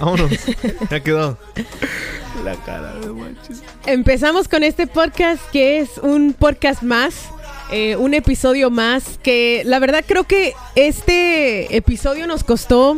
Vámonos. 0.00 0.30
Ya 0.90 1.00
quedó. 1.00 1.38
La 2.44 2.54
cara 2.64 2.94
de 2.94 3.12
manches. 3.12 3.62
Empezamos 3.84 4.48
con 4.48 4.64
este 4.64 4.86
podcast 4.86 5.42
que 5.50 5.78
es 5.78 5.98
un 5.98 6.32
podcast 6.32 6.82
más, 6.82 7.28
eh, 7.70 7.96
un 7.96 8.14
episodio 8.14 8.70
más, 8.70 9.18
que 9.22 9.62
la 9.66 9.78
verdad 9.78 10.02
creo 10.06 10.24
que 10.24 10.54
este 10.74 11.76
episodio 11.76 12.26
nos 12.26 12.44
costó 12.44 12.96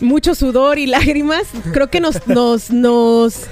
mucho 0.00 0.36
sudor 0.36 0.78
y 0.78 0.86
lágrimas. 0.86 1.48
Creo 1.72 1.90
que 1.90 2.00
nos, 2.00 2.26
nos, 2.28 2.70
nos, 2.70 3.46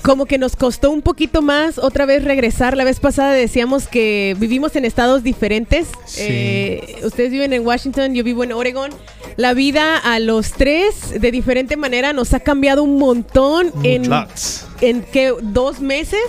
como 0.00 0.26
que 0.26 0.38
nos 0.38 0.56
costó 0.56 0.90
un 0.90 1.02
poquito 1.02 1.42
más 1.42 1.78
otra 1.78 2.06
vez 2.06 2.24
regresar. 2.24 2.76
La 2.76 2.84
vez 2.84 2.98
pasada 3.00 3.32
decíamos 3.32 3.86
que 3.86 4.34
vivimos 4.38 4.74
en 4.76 4.84
estados 4.84 5.22
diferentes. 5.22 5.88
Sí. 6.06 6.22
Eh, 6.22 7.00
ustedes 7.04 7.30
viven 7.30 7.52
en 7.52 7.66
Washington, 7.66 8.14
yo 8.14 8.24
vivo 8.24 8.42
en 8.44 8.52
Oregon. 8.52 8.90
La 9.36 9.54
vida 9.54 9.96
a 9.98 10.18
los 10.18 10.52
tres 10.52 11.20
de 11.20 11.30
diferente 11.30 11.76
manera 11.76 12.12
nos 12.12 12.32
ha 12.34 12.40
cambiado 12.40 12.82
un 12.82 12.98
montón 12.98 13.70
en, 13.82 14.08
Lots. 14.08 14.66
en 14.80 15.02
que 15.02 15.34
dos 15.42 15.80
meses 15.80 16.20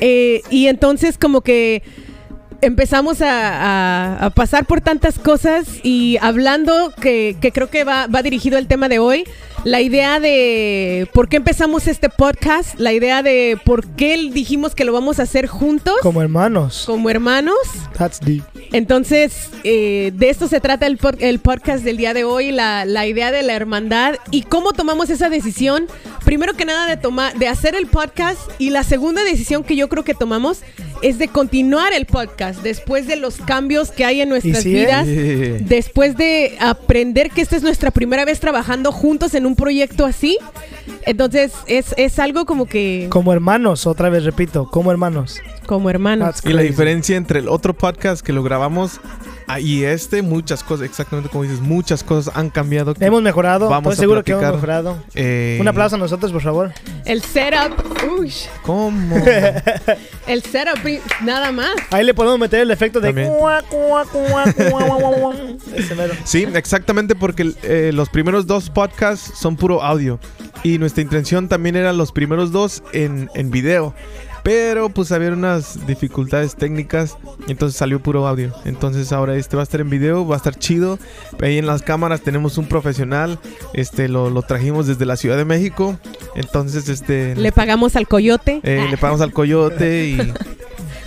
Eh, 0.00 0.40
y 0.50 0.66
entonces 0.66 1.16
como 1.16 1.42
que 1.42 1.82
empezamos 2.60 3.20
a, 3.20 4.14
a- 4.16 4.26
a 4.26 4.30
pasar 4.30 4.64
por 4.64 4.80
tantas 4.80 5.18
cosas 5.18 5.66
y 5.84 6.16
hablando 6.20 6.92
que, 7.00 7.36
que 7.40 7.52
creo 7.52 7.68
que 7.70 7.84
va, 7.84 8.06
va 8.08 8.22
dirigido 8.22 8.58
el 8.58 8.66
tema 8.66 8.88
de 8.88 8.98
hoy, 8.98 9.24
la 9.64 9.80
idea 9.80 10.18
de 10.20 11.08
por 11.12 11.28
qué 11.28 11.36
empezamos 11.36 11.86
este 11.86 12.08
podcast, 12.08 12.78
la 12.78 12.92
idea 12.92 13.22
de 13.22 13.58
por 13.64 13.86
qué 13.86 14.16
dijimos 14.32 14.74
que 14.74 14.84
lo 14.84 14.92
vamos 14.92 15.20
a 15.20 15.22
hacer 15.22 15.46
juntos 15.46 15.94
Como 16.02 16.20
hermanos. 16.20 16.84
como 16.86 17.10
hermanos. 17.10 17.56
That's 17.96 18.20
deep. 18.20 18.42
Entonces, 18.72 19.50
eh, 19.64 20.12
de 20.14 20.30
esto 20.30 20.48
se 20.48 20.60
trata 20.60 20.86
el, 20.86 20.98
el 21.20 21.38
podcast 21.38 21.84
del 21.84 21.96
día 21.96 22.14
de 22.14 22.24
hoy, 22.24 22.52
la, 22.52 22.84
la 22.84 23.06
idea 23.06 23.30
de 23.30 23.42
la 23.42 23.54
hermandad 23.54 24.16
y 24.30 24.42
cómo 24.42 24.72
tomamos 24.72 25.10
esa 25.10 25.28
decisión. 25.28 25.86
Primero 26.24 26.54
que 26.54 26.64
nada 26.64 26.86
de 26.86 26.96
tomar, 26.96 27.36
de 27.38 27.48
hacer 27.48 27.74
el 27.74 27.86
podcast 27.86 28.40
y 28.58 28.70
la 28.70 28.82
segunda 28.82 29.22
decisión 29.24 29.62
que 29.62 29.76
yo 29.76 29.88
creo 29.88 30.04
que 30.04 30.14
tomamos 30.14 30.60
es 31.02 31.18
de 31.18 31.28
continuar 31.28 31.92
el 31.92 32.06
podcast 32.06 32.62
después 32.62 33.06
de 33.08 33.16
los 33.16 33.36
cambios 33.36 33.90
que 33.90 34.04
hay 34.04 34.20
en 34.20 34.28
nuestras 34.28 34.62
sí, 34.62 34.76
¿eh? 34.76 34.80
vidas, 34.80 35.68
después 35.68 36.16
de 36.16 36.56
aprender 36.60 37.30
que 37.30 37.42
esta 37.42 37.56
es 37.56 37.62
nuestra 37.62 37.90
primera 37.90 38.24
vez 38.24 38.38
trabajando 38.38 38.92
juntos 38.92 39.34
en 39.34 39.44
un 39.44 39.51
proyecto 39.56 40.04
así. 40.04 40.38
Entonces, 41.06 41.52
es, 41.66 41.94
es 41.96 42.18
algo 42.18 42.44
como 42.44 42.66
que 42.66 43.06
Como 43.10 43.32
hermanos, 43.32 43.86
otra 43.86 44.08
vez 44.08 44.24
repito, 44.24 44.68
como 44.70 44.90
hermanos. 44.90 45.40
como 45.66 45.90
hermanos. 45.90 46.36
Y 46.44 46.52
la 46.52 46.62
diferencia 46.62 47.16
entre 47.16 47.40
el 47.40 47.48
otro 47.48 47.74
podcast 47.74 48.24
que 48.24 48.32
lo 48.32 48.42
grabamos 48.42 49.00
ah, 49.46 49.60
y 49.60 49.84
este, 49.84 50.22
muchas 50.22 50.62
cosas, 50.64 50.86
exactamente 50.86 51.28
como 51.30 51.44
dices, 51.44 51.60
muchas 51.60 52.02
cosas 52.04 52.34
han 52.36 52.50
cambiado. 52.50 52.94
que- 52.94 53.04
Hemos 53.04 53.22
mejorado. 53.22 53.68
Vamos 53.68 53.92
Estoy 53.92 54.02
a 54.02 54.04
seguro 54.04 54.24
que 54.24 54.32
hemos 54.32 54.52
mejorado. 54.54 55.02
eh, 55.14 55.58
Un 55.60 55.68
aplauso 55.68 55.96
a 55.96 55.98
nosotros, 55.98 56.32
por 56.32 56.42
favor. 56.42 56.72
El 57.04 57.22
setup, 57.22 57.72
uy, 58.18 58.32
¿Cómo? 58.62 59.16
el 60.26 60.42
setup, 60.42 60.78
nada 61.22 61.52
más. 61.52 61.70
Ahí 61.90 62.04
le 62.04 62.14
podemos 62.14 62.38
meter 62.38 62.60
el 62.60 62.70
efecto 62.70 63.00
de. 63.00 63.12
Sí, 66.24 66.46
exactamente 66.54 67.14
porque 67.14 67.52
eh, 67.62 67.90
los 67.92 68.08
primeros 68.08 68.46
dos 68.46 68.70
podcasts 68.70 69.32
son 69.38 69.56
puro 69.56 69.82
audio. 69.82 70.18
Y 70.62 70.78
nuestra 70.78 71.02
intención 71.02 71.48
también 71.48 71.74
eran 71.76 71.96
los 71.96 72.12
primeros 72.12 72.52
dos 72.52 72.82
en, 72.92 73.28
en 73.34 73.50
video. 73.50 73.94
Pero 74.42 74.88
pues 74.88 75.12
había 75.12 75.30
unas 75.32 75.86
dificultades 75.86 76.56
técnicas. 76.56 77.16
Entonces 77.46 77.78
salió 77.78 78.00
puro 78.02 78.26
audio. 78.26 78.52
Entonces 78.64 79.12
ahora 79.12 79.36
este 79.36 79.56
va 79.56 79.62
a 79.62 79.64
estar 79.64 79.80
en 79.80 79.88
video, 79.90 80.26
va 80.26 80.34
a 80.34 80.38
estar 80.38 80.56
chido. 80.56 80.98
Ahí 81.40 81.58
en 81.58 81.66
las 81.66 81.82
cámaras 81.82 82.22
tenemos 82.22 82.58
un 82.58 82.66
profesional. 82.66 83.38
Este 83.72 84.08
lo, 84.08 84.30
lo 84.30 84.42
trajimos 84.42 84.86
desde 84.88 85.06
la 85.06 85.16
Ciudad 85.16 85.36
de 85.36 85.44
México. 85.44 85.96
Entonces 86.34 86.88
este 86.88 87.36
Le 87.36 87.52
pagamos 87.52 87.94
al 87.94 88.08
coyote. 88.08 88.60
eh, 88.64 88.86
le 88.90 88.96
pagamos 88.96 89.20
al 89.20 89.32
coyote 89.32 90.06
y, 90.06 90.32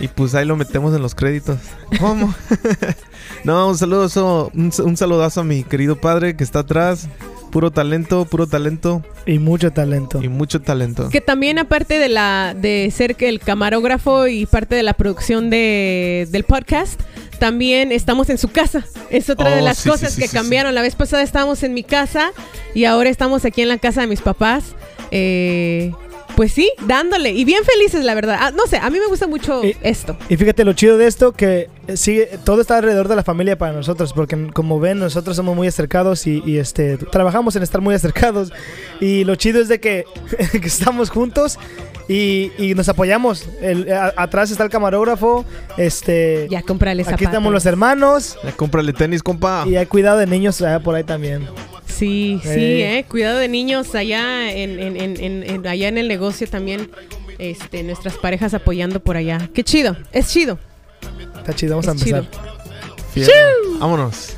y 0.04 0.08
pues 0.08 0.34
ahí 0.34 0.46
lo 0.46 0.56
metemos 0.56 0.94
en 0.94 1.02
los 1.02 1.14
créditos. 1.14 1.58
¿Cómo? 2.00 2.34
no, 3.44 3.68
un 3.68 3.76
saludo, 3.76 4.50
un, 4.54 4.72
un 4.82 4.96
saludazo 4.96 5.42
a 5.42 5.44
mi 5.44 5.62
querido 5.62 5.96
padre 6.00 6.36
que 6.36 6.44
está 6.44 6.60
atrás. 6.60 7.08
Puro 7.56 7.70
talento, 7.70 8.26
puro 8.26 8.46
talento 8.46 9.02
Y 9.24 9.38
mucho 9.38 9.72
talento. 9.72 10.22
y 10.22 10.28
mucho 10.28 10.60
talento. 10.60 11.08
Que 11.08 11.22
también 11.22 11.58
aparte 11.58 11.98
de 11.98 12.10
la 12.10 12.54
de 12.54 12.92
ser 12.94 13.16
que 13.16 13.30
el 13.30 13.40
camarógrafo 13.40 14.26
y 14.26 14.44
parte 14.44 14.74
de 14.74 14.82
la 14.82 14.92
producción 14.92 15.48
de, 15.48 16.28
del 16.30 16.44
podcast, 16.44 17.00
también 17.38 17.92
estamos 17.92 18.28
en 18.28 18.36
su 18.36 18.48
casa. 18.48 18.84
Es 19.08 19.30
otra 19.30 19.54
de 19.54 19.62
Oh, 19.62 19.64
las 19.64 19.78
sí, 19.78 19.88
cosas 19.88 20.10
sí, 20.10 20.16
sí, 20.16 20.20
que 20.20 20.28
sí, 20.28 20.36
cambiaron. 20.36 20.74
La 20.74 20.82
vez 20.82 20.96
pasada 20.96 21.22
estábamos 21.22 21.62
en 21.62 21.72
mi 21.72 21.82
casa 21.82 22.30
y 22.74 22.84
ahora 22.84 23.08
estamos 23.08 23.46
aquí 23.46 23.62
en 23.62 23.68
la 23.68 23.78
casa 23.78 24.02
de 24.02 24.06
mis 24.08 24.20
papás. 24.20 24.74
Eh, 25.10 25.92
pues 26.36 26.52
sí, 26.52 26.70
dándole. 26.86 27.30
Y 27.30 27.44
bien 27.44 27.64
felices, 27.64 28.04
la 28.04 28.14
verdad. 28.14 28.36
Ah, 28.40 28.50
no 28.54 28.66
sé, 28.66 28.76
a 28.76 28.88
mí 28.90 28.98
me 29.00 29.06
gusta 29.06 29.26
mucho 29.26 29.64
Y- 29.64 29.76
esto. 29.82 30.16
Y 30.28 30.36
fíjate 30.36 30.64
lo 30.64 30.72
chido 30.74 30.98
de 30.98 31.06
esto 31.06 31.32
que 31.32 31.68
eh, 31.88 31.96
sigue 31.96 32.38
todo 32.44 32.60
está 32.60 32.76
alrededor 32.76 33.08
de 33.08 33.16
la 33.16 33.22
familia 33.24 33.56
para 33.58 33.72
nosotros 33.72 34.12
porque 34.12 34.50
como 34.52 34.78
ven 34.78 34.98
nosotros 34.98 35.34
somos 35.36 35.56
muy 35.56 35.66
acercados 35.66 36.26
y, 36.26 36.42
y, 36.44 36.58
este 36.58 36.96
trabajamos 36.98 37.56
en 37.56 37.62
estar 37.62 37.80
muy 37.80 37.94
acercados 37.94 38.52
y 39.00 39.24
lo 39.24 39.34
chido 39.36 39.60
es 39.60 39.68
de 39.68 39.80
que, 39.80 40.04
que 40.52 40.66
estamos 40.66 41.10
juntos 41.10 41.58
y, 42.08 42.52
y 42.58 42.74
nos 42.74 42.88
apoyamos. 42.88 43.48
El- 43.62 43.90
a- 43.92 44.12
atrás 44.16 44.50
está 44.50 44.62
el 44.64 44.70
camarógrafo, 44.70 45.44
este 45.76 46.46
Ya, 46.50 46.62
cómprale 46.62 47.02
aquí 47.02 47.10
zapatos. 47.10 47.26
estamos 47.26 47.52
los 47.52 47.66
hermanos 47.66 48.38
Ya, 48.44 48.52
cómprale 48.52 48.92
tenis, 48.92 49.22
compa. 49.22 49.64
y 49.66 49.76
hay 49.76 49.86
cuidado 49.86 50.18
de 50.18 50.26
niños 50.26 50.60
allá 50.62 50.80
por 50.80 50.94
ahí 50.94 51.04
también. 51.04 51.46
Sí, 51.86 52.40
sí, 52.42 52.48
eh. 52.82 53.04
Cuidado 53.08 53.38
de 53.38 53.48
niños 53.48 53.94
allá 53.94 54.52
en, 54.52 54.78
en- 54.80 54.96
en- 54.96 55.16
en- 55.22 55.42
en- 55.42 55.66
allá 55.66 55.88
en 55.88 55.98
el 55.98 56.08
negocio 56.08 56.46
también. 56.48 56.90
Este, 57.38 57.82
nuestras 57.82 58.16
parejas 58.16 58.54
apoyando 58.54 59.00
por 59.00 59.16
allá. 59.16 59.50
Qué 59.54 59.62
chido, 59.62 59.96
es 60.12 60.30
chido. 60.32 60.58
Está 61.38 61.54
chido, 61.54 61.72
vamos 61.76 61.88
a 61.88 61.92
empezar. 61.92 62.28
chido. 63.14 63.26
Vámonos. 63.78 64.36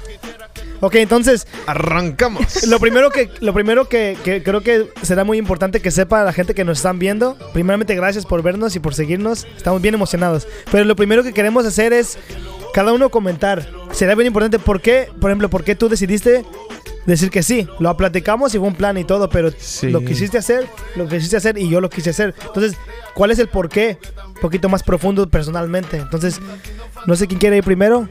Ok, 0.80 0.94
entonces 0.96 1.46
Arrancamos. 1.66 2.66
Lo 2.68 2.78
primero 2.78 3.10
que, 3.10 3.30
lo 3.40 3.52
primero 3.52 3.88
que, 3.88 4.16
que 4.24 4.42
creo 4.44 4.60
que 4.60 4.88
será 5.02 5.24
muy 5.24 5.36
importante 5.38 5.80
que 5.80 5.90
sepa 5.90 6.22
la 6.22 6.32
gente 6.32 6.54
que 6.54 6.64
nos 6.64 6.78
están 6.78 6.98
viendo. 7.00 7.36
Primeramente, 7.52 7.94
gracias 7.96 8.24
por 8.24 8.42
vernos 8.42 8.76
y 8.76 8.80
por 8.80 8.94
seguirnos. 8.94 9.46
Estamos 9.56 9.82
bien 9.82 9.94
emocionados. 9.94 10.46
Pero 10.70 10.84
lo 10.84 10.94
primero 10.94 11.24
que 11.24 11.32
queremos 11.32 11.66
hacer 11.66 11.92
es 11.92 12.16
cada 12.74 12.92
uno 12.92 13.10
comentar. 13.10 13.68
Será 13.92 14.14
bien 14.14 14.28
importante 14.28 14.58
por 14.60 14.80
qué, 14.80 15.08
por 15.20 15.30
ejemplo, 15.30 15.50
por 15.50 15.64
qué 15.64 15.74
tú 15.74 15.88
decidiste 15.88 16.44
decir 17.12 17.30
que 17.30 17.42
sí. 17.42 17.68
Lo 17.80 17.96
platicamos 17.96 18.54
y 18.54 18.58
fue 18.58 18.68
un 18.68 18.74
plan 18.74 18.96
y 18.98 19.04
todo, 19.04 19.28
pero 19.28 19.50
Sí. 19.58 19.88
lo 19.90 20.04
quisiste 20.04 20.38
hacer, 20.38 20.66
lo 20.96 21.08
quisiste 21.08 21.36
hacer 21.36 21.58
y 21.58 21.68
yo 21.68 21.80
lo 21.80 21.90
quise 21.90 22.10
hacer. 22.10 22.34
Entonces, 22.46 22.76
¿cuál 23.14 23.30
es 23.30 23.38
el 23.38 23.48
por 23.48 23.68
qué? 23.68 23.98
Un 24.26 24.34
poquito 24.34 24.68
más 24.68 24.82
profundo 24.82 25.28
personalmente. 25.28 25.96
Entonces, 25.96 26.40
no 27.06 27.16
sé 27.16 27.26
quién 27.26 27.40
quiere 27.40 27.56
ir 27.58 27.64
primero. 27.64 28.08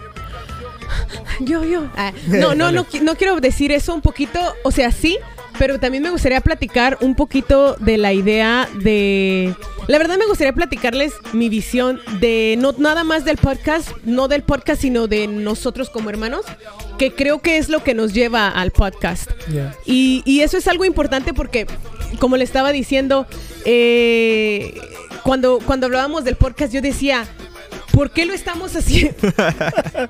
Yo, 1.40 1.63
yo. 1.63 1.85
Ah, 1.96 2.12
no, 2.28 2.56
no, 2.56 2.72
no, 2.72 2.85
qui- 2.85 3.02
no 3.02 3.16
quiero 3.16 3.40
decir 3.40 3.72
eso 3.72 3.94
un 3.94 4.02
poquito, 4.02 4.40
o 4.63 4.72
sea, 4.72 4.91
sí, 4.91 5.18
pero 5.57 5.79
también 5.79 6.03
me 6.03 6.09
gustaría 6.09 6.41
platicar 6.41 6.97
un 7.01 7.16
poquito 7.16 7.75
de 7.75 7.97
la 7.97 8.13
idea 8.13 8.68
de... 8.84 9.56
La 9.88 9.97
verdad 9.97 10.18
me 10.18 10.25
gustaría 10.25 10.53
platicarles 10.53 11.13
mi 11.31 11.50
visión 11.50 12.00
de 12.19 12.56
no 12.59 12.73
nada 12.78 13.03
más 13.03 13.23
del 13.23 13.38
podcast, 13.38 13.90
no 14.03 14.28
del 14.28 14.44
podcast, 14.44 14.81
sino 14.81 15.07
de 15.07 15.28
nosotros 15.28 15.90
como 15.90 16.09
hermanos, 16.09 16.46
que 16.97 17.13
creo 17.13 17.40
que 17.40 17.57
es 17.57 17.69
lo 17.69 17.84
que 17.84 17.94
nos 17.94 18.13
lleva 18.13 18.50
al 18.50 18.72
podcast. 18.72 19.31
Y, 19.85 20.23
y 20.25 20.41
eso 20.41 20.57
es 20.57 20.67
algo 20.67 20.84
importante 20.84 21.34
porque, 21.34 21.67
como 22.19 22.35
le 22.35 22.44
estaba 22.44 22.73
diciendo, 22.73 23.28
eh, 23.63 24.79
cuando, 25.23 25.59
cuando 25.66 25.85
hablábamos 25.85 26.25
del 26.25 26.35
podcast, 26.35 26.73
yo 26.73 26.81
decía, 26.81 27.25
¿por 27.94 28.12
qué 28.12 28.25
lo 28.25 28.34
estamos 28.34 28.75
haciendo? 28.75 29.16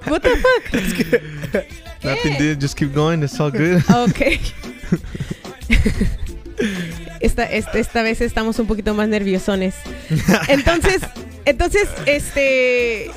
What 0.08 0.22
the 0.22 0.32
fuck? 0.38 1.64
Nothing. 2.04 2.60
Just 2.60 2.78
keep 2.78 2.94
going. 2.94 3.22
It's 3.24 3.40
all 3.40 3.52
good. 3.52 3.82
Ok. 3.90 4.40
Esta, 7.20 7.44
esta, 7.46 7.78
esta 7.78 8.02
vez 8.04 8.22
estamos 8.22 8.58
un 8.60 8.66
poquito 8.68 8.94
más 8.96 9.08
nerviosones. 9.08 9.76
Entonces, 10.48 11.02
entonces, 11.46 11.88
este, 12.06 13.10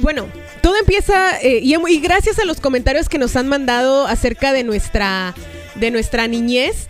bueno, 0.00 0.26
todo 0.62 0.74
empieza 0.78 1.38
eh, 1.40 1.60
y, 1.62 1.74
y 1.74 2.00
gracias 2.00 2.38
a 2.38 2.44
los 2.44 2.60
comentarios 2.60 3.08
que 3.08 3.18
nos 3.18 3.36
han 3.36 3.48
mandado 3.48 4.06
acerca 4.06 4.52
de 4.52 4.64
nuestra, 4.64 5.34
de 5.74 5.90
nuestra 5.90 6.26
niñez. 6.26 6.88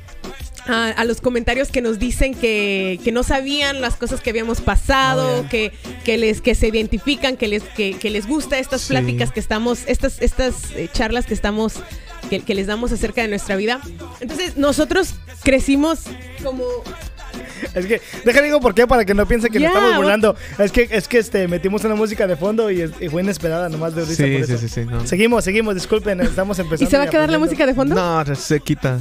A, 0.67 0.89
a 0.89 1.05
los 1.05 1.21
comentarios 1.21 1.69
que 1.69 1.83
nos 1.83 1.99
dicen 1.99 2.35
que, 2.35 2.99
que 3.05 3.13
no 3.13 3.23
sabían 3.23 3.83
las 3.83 3.97
cosas 3.97 4.23
que 4.23 4.31
habíamos 4.31 4.63
pasado, 4.63 5.29
Oh, 5.29 5.41
yeah. 5.43 5.49
que, 5.51 5.73
que 6.07 6.17
les 6.17 6.41
que 6.41 6.55
se 6.55 6.69
identifican, 6.69 7.37
que 7.37 7.49
les 7.49 7.63
que, 7.63 7.99
que 7.99 8.09
les 8.09 8.27
gusta 8.27 8.59
estas 8.59 8.81
Sí. 8.81 8.95
pláticas 8.95 9.31
que 9.31 9.41
estamos, 9.41 9.81
estas 9.87 10.23
estas 10.23 10.71
eh, 10.75 10.89
charlas 10.91 11.27
que 11.27 11.35
estamos 11.35 11.75
que, 12.29 12.41
que 12.41 12.55
les 12.55 12.67
damos 12.67 12.93
acerca 12.93 13.23
de 13.23 13.29
nuestra 13.29 13.57
vida. 13.57 13.81
Entonces 14.21 14.57
nosotros 14.57 15.15
crecimos 15.43 16.01
como 16.43 16.65
Es 17.75 17.87
que, 17.87 18.01
déjame 18.25 18.47
digo 18.47 18.61
por 18.61 18.75
qué, 18.75 18.87
para 18.87 19.05
que 19.05 19.15
no 19.15 19.27
piensen 19.27 19.51
que 19.53 19.59
Ya, 19.59 19.69
nos 19.69 19.77
estamos 19.77 19.97
burlando. 19.97 20.37
Es 20.59 20.73
que, 20.73 20.89
es 20.91 21.09
que 21.09 21.19
este, 21.19 21.49
metimos 21.49 21.85
una 21.85 21.95
música 21.95 22.27
de 22.27 22.37
fondo 22.37 22.71
y, 22.71 22.83
es- 22.83 22.93
y 23.01 23.09
fue 23.09 23.23
inesperada, 23.23 23.69
nomás 23.69 23.95
de 23.95 24.05
risa 24.05 24.23
por 24.23 24.27
Sí, 24.33 24.37
sí, 24.45 24.53
eso. 24.53 24.59
sí, 24.59 24.69
sí. 24.69 24.85
No, 24.85 25.07
Seguimos, 25.07 25.45
seguimos, 25.45 25.75
disculpen, 25.75 26.21
estamos 26.21 26.59
empezando. 26.59 26.89
¿Y 26.89 26.91
se 26.91 26.99
va 26.99 27.05
a 27.05 27.11
quedar 27.11 27.31
la 27.31 27.39
música 27.39 27.67
de 27.67 27.75
fondo? 27.75 27.95
no 27.95 28.35
se 28.37 28.61
quita. 28.61 28.99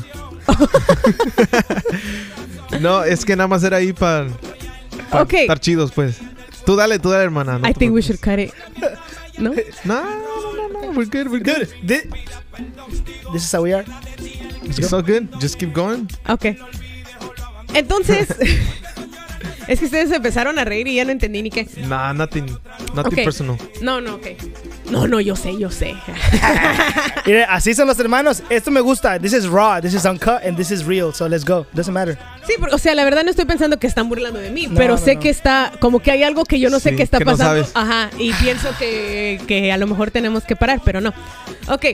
No, 2.81 3.04
es 3.04 3.24
que 3.24 3.36
nada 3.36 3.48
más 3.48 3.64
era 3.64 3.78
ahí 3.78 3.94
para 3.94 4.28
Ok. 5.12 5.34
estar 5.34 5.60
chidos, 5.60 5.92
pues. 5.92 6.18
Tú 6.66 6.75
dale, 6.75 6.98
tú 6.98 7.10
dale, 7.10 7.24
hermana. 7.25 7.60
no 7.60 7.70
I 7.70 7.74
think 7.74 7.94
we 7.94 8.02
should 8.02 8.20
cut 8.20 8.40
it. 8.40 8.52
¿No? 9.38 9.52
No, 9.86 10.04
no, 10.04 10.68
no, 10.70 10.70
no. 10.70 10.92
We're 10.92 11.06
good, 11.10 11.28
we're 11.30 11.40
good. 11.44 11.68
Dude, 11.84 11.88
thi- 11.88 12.10
this 13.34 13.44
is 13.44 13.52
how 13.54 13.62
we 13.64 13.74
are. 13.74 13.86
It's 14.64 14.94
all 14.94 15.02
good. 15.02 15.30
Just 15.40 15.58
keep 15.60 15.74
going. 15.74 16.08
Ok. 16.30 16.56
Entonces, 17.74 18.30
es 19.68 19.80
que 19.80 19.86
ustedes 19.86 20.12
empezaron 20.12 20.60
a 20.60 20.66
reír 20.66 20.88
y 20.88 20.96
ya 20.96 21.06
no 21.06 21.12
entendí 21.12 21.42
ni 21.42 21.50
qué. 21.50 21.68
Nah, 21.88 22.14
nothing, 22.14 22.46
nothing 22.94 23.20
Ok. 23.20 23.24
personal. 23.26 23.58
No, 23.82 24.00
no, 24.02 24.16
ok. 24.16 24.28
No, 24.94 25.07
no, 25.07 25.19
yo 25.19 25.36
sé, 25.36 25.57
yo 25.57 25.72
sé. 25.72 25.95
Mire, 27.25 27.45
así 27.45 27.74
son 27.74 27.88
los 27.88 27.98
hermanos. 27.98 28.44
Esto 28.51 28.69
me 28.69 28.80
gusta. 28.80 29.18
This 29.18 29.34
is 29.34 29.48
raw, 29.48 29.81
this 29.81 29.95
is 29.95 30.06
uncut, 30.06 30.45
and 30.45 30.56
this 30.56 30.69
is 30.69 30.86
real. 30.86 31.12
So 31.12 31.28
let's 31.28 31.44
go. 31.44 31.66
Doesn't 31.74 31.95
matter. 31.95 32.16
Sí, 32.45 32.54
porque, 32.60 32.75
o 32.75 32.78
sea, 32.78 32.94
la 32.94 33.04
verdad 33.04 33.24
no 33.24 33.31
estoy 33.31 33.45
pensando 33.45 33.80
que 33.80 33.88
están 33.88 34.07
burlando 34.07 34.40
de 34.40 34.51
mí, 34.51 34.68
No, 34.68 34.75
pero 34.75 34.94
no, 34.94 35.00
sé 35.00 35.16
no. 35.16 35.22
que 35.22 35.30
está, 35.30 35.72
como 35.80 36.00
que 36.00 36.12
hay 36.12 36.22
algo 36.22 36.45
que 36.45 36.60
yo 36.60 36.69
no 36.69 36.80
sé 36.80 36.95
qué 36.95 37.01
está 37.01 37.18
que 37.18 37.25
pasando. 37.25 37.68
Ajá, 37.74 38.12
y 38.19 38.34
pienso 38.34 38.69
que, 38.78 39.42
que 39.48 39.72
a 39.72 39.78
lo 39.78 39.88
mejor 39.88 40.12
tenemos 40.12 40.44
que 40.44 40.56
parar, 40.56 40.80
pero 40.86 41.01
no. 41.01 41.12
Ok, 41.69 41.86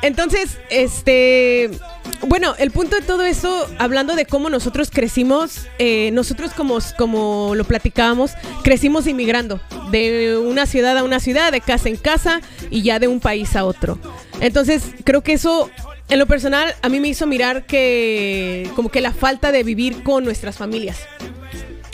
entonces, 0.00 0.56
este, 0.70 1.70
bueno, 2.26 2.54
el 2.58 2.70
punto 2.70 2.96
de 2.96 3.02
todo 3.02 3.22
eso, 3.22 3.68
hablando 3.78 4.14
de 4.14 4.26
cómo 4.26 4.50
nosotros 4.50 4.90
crecimos, 4.90 5.66
eh, 5.78 6.10
nosotros 6.12 6.52
como, 6.52 6.78
como 6.96 7.54
lo 7.54 7.64
platicábamos, 7.64 8.32
crecimos 8.62 9.06
inmigrando 9.06 9.60
de 9.90 10.36
una 10.36 10.66
ciudad 10.66 10.96
a 10.98 11.04
una 11.04 11.20
ciudad, 11.20 11.52
de 11.52 11.60
casa 11.60 11.88
en 11.88 11.96
casa 11.96 12.40
y 12.70 12.82
ya 12.82 12.98
de 12.98 13.08
un 13.08 13.20
país 13.20 13.56
a 13.56 13.64
otro. 13.64 13.98
Entonces, 14.40 14.82
creo 15.04 15.22
que 15.22 15.32
eso 15.32 15.70
en 16.08 16.18
lo 16.18 16.26
personal, 16.26 16.74
a 16.80 16.88
mí 16.88 17.00
me 17.00 17.08
hizo 17.08 17.26
mirar 17.26 17.66
que 17.66 18.70
como 18.74 18.88
que 18.88 19.00
la 19.00 19.12
falta 19.12 19.52
de 19.52 19.62
vivir 19.62 20.02
con 20.02 20.24
nuestras 20.24 20.56
familias. 20.56 21.00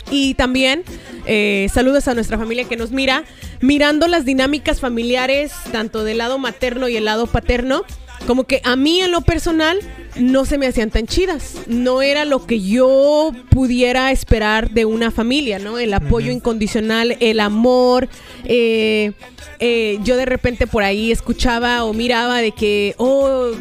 Y 0.09 0.35
también 0.35 0.83
eh, 1.25 1.67
saludos 1.73 2.07
a 2.07 2.13
nuestra 2.13 2.37
familia 2.37 2.65
que 2.65 2.77
nos 2.77 2.91
mira, 2.91 3.25
mirando 3.59 4.07
las 4.07 4.23
dinámicas 4.23 4.79
familiares, 4.79 5.51
tanto 5.71 6.03
del 6.03 6.19
lado 6.19 6.37
materno 6.37 6.87
y 6.87 6.95
el 6.95 7.05
lado 7.05 7.27
paterno, 7.27 7.83
como 8.25 8.45
que 8.45 8.61
a 8.63 8.75
mí 8.75 9.01
en 9.01 9.11
lo 9.11 9.21
personal 9.21 9.79
no 10.17 10.45
se 10.45 10.57
me 10.57 10.67
hacían 10.67 10.89
tan 10.91 11.07
chidas. 11.07 11.55
No 11.67 12.01
era 12.01 12.25
lo 12.25 12.45
que 12.45 12.61
yo 12.61 13.31
pudiera 13.49 14.11
esperar 14.11 14.69
de 14.71 14.85
una 14.85 15.11
familia, 15.11 15.59
¿no? 15.59 15.77
El 15.77 15.93
apoyo 15.93 16.31
incondicional, 16.31 17.17
el 17.19 17.39
amor. 17.39 18.07
eh, 18.45 19.13
eh, 19.59 19.99
yo 20.03 20.17
de 20.17 20.25
repente 20.25 20.67
por 20.67 20.83
ahí 20.83 21.11
escuchaba 21.11 21.85
o 21.85 21.93
miraba 21.93 22.39
de 22.39 22.51
que, 22.51 22.93
oh, 22.97 23.51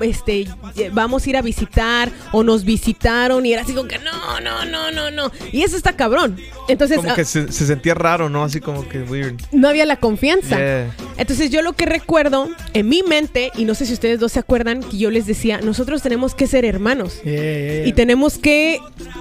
este, 0.00 0.48
vamos 0.92 1.26
a 1.26 1.30
ir 1.30 1.36
a 1.36 1.42
visitar 1.42 2.10
o 2.32 2.42
nos 2.42 2.64
visitaron 2.64 3.44
y 3.44 3.52
era 3.52 3.62
así 3.62 3.74
como 3.74 3.86
que 3.86 3.98
no, 3.98 4.40
no, 4.40 4.64
no, 4.64 4.90
no, 4.90 5.10
no. 5.10 5.30
Y 5.52 5.62
eso 5.62 5.76
está 5.76 5.94
cabrón. 5.94 6.38
Entonces 6.68 6.96
Como 6.96 7.10
ah, 7.10 7.14
que 7.14 7.24
se, 7.24 7.52
se 7.52 7.66
sentía 7.66 7.94
raro, 7.94 8.28
¿no? 8.30 8.44
Así 8.44 8.60
como 8.60 8.88
que 8.88 9.02
weird. 9.02 9.40
no 9.52 9.68
había 9.68 9.84
la 9.84 9.96
confianza. 9.96 10.56
Yeah. 10.56 10.94
Entonces 11.16 11.50
yo 11.50 11.62
lo 11.62 11.74
que 11.74 11.86
recuerdo 11.86 12.48
en 12.74 12.88
mi 12.88 13.02
mente, 13.02 13.50
y 13.56 13.64
no 13.64 13.74
sé 13.74 13.86
si 13.86 13.92
ustedes 13.92 14.18
dos 14.20 14.32
se 14.32 14.38
acuerdan, 14.38 14.82
que 14.82 14.96
yo 14.98 15.10
les 15.10 15.26
decía, 15.26 15.60
nosotros 15.60 16.02
tenemos 16.02 16.34
que 16.34 16.46
ser 16.46 16.64
hermanos. 16.64 17.20
Yeah, 17.22 17.34
yeah, 17.34 17.52
yeah. 17.76 17.86
Y 17.86 17.92
tenemos 17.92 18.38
que, 18.38 18.80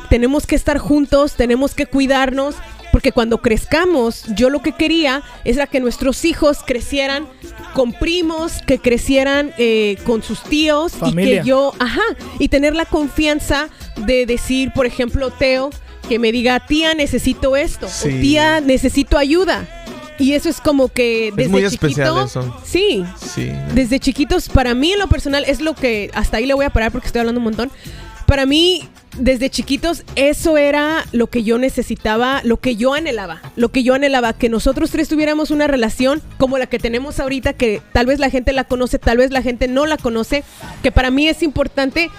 tenemos 0.09 0.47
que 0.47 0.55
estar 0.55 0.77
juntos, 0.77 1.33
tenemos 1.35 1.75
que 1.75 1.85
cuidarnos, 1.85 2.55
porque 2.91 3.11
cuando 3.13 3.37
crezcamos, 3.37 4.25
yo 4.35 4.49
lo 4.49 4.61
que 4.61 4.73
quería 4.73 5.23
era 5.45 5.65
que 5.67 5.79
nuestros 5.79 6.25
hijos 6.25 6.59
crecieran 6.65 7.25
con 7.73 7.93
primos, 7.93 8.61
que 8.67 8.79
crecieran 8.79 9.53
eh, 9.57 9.97
con 10.05 10.23
sus 10.23 10.43
tíos 10.43 10.91
Familia. 10.93 11.35
y 11.35 11.39
que 11.39 11.47
yo, 11.47 11.73
ajá, 11.79 12.01
y 12.39 12.49
tener 12.49 12.75
la 12.75 12.83
confianza 12.85 13.69
de 13.95 14.25
decir, 14.25 14.71
por 14.73 14.85
ejemplo, 14.85 15.31
Teo, 15.31 15.69
que 16.09 16.19
me 16.19 16.33
diga, 16.33 16.65
tía, 16.67 16.93
necesito 16.93 17.55
esto, 17.55 17.87
Sí. 17.87 18.09
o 18.09 18.21
tía, 18.21 18.59
necesito 18.59 19.17
ayuda. 19.17 19.65
Y 20.21 20.33
eso 20.33 20.49
es 20.49 20.61
como 20.61 20.87
que 20.89 21.33
desde 21.35 21.49
muy 21.49 21.63
chiquito, 21.63 21.87
especial 21.87 22.25
eso. 22.25 22.61
Sí, 22.63 23.03
Sí. 23.25 23.51
desde 23.73 23.99
chiquitos, 23.99 24.49
para 24.49 24.75
mí 24.75 24.93
en 24.93 24.99
lo 24.99 25.07
personal 25.07 25.43
es 25.47 25.61
lo 25.61 25.73
que, 25.73 26.11
hasta 26.13 26.37
ahí 26.37 26.45
le 26.45 26.53
voy 26.53 26.65
a 26.65 26.69
parar 26.69 26.91
porque 26.91 27.07
estoy 27.07 27.21
hablando 27.21 27.39
un 27.39 27.45
montón. 27.45 27.71
Para 28.27 28.45
mí, 28.45 28.87
desde 29.17 29.49
chiquitos, 29.49 30.03
eso 30.15 30.55
era 30.57 31.05
lo 31.11 31.27
que 31.27 31.43
yo 31.43 31.57
necesitaba, 31.57 32.39
lo 32.45 32.57
que 32.61 32.77
yo 32.77 32.93
anhelaba, 32.93 33.41
lo 33.57 33.69
que 33.69 33.83
yo 33.83 33.93
anhelaba, 33.93 34.31
que 34.33 34.47
nosotros 34.47 34.89
tres 34.91 35.09
tuviéramos 35.09 35.51
una 35.51 35.67
relación 35.67 36.21
como 36.37 36.57
la 36.57 36.67
que 36.67 36.79
tenemos 36.79 37.19
ahorita, 37.19 37.51
que 37.53 37.81
tal 37.91 38.05
vez 38.05 38.19
la 38.19 38.29
gente 38.29 38.53
la 38.53 38.63
conoce, 38.63 38.99
tal 38.99 39.17
vez 39.17 39.31
la 39.31 39.41
gente 39.41 39.67
no 39.67 39.85
la 39.85 39.97
conoce, 39.97 40.43
que 40.81 40.91
para 40.93 41.11
mí 41.11 41.27
es 41.27 41.43
importante 41.43 42.09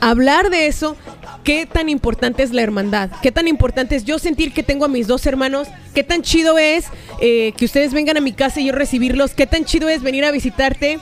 hablar 0.00 0.50
de 0.50 0.66
eso. 0.66 0.96
Qué 1.44 1.66
tan 1.66 1.88
importante 1.88 2.42
es 2.44 2.52
la 2.52 2.62
hermandad, 2.62 3.10
qué 3.20 3.32
tan 3.32 3.48
importante 3.48 3.96
es 3.96 4.04
yo 4.04 4.18
sentir 4.20 4.52
que 4.52 4.62
tengo 4.62 4.84
a 4.84 4.88
mis 4.88 5.08
dos 5.08 5.26
hermanos, 5.26 5.66
qué 5.92 6.04
tan 6.04 6.22
chido 6.22 6.56
es 6.56 6.86
eh, 7.20 7.52
que 7.56 7.64
ustedes 7.64 7.92
vengan 7.92 8.16
a 8.16 8.20
mi 8.20 8.32
casa 8.32 8.60
y 8.60 8.66
yo 8.66 8.72
recibirlos, 8.72 9.34
qué 9.34 9.46
tan 9.46 9.64
chido 9.64 9.88
es 9.88 10.02
venir 10.02 10.24
a 10.24 10.30
visitarte 10.30 11.00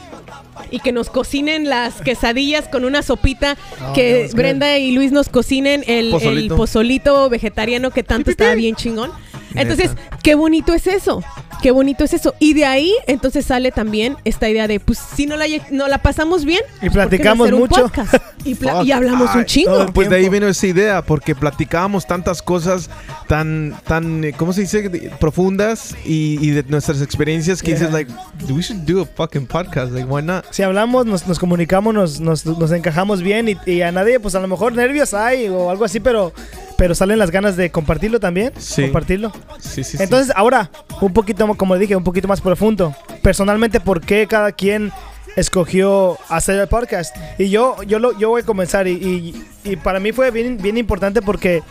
y 0.70 0.80
que 0.80 0.92
nos 0.92 1.10
cocinen 1.10 1.68
las 1.68 2.00
quesadillas 2.00 2.68
con 2.68 2.84
una 2.84 3.02
sopita, 3.02 3.56
Oh, 3.86 3.92
que 3.92 4.30
Brenda 4.34 4.78
y 4.78 4.92
Luis 4.92 5.12
nos 5.12 5.28
cocinen 5.28 5.82
el 5.86 6.06
el 6.06 6.10
Pozolito. 6.10 6.56
pozolito, 6.56 7.28
vegetariano 7.28 7.90
que 7.90 8.02
tanto 8.02 8.30
estaba 8.30 8.54
bien 8.54 8.76
chingón. 8.76 9.10
Entonces, 9.54 9.90
qué 10.22 10.34
bonito 10.34 10.72
es 10.74 10.86
eso. 10.86 11.22
Qué 11.62 11.70
bonito 11.72 12.04
es 12.04 12.14
eso. 12.14 12.34
Y 12.38 12.54
de 12.54 12.64
ahí, 12.64 12.92
entonces 13.06 13.44
sale 13.46 13.70
también 13.70 14.16
esta 14.24 14.48
idea 14.48 14.66
de, 14.66 14.80
pues, 14.80 14.98
si 14.98 15.26
no 15.26 15.36
la, 15.36 15.44
no 15.70 15.88
la 15.88 15.98
pasamos 15.98 16.44
bien, 16.44 16.62
Y 16.80 16.80
¿por 16.80 16.80
qué 16.80 16.86
no 16.86 16.92
platicamos 16.92 17.52
un 17.52 17.58
mucho? 17.58 17.82
podcast? 17.82 18.14
Y, 18.44 18.54
pla- 18.54 18.82
y 18.82 18.92
hablamos 18.92 19.30
un 19.34 19.40
Ay, 19.40 19.44
chingo. 19.44 19.70
todo 19.72 19.82
el 19.82 19.92
Pues 19.92 20.08
de 20.08 20.16
ahí 20.16 20.28
vino 20.30 20.48
esa 20.48 20.66
idea, 20.66 21.02
porque 21.02 21.34
platicábamos 21.34 22.06
tantas 22.06 22.40
cosas 22.40 22.88
tan, 23.28 23.74
tan, 23.86 24.32
¿cómo 24.38 24.52
se 24.54 24.62
dice? 24.62 24.88
Profundas 25.20 25.94
y, 26.06 26.38
y 26.40 26.50
de 26.50 26.62
nuestras 26.64 27.02
experiencias 27.02 27.60
que 27.62 27.70
Yeah. 27.72 27.78
dices, 27.78 27.92
like, 27.92 28.12
we 28.52 28.62
should 28.62 28.80
do 28.82 29.02
a 29.02 29.06
fucking 29.06 29.46
podcast, 29.46 29.92
like, 29.92 30.08
why 30.08 30.22
not? 30.22 30.44
Si 30.50 30.62
hablamos, 30.62 31.04
nos, 31.06 31.26
nos 31.28 31.38
comunicamos, 31.38 31.92
nos, 31.94 32.18
nos, 32.20 32.44
nos 32.46 32.72
encajamos 32.72 33.22
bien 33.22 33.48
y, 33.50 33.56
y 33.70 33.82
a 33.82 33.92
nadie, 33.92 34.18
pues 34.18 34.34
a 34.34 34.40
lo 34.40 34.48
mejor 34.48 34.72
nervios 34.72 35.12
hay 35.14 35.48
o 35.48 35.70
algo 35.70 35.84
así, 35.84 36.00
pero, 36.00 36.32
pero 36.78 36.94
salen 36.94 37.18
las 37.18 37.30
ganas 37.30 37.56
de 37.56 37.70
compartirlo 37.70 38.18
también. 38.18 38.52
Sí. 38.58 38.82
Compartirlo. 38.82 39.30
Sí, 39.60 39.84
sí, 39.84 39.98
sí. 39.98 40.02
Entonces, 40.02 40.32
ahora, 40.34 40.70
un 41.00 41.12
poquito, 41.12 41.46
mo- 41.50 41.56
como 41.56 41.76
dije, 41.78 41.96
un 41.96 42.04
poquito 42.04 42.28
más 42.28 42.40
profundo. 42.40 42.94
Personalmente, 43.22 43.80
¿por 43.80 44.00
qué 44.00 44.26
cada 44.26 44.52
quien 44.52 44.92
escogió 45.36 46.18
hacer 46.28 46.58
el 46.60 46.68
podcast? 46.68 47.14
Y 47.38 47.50
yo, 47.50 47.82
yo, 47.82 47.98
lo, 47.98 48.16
yo 48.18 48.28
voy 48.30 48.42
a 48.42 48.44
comenzar 48.44 48.86
y, 48.86 48.92
y- 48.92 49.44
y 49.72 49.76
para 49.76 50.00
mí 50.00 50.12
fue 50.12 50.30
bien, 50.30 50.56
bien 50.60 50.78
importante 50.78 51.20
porque 51.22 51.62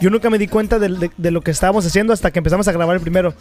yo 0.00 0.10
nunca 0.10 0.28
me 0.30 0.36
di 0.38 0.46
cuenta 0.48 0.78
de, 0.78 0.88
de- 0.88 1.10
de 1.16 1.30
lo 1.30 1.40
que 1.40 1.50
estábamos 1.50 1.86
haciendo 1.86 2.12
hasta 2.12 2.30
que 2.30 2.38
empezamos 2.40 2.66
a 2.68 2.72
grabar 2.72 2.96
el 2.96 3.02
primero. 3.02 3.34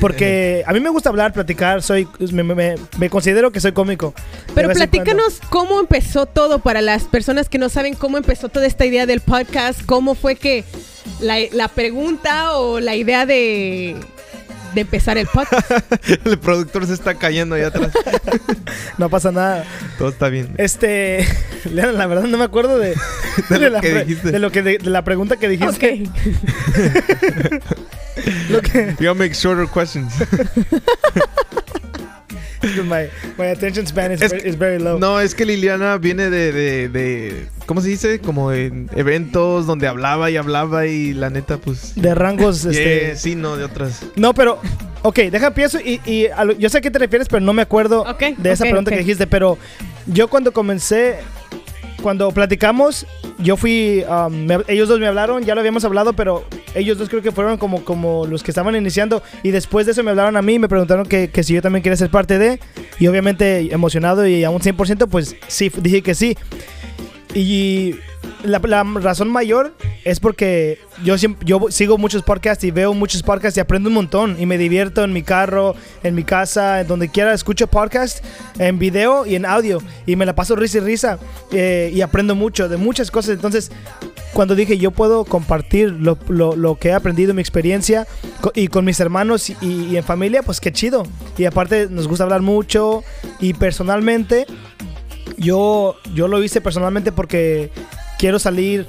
Porque 0.00 0.62
a 0.66 0.72
mí 0.72 0.80
me 0.80 0.88
gusta 0.90 1.08
hablar, 1.10 1.32
platicar, 1.32 1.82
soy, 1.82 2.06
me, 2.32 2.42
me- 2.42 2.54
me- 2.54 2.74
me 2.98 3.10
considero 3.10 3.50
que 3.50 3.60
soy 3.60 3.72
cómico. 3.72 4.14
Pero 4.54 4.68
platícanos 4.70 5.40
cómo 5.50 5.80
empezó 5.80 6.26
todo 6.26 6.58
para 6.60 6.80
las 6.80 7.04
personas 7.04 7.48
que 7.48 7.58
no 7.58 7.68
saben 7.68 7.94
cómo 7.94 8.16
empezó 8.18 8.48
toda 8.48 8.66
esta 8.66 8.86
idea 8.86 9.06
del 9.06 9.20
podcast, 9.20 9.82
cómo 9.84 10.14
fue 10.14 10.36
que 10.36 10.64
la, 11.20 11.36
la 11.52 11.68
pregunta 11.68 12.56
o 12.56 12.80
la 12.80 12.94
idea 12.94 13.26
de, 13.26 13.96
de 14.74 14.80
empezar 14.82 15.18
el 15.18 15.26
podcast. 15.26 15.70
el 16.26 16.38
productor 16.38 16.86
se 16.86 16.94
está 16.94 17.14
cayendo 17.14 17.54
allá 17.54 17.68
atrás. 17.68 17.92
No 18.98 19.08
pasa 19.08 19.32
nada. 19.32 19.64
Todo 19.98 20.10
está 20.10 20.28
bien. 20.28 20.54
Este, 20.58 21.26
la 21.72 22.06
verdad 22.06 22.24
no 22.24 22.36
me 22.36 22.44
acuerdo 22.44 22.78
de, 22.78 22.94
De 23.48 23.58
lo 23.58 23.68
la, 23.70 23.80
que 23.80 23.90
pre- 23.90 24.04
dijiste. 24.04 24.30
de 24.30 24.38
lo 24.38 24.50
que 24.52 24.62
de, 24.62 24.78
de 24.78 24.90
la 24.90 25.02
pregunta 25.04 25.36
que 25.36 25.48
dijiste. 25.48 26.02
ok. 26.04 26.10
Lo 28.50 28.60
que, 28.60 29.14
make 29.14 29.32
shorter 29.34 29.66
questions. 29.66 30.12
my, 32.84 33.08
my 33.38 33.46
attention 33.50 33.86
span 33.86 34.12
is, 34.12 34.20
Es- 34.22 34.30
very, 34.32 34.48
is 34.48 34.58
very 34.58 34.78
low. 34.78 34.98
No, 34.98 35.18
es 35.20 35.34
que 35.34 35.46
Liliana 35.46 35.96
viene 35.96 36.28
de, 36.30 36.52
de, 36.52 36.88
de- 36.90 37.46
¿cómo 37.70 37.80
se 37.82 37.88
dice? 37.88 38.18
Como 38.18 38.50
en 38.50 38.90
eventos 38.96 39.64
donde 39.64 39.86
hablaba 39.86 40.28
y 40.28 40.36
hablaba 40.36 40.86
y 40.88 41.12
la 41.12 41.30
neta, 41.30 41.58
pues... 41.58 41.92
De 41.94 42.16
rangos, 42.16 42.64
este. 42.64 43.00
yeah, 43.06 43.14
sí, 43.16 43.36
no, 43.36 43.56
de 43.56 43.62
otras. 43.62 44.02
No, 44.16 44.34
pero. 44.34 44.58
Ok, 45.02 45.18
deja 45.30 45.46
empiezo 45.46 45.78
y, 45.78 46.00
y 46.04 46.26
a 46.26 46.44
lo- 46.44 46.52
yo 46.58 46.68
sé 46.68 46.78
a 46.78 46.80
qué 46.80 46.90
te 46.90 46.98
refieres, 46.98 47.28
pero 47.28 47.40
no 47.40 47.52
me 47.52 47.62
acuerdo 47.62 48.00
Ok, 48.02 48.36
de 48.36 48.50
esa 48.50 48.64
ok, 48.64 48.70
pregunta 48.70 48.90
ok. 48.90 48.94
que 48.96 48.98
dijiste. 49.04 49.28
Pero 49.28 49.56
yo 50.06 50.26
cuando 50.26 50.52
comencé, 50.52 51.18
cuando 52.02 52.32
platicamos, 52.32 53.06
yo 53.38 53.56
fui. 53.56 54.04
um, 54.08 54.32
me- 54.46 54.58
ellos 54.66 54.88
dos 54.88 54.98
me 54.98 55.06
hablaron, 55.06 55.44
ya 55.44 55.54
lo 55.54 55.60
habíamos 55.60 55.84
hablado, 55.84 56.12
pero 56.14 56.44
ellos 56.74 56.98
dos 56.98 57.08
creo 57.08 57.22
que 57.22 57.30
fueron 57.30 57.56
como, 57.56 57.84
como 57.84 58.26
los 58.26 58.42
que 58.42 58.50
estaban 58.50 58.74
iniciando. 58.74 59.22
Y 59.44 59.52
después 59.52 59.86
de 59.86 59.92
eso 59.92 60.02
me 60.02 60.10
hablaron 60.10 60.36
a 60.36 60.42
mí 60.42 60.54
y 60.54 60.58
me 60.58 60.68
preguntaron 60.68 61.06
que, 61.06 61.28
que 61.30 61.44
si 61.44 61.54
yo 61.54 61.62
también 61.62 61.82
quería 61.84 61.96
ser 61.96 62.10
parte 62.10 62.38
de. 62.38 62.58
Y 62.98 63.06
obviamente 63.06 63.72
emocionado 63.72 64.26
y 64.26 64.42
a 64.42 64.50
un 64.50 64.60
100%, 64.60 65.06
pues 65.08 65.36
sí, 65.46 65.70
dije 65.80 66.02
que 66.02 66.14
sí. 66.16 66.36
Y 67.34 67.96
la, 68.42 68.58
razón 68.58 69.28
mayor 69.30 69.74
es 70.04 70.18
porque 70.18 70.78
yo, 71.04 71.16
sigo 71.70 71.98
muchos 71.98 72.22
podcasts 72.22 72.64
y 72.64 72.70
veo 72.70 72.94
muchos 72.94 73.22
podcasts 73.22 73.56
y 73.56 73.60
aprendo 73.60 73.88
un 73.88 73.94
montón. 73.94 74.36
Y 74.38 74.46
me 74.46 74.58
divierto 74.58 75.04
en 75.04 75.12
mi 75.12 75.22
carro, 75.22 75.74
en 76.02 76.14
mi 76.14 76.24
casa, 76.24 76.80
en 76.80 76.86
donde 76.86 77.08
quiera. 77.08 77.32
Escucho 77.32 77.66
podcasts 77.66 78.22
en 78.58 78.78
video 78.78 79.26
y 79.26 79.34
en 79.36 79.46
audio. 79.46 79.80
Y 80.06 80.16
me 80.16 80.26
la 80.26 80.34
paso 80.34 80.56
risa 80.56 80.78
y 80.78 80.80
risa. 80.80 81.18
eh, 81.52 81.90
y 81.94 82.00
aprendo 82.00 82.34
mucho 82.34 82.68
de 82.68 82.76
muchas 82.76 83.10
cosas. 83.10 83.34
Entonces, 83.34 83.70
cuando 84.32 84.54
dije 84.54 84.78
yo 84.78 84.90
puedo 84.92 85.24
compartir 85.24 85.90
lo, 85.90 86.16
que 86.76 86.88
he 86.88 86.92
aprendido, 86.92 87.34
mi 87.34 87.40
experiencia, 87.40 88.06
y 88.54 88.68
con 88.68 88.84
mis 88.84 89.00
hermanos 89.00 89.50
y, 89.50 89.56
y 89.62 89.96
en 89.96 90.04
familia, 90.04 90.42
pues 90.42 90.60
qué 90.60 90.72
chido. 90.72 91.04
Y 91.36 91.44
aparte, 91.44 91.88
nos 91.90 92.08
gusta 92.08 92.24
hablar 92.24 92.42
mucho. 92.42 93.04
Y 93.38 93.54
personalmente, 93.54 94.46
yo, 95.36 95.96
yo 96.14 96.28
lo 96.28 96.42
hice 96.42 96.60
personalmente 96.60 97.12
porque 97.12 97.70
quiero 98.18 98.38
salir 98.38 98.86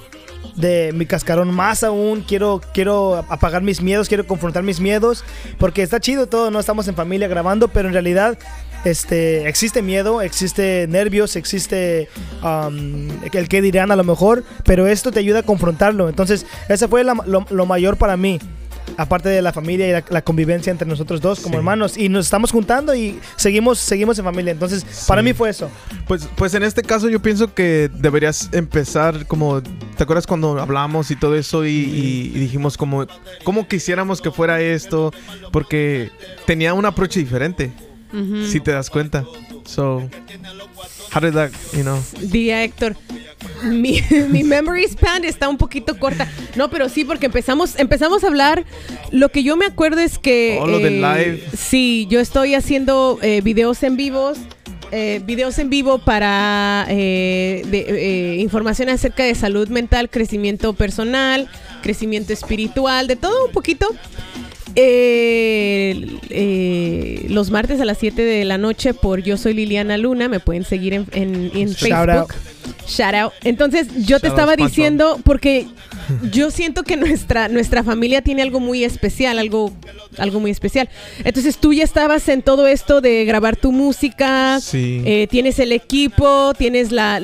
de 0.55 0.91
mi 0.93 1.05
cascarón 1.05 1.53
más 1.53 1.83
aún, 1.83 2.21
quiero, 2.21 2.61
quiero 2.73 3.17
apagar 3.29 3.61
mis 3.61 3.81
miedos, 3.81 4.07
quiero 4.07 4.27
confrontar 4.27 4.63
mis 4.63 4.79
miedos, 4.79 5.23
porque 5.57 5.81
está 5.81 5.99
chido 5.99 6.27
todo, 6.27 6.51
no 6.51 6.59
estamos 6.59 6.87
en 6.87 6.95
familia 6.95 7.27
grabando, 7.27 7.67
pero 7.67 7.87
en 7.87 7.93
realidad 7.93 8.37
este, 8.83 9.47
existe 9.47 9.81
miedo, 9.81 10.21
existe 10.21 10.87
nervios, 10.87 11.35
existe 11.35 12.09
um, 12.43 13.09
el 13.31 13.47
que 13.47 13.61
dirán 13.61 13.91
a 13.91 13.95
lo 13.95 14.03
mejor, 14.03 14.43
pero 14.65 14.87
esto 14.87 15.11
te 15.11 15.19
ayuda 15.19 15.39
a 15.39 15.43
confrontarlo, 15.43 16.09
entonces 16.09 16.45
ese 16.67 16.87
fue 16.87 17.03
lo 17.03 17.65
mayor 17.65 17.97
para 17.97 18.17
mí. 18.17 18.39
Aparte 18.97 19.29
de 19.29 19.41
la 19.41 19.53
familia 19.53 19.87
y 19.87 19.91
la, 19.93 20.03
la 20.09 20.21
convivencia 20.21 20.69
entre 20.71 20.87
nosotros 20.87 21.21
dos 21.21 21.39
como 21.39 21.53
Sí. 21.53 21.57
hermanos. 21.57 21.97
Y 21.97 22.09
nos 22.09 22.25
estamos 22.25 22.51
juntando 22.51 22.93
y 22.93 23.19
seguimos, 23.37 23.79
seguimos 23.79 24.17
en 24.19 24.25
familia. 24.25 24.51
Entonces, 24.51 24.85
para 25.07 25.21
mí 25.21 25.33
fue 25.33 25.49
eso. 25.49 25.69
Pues, 26.07 26.27
pues 26.35 26.53
en 26.53 26.63
este 26.63 26.81
caso 26.81 27.07
yo 27.09 27.21
pienso 27.21 27.53
que 27.53 27.89
deberías 27.93 28.49
empezar 28.51 29.25
como, 29.27 29.61
¿te 29.61 30.03
acuerdas 30.03 30.27
cuando 30.27 30.59
hablamos 30.59 31.09
y 31.09 31.15
todo 31.15 31.35
eso 31.35 31.65
y, 31.65 31.69
y- 31.71 32.31
y 32.35 32.39
dijimos 32.39 32.75
como, 32.77 33.05
cómo 33.43 33.67
quisiéramos 33.67 34.21
que 34.21 34.29
fuera 34.31 34.59
esto? 34.61 35.13
Porque 35.51 36.11
tenía 36.45 36.73
un 36.73 36.85
approach 36.85 37.15
diferente, 37.15 37.71
si 38.49 38.59
te 38.59 38.71
das 38.71 38.89
cuenta. 38.89 39.23
So, 39.65 40.09
how 41.11 41.19
did 41.21 41.33
that, 41.33 41.51
you 41.73 41.83
know? 41.83 41.99
Día 42.21 42.63
Héctor. 42.63 42.95
Mi, 43.63 44.01
mi 44.29 44.43
memory 44.43 44.83
span 44.85 45.23
está 45.23 45.47
un 45.49 45.57
poquito 45.57 45.97
corta. 45.99 46.27
No, 46.55 46.69
pero 46.69 46.89
sí, 46.89 47.03
porque 47.05 47.27
empezamos, 47.27 47.77
empezamos 47.79 48.23
a 48.23 48.27
hablar. 48.27 48.65
Lo 49.11 49.29
que 49.29 49.43
yo 49.43 49.55
me 49.57 49.65
acuerdo 49.65 49.99
es 50.01 50.17
que. 50.17 50.57
Oh, 50.61 50.67
lo 50.67 50.79
del 50.79 51.01
live. 51.01 51.43
Sí, 51.55 52.07
yo 52.09 52.19
estoy 52.19 52.55
haciendo 52.55 53.19
eh, 53.21 53.41
videos 53.41 53.81
en 53.83 53.97
vivos. 53.97 54.37
eh, 54.91 55.21
videos 55.25 55.57
en 55.57 55.69
vivo 55.69 55.99
para 55.99 56.85
eh, 56.89 57.63
de, 57.67 57.79
eh, 57.79 58.35
información 58.41 58.89
acerca 58.89 59.23
de 59.23 59.35
salud 59.35 59.69
mental, 59.69 60.09
crecimiento 60.09 60.73
personal, 60.73 61.47
crecimiento 61.81 62.33
espiritual, 62.33 63.07
de 63.07 63.15
todo 63.15 63.45
un 63.45 63.51
poquito. 63.53 63.87
Eh, 64.75 66.07
eh, 66.29 67.25
los 67.29 67.51
martes 67.51 67.79
a 67.81 67.85
las 67.85 67.97
7 67.97 68.21
de 68.23 68.45
la 68.45 68.57
noche 68.57 68.93
por 68.93 69.21
Yo 69.23 69.37
Soy 69.37 69.53
Liliana 69.53 69.97
Luna. 69.97 70.27
Me 70.29 70.39
pueden 70.39 70.63
seguir 70.63 70.93
en, 70.93 71.05
en- 71.13 71.51
en 71.55 71.69
Shout 71.73 72.09
out. 72.09 72.29
Facebook. 72.29 72.35
Shout 72.87 73.13
out. 73.15 73.33
Entonces, 73.43 73.87
yo 73.87 73.95
te 73.95 74.03
Shout 74.05 74.13
out, 74.23 74.25
estaba 74.25 74.55
diciendo, 74.55 75.19
porque 75.23 75.67
yo 76.31 76.51
siento 76.51 76.83
que 76.83 76.97
nuestra, 76.97 77.47
nuestra 77.47 77.83
familia 77.83 78.21
tiene 78.21 78.41
algo 78.41 78.59
muy 78.59 78.83
especial, 78.83 79.39
algo, 79.39 79.71
algo 80.17 80.39
muy 80.39 80.51
especial. 80.51 80.89
Entonces, 81.23 81.57
tú 81.57 81.73
ya 81.73 81.83
estabas 81.83 82.27
en 82.27 82.41
todo 82.41 82.67
esto 82.67 82.99
de 83.01 83.23
grabar 83.25 83.55
tu 83.55 83.71
música, 83.71 84.59
Sí. 84.61 85.01
eh, 85.05 85.27
tienes 85.29 85.59
el 85.59 85.71
equipo, 85.71 86.53
tienes 86.57 86.91
la... 86.91 87.21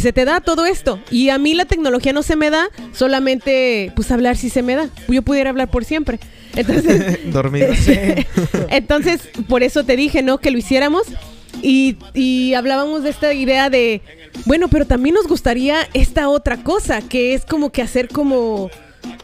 se 0.00 0.12
te 0.12 0.24
da 0.24 0.40
todo 0.40 0.66
esto. 0.66 0.98
Y 1.10 1.30
a 1.30 1.38
mí 1.38 1.54
la 1.54 1.64
tecnología 1.64 2.12
no 2.12 2.22
se 2.22 2.36
me 2.36 2.50
da, 2.50 2.66
solamente, 2.92 3.92
pues 3.96 4.10
hablar 4.10 4.36
sí 4.36 4.50
se 4.50 4.62
me 4.62 4.74
da. 4.76 4.88
Yo 5.08 5.22
pudiera 5.22 5.50
hablar 5.50 5.70
por 5.70 5.84
siempre. 5.84 6.18
Entonces, 6.58 7.18
Dormida. 7.32 7.68
entonces, 8.70 9.20
por 9.48 9.62
eso 9.62 9.84
te 9.84 9.96
dije, 9.96 10.22
¿no? 10.22 10.38
Que 10.38 10.50
lo 10.50 10.58
hiciéramos. 10.58 11.04
Y, 11.62 11.96
y 12.14 12.54
hablábamos 12.54 13.04
de 13.04 13.10
esta 13.10 13.32
idea 13.32 13.70
de, 13.70 14.00
bueno, 14.44 14.68
pero 14.68 14.86
también 14.86 15.14
nos 15.14 15.26
gustaría 15.26 15.88
esta 15.94 16.28
otra 16.28 16.62
cosa, 16.62 17.00
que 17.00 17.34
es 17.34 17.44
como 17.44 17.70
que 17.70 17.82
hacer 17.82 18.08
como, 18.08 18.70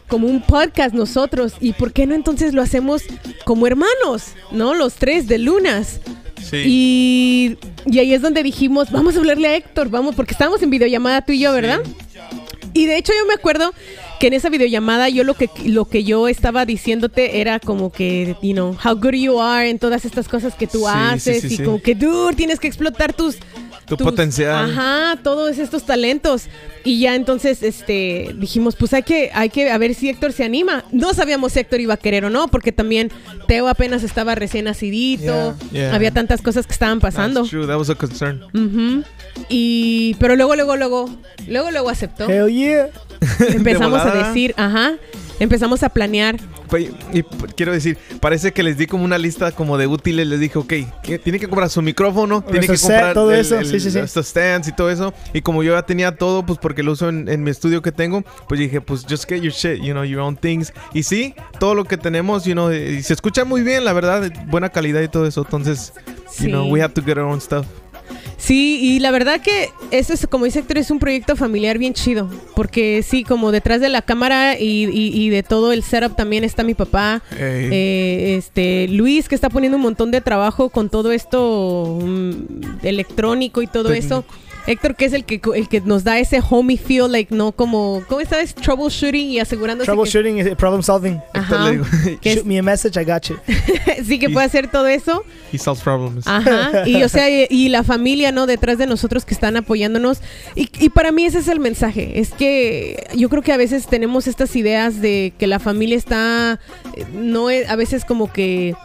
como 0.07 0.27
un 0.27 0.41
podcast 0.41 0.95
nosotros. 0.95 1.53
¿Y 1.59 1.73
por 1.73 1.91
qué 1.91 2.05
no 2.05 2.15
entonces 2.15 2.53
lo 2.53 2.61
hacemos 2.61 3.03
como 3.43 3.67
hermanos, 3.67 4.33
¿no? 4.51 4.73
Los 4.73 4.95
tres 4.95 5.27
de 5.27 5.37
lunas. 5.37 5.99
Sí. 6.41 6.63
Y, 6.65 7.57
y 7.85 7.99
ahí 7.99 8.13
es 8.13 8.21
donde 8.21 8.43
dijimos, 8.43 8.91
vamos 8.91 9.15
a 9.15 9.19
hablarle 9.19 9.49
a 9.49 9.55
Héctor, 9.55 9.89
vamos, 9.89 10.15
porque 10.15 10.31
estábamos 10.31 10.61
en 10.61 10.69
videollamada 10.69 11.21
tú 11.21 11.33
y 11.33 11.39
yo, 11.39 11.51
¿verdad? 11.51 11.81
Y 12.73 12.85
de 12.85 12.97
hecho 12.97 13.13
yo 13.17 13.25
me 13.25 13.33
acuerdo 13.33 13.73
que 14.19 14.27
en 14.27 14.33
esa 14.33 14.49
videollamada 14.49 15.09
yo 15.09 15.23
lo 15.23 15.33
que 15.33 15.49
lo 15.65 15.85
que 15.85 16.03
yo 16.03 16.27
estaba 16.27 16.65
diciéndote 16.65 17.41
era 17.41 17.59
como 17.59 17.91
que, 17.91 18.35
you 18.41 18.53
know, 18.53 18.75
how 18.83 18.95
good 18.95 19.13
you 19.13 19.41
are 19.41 19.69
en 19.69 19.79
todas 19.79 20.05
estas 20.05 20.27
cosas 20.27 20.55
que 20.55 20.67
tú 20.67 20.79
Sí, 20.79 20.85
haces 20.87 21.41
sí, 21.41 21.57
y 21.59 21.63
como 21.63 21.81
que 21.81 21.95
dude, 21.95 22.35
tienes 22.35 22.59
que 22.59 22.67
explotar 22.67 23.13
tus 23.13 23.37
Tu 23.87 23.95
tus- 23.97 24.05
potencial. 24.05 24.71
Ajá, 24.71 25.17
todos 25.23 25.57
estos 25.57 25.85
talentos. 25.85 26.45
Y 26.83 26.99
ya 26.99 27.15
entonces 27.15 27.63
este 27.63 28.35
dijimos, 28.37 28.75
pues 28.75 28.93
hay 28.93 29.03
que 29.03 29.31
hay 29.33 29.49
que 29.49 29.69
a 29.71 29.77
ver 29.77 29.93
si 29.95 30.09
Héctor 30.09 30.33
se 30.33 30.43
anima. 30.43 30.83
No 30.91 31.13
sabíamos 31.13 31.53
si 31.53 31.59
Héctor 31.59 31.79
iba 31.81 31.93
a 31.95 31.97
querer 31.97 32.25
o 32.25 32.29
no, 32.29 32.47
porque 32.47 32.71
también 32.71 33.11
Teo 33.47 33.67
apenas 33.67 34.03
estaba 34.03 34.35
recién 34.35 34.65
nacidito. 34.65 35.55
Yeah, 35.71 35.81
yeah. 35.89 35.95
Había 35.95 36.11
tantas 36.11 36.41
cosas 36.41 36.65
que 36.67 36.73
estaban 36.73 36.99
pasando. 36.99 37.41
That's 37.41 37.49
true. 37.51 37.67
That 37.67 37.77
was 37.77 37.89
a 37.89 37.95
concern. 37.95 38.43
Ujú. 38.53 39.03
Y 39.49 40.15
pero 40.19 40.35
luego 40.35 40.55
luego 40.55 40.75
luego 40.75 41.09
luego 41.47 41.71
luego 41.71 41.89
aceptó. 41.89 42.29
Hell 42.29 42.49
yeah. 42.53 42.87
Empezamos 43.49 44.01
a 44.01 44.27
decir, 44.27 44.53
ajá, 44.57 44.93
empezamos 45.39 45.83
a 45.83 45.89
planear. 45.89 46.37
Y, 47.13 47.23
p- 47.23 47.47
quiero 47.55 47.71
decir, 47.71 47.97
parece 48.19 48.51
que 48.51 48.63
les 48.63 48.77
di 48.77 48.87
como 48.87 49.03
una 49.05 49.17
lista 49.17 49.51
como 49.51 49.77
de 49.77 49.87
útiles. 49.87 50.27
Les 50.27 50.39
dije, 50.39 50.57
ok, 50.57 50.73
que 51.03 51.19
tiene 51.19 51.39
que 51.39 51.47
comprar 51.47 51.69
su 51.69 51.81
micrófono, 51.81 52.41
tiene 52.43 52.67
que 52.67 52.77
comprar 52.77 53.13
todo 53.13 53.31
el- 53.31 53.39
eso, 53.39 53.59
el- 53.59 53.65
sí, 53.65 53.79
sí, 53.79 53.91
sí. 53.91 53.99
estos 53.99 54.27
stands 54.27 54.67
y 54.67 54.71
todo 54.73 54.89
eso. 54.89 55.13
Y 55.33 55.41
como 55.41 55.63
yo 55.63 55.73
ya 55.73 55.83
tenía 55.83 56.15
todo, 56.15 56.45
pues 56.45 56.59
porque 56.59 56.83
lo 56.83 56.93
uso 56.93 57.09
en, 57.09 57.27
en 57.29 57.43
mi 57.43 57.51
estudio 57.51 57.81
que 57.81 57.91
tengo, 57.91 58.23
pues 58.47 58.59
dije, 58.59 58.81
pues 58.81 59.05
just 59.09 59.27
get 59.29 59.41
your 59.41 59.53
shit, 59.53 59.81
you 59.81 59.93
know, 59.93 60.03
your 60.03 60.21
own 60.21 60.35
things. 60.35 60.73
Y 60.93 61.03
sí, 61.03 61.35
todo 61.59 61.75
lo 61.75 61.85
que 61.85 61.97
tenemos, 61.97 62.45
you 62.45 62.53
know, 62.53 62.71
y 62.73 63.01
se 63.03 63.13
escucha 63.13 63.45
muy 63.45 63.61
bien, 63.61 63.85
la 63.85 63.93
verdad, 63.93 64.31
buena 64.47 64.69
calidad 64.69 65.01
y 65.01 65.07
todo 65.07 65.25
eso. 65.27 65.41
Entonces, 65.41 65.93
Sí. 66.29 66.45
you 66.45 66.49
know, 66.49 66.67
we 66.71 66.81
have 66.81 66.93
to 66.93 67.01
get 67.03 67.17
our 67.17 67.25
own 67.25 67.39
stuff. 67.39 67.65
Sí, 68.37 68.79
y 68.81 68.99
la 68.99 69.11
verdad 69.11 69.41
que 69.41 69.69
eso 69.91 70.13
es, 70.13 70.27
como 70.27 70.45
dice 70.45 70.59
Héctor, 70.59 70.77
es 70.77 70.91
un 70.91 70.99
proyecto 70.99 71.35
familiar 71.35 71.77
bien 71.77 71.93
chido. 71.93 72.29
Porque 72.55 73.01
sí, 73.07 73.23
como 73.23 73.51
detrás 73.51 73.81
de 73.81 73.89
la 73.89 74.01
cámara 74.01 74.59
y, 74.59 74.85
y- 74.91 75.11
y 75.23 75.29
de 75.29 75.41
todo 75.41 75.71
el 75.71 75.83
setup 75.83 76.15
también 76.15 76.43
está 76.43 76.63
mi 76.63 76.73
papá. 76.73 77.21
Eh, 77.39 78.35
este 78.37 78.87
Luis 78.89 79.29
que 79.29 79.35
está 79.35 79.49
poniendo 79.49 79.77
un 79.77 79.81
montón 79.83 80.11
de 80.11 80.21
trabajo 80.21 80.69
con 80.69 80.89
todo 80.89 81.11
esto 81.11 81.99
mm, 82.01 82.31
electrónico 82.83 83.61
y 83.61 83.67
todo 83.67 83.89
Técnico. 83.89 84.05
eso. 84.05 84.25
Héctor 84.67 84.95
que 84.95 85.05
es 85.05 85.13
el 85.13 85.25
que 85.25 85.39
el 85.55 85.67
que 85.69 85.81
nos 85.81 86.03
da 86.03 86.17
ese 86.19 86.41
homey 86.49 86.77
feel 86.77 87.11
like 87.11 87.33
no 87.33 87.51
como 87.51 88.03
¿cómo 88.07 88.23
sabes? 88.25 88.55
troubleshooting 88.55 89.29
y 89.29 89.39
asegurándose 89.39 89.85
que, 89.85 89.93
Troubleshooting 89.93 90.39
y 90.39 90.55
problem 90.55 90.81
solving. 90.81 91.19
Ajá. 91.33 91.65
le 91.65 91.71
digo, 91.73 91.85
que 92.21 92.29
es- 92.31 92.35
Shoot 92.37 92.45
me 92.45 92.59
a 92.59 92.63
message, 92.63 92.99
I 92.99 93.03
got 93.05 93.23
you. 93.29 93.35
sí 94.05 94.17
que 94.19 94.29
puede 94.29 94.45
hacer 94.45 94.69
todo 94.71 94.87
eso. 94.87 95.23
He 95.53 95.57
solves 95.57 95.83
problems. 95.83 96.25
Ajá. 96.27 96.87
Y 96.87 97.03
o 97.03 97.09
sea, 97.09 97.29
y, 97.29 97.47
y 97.49 97.69
la 97.69 97.83
familia, 97.83 98.31
¿no? 98.31 98.45
Detrás 98.47 98.77
de 98.77 98.87
nosotros 98.87 99.23
que 99.25 99.33
están 99.33 99.55
apoyándonos. 99.57 100.19
Y, 100.55 100.69
y 100.79 100.89
para 100.89 101.11
mí 101.11 101.25
ese 101.25 101.39
es 101.39 101.47
el 101.47 101.59
mensaje. 101.59 102.19
Es 102.19 102.31
que 102.31 103.07
yo 103.15 103.29
creo 103.29 103.41
que 103.43 103.53
a 103.53 103.57
veces 103.57 103.87
tenemos 103.87 104.27
estas 104.27 104.55
ideas 104.55 104.99
de 105.01 105.33
que 105.37 105.47
la 105.47 105.59
familia 105.59 105.97
está. 105.97 106.59
eh, 106.95 107.05
No 107.13 107.49
es, 107.49 107.69
a 107.69 107.75
veces 107.75 108.03
como 108.05 108.31
que. 108.33 108.75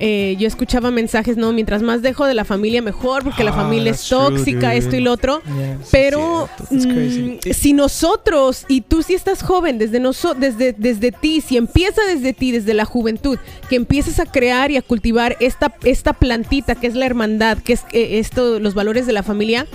Eh, 0.00 0.36
yo 0.38 0.46
escuchaba 0.48 0.90
mensajes, 0.90 1.36
no, 1.36 1.52
mientras 1.52 1.82
más 1.82 2.02
dejo 2.02 2.26
de 2.26 2.34
la 2.34 2.44
familia 2.44 2.82
mejor, 2.82 3.22
porque 3.24 3.44
la 3.44 3.50
Ah, 3.52 3.54
familia 3.54 3.92
es 3.92 4.02
true, 4.06 4.18
tóxica, 4.36 4.74
esto 4.74 4.96
y 4.96 5.00
lo 5.00 5.12
otro. 5.12 5.40
Yeah. 5.44 5.78
Pero 5.92 6.48
mm, 6.70 7.38
si 7.52 7.72
nosotros, 7.72 8.64
y 8.68 8.80
tú 8.82 9.02
si 9.02 9.14
estás 9.14 9.42
joven, 9.42 9.78
desde, 9.78 10.00
noso- 10.00 10.34
desde, 10.34 10.72
desde 10.72 11.12
ti, 11.12 11.40
si 11.40 11.56
empieza 11.56 12.02
desde 12.08 12.32
ti, 12.32 12.52
desde 12.52 12.74
la 12.74 12.84
juventud, 12.84 13.38
que 13.68 13.76
empieces 13.76 14.18
a 14.20 14.26
crear 14.26 14.70
y 14.70 14.76
a 14.76 14.82
cultivar 14.82 15.36
esta, 15.40 15.74
esta 15.84 16.12
plantita 16.12 16.74
que 16.74 16.86
es 16.86 16.94
la 16.94 17.06
hermandad, 17.06 17.58
que 17.58 17.74
es 17.74 17.82
eh, 17.92 18.18
esto, 18.18 18.58
los 18.60 18.74
valores 18.74 19.06
de 19.06 19.12
la 19.12 19.22
familia, 19.22 19.66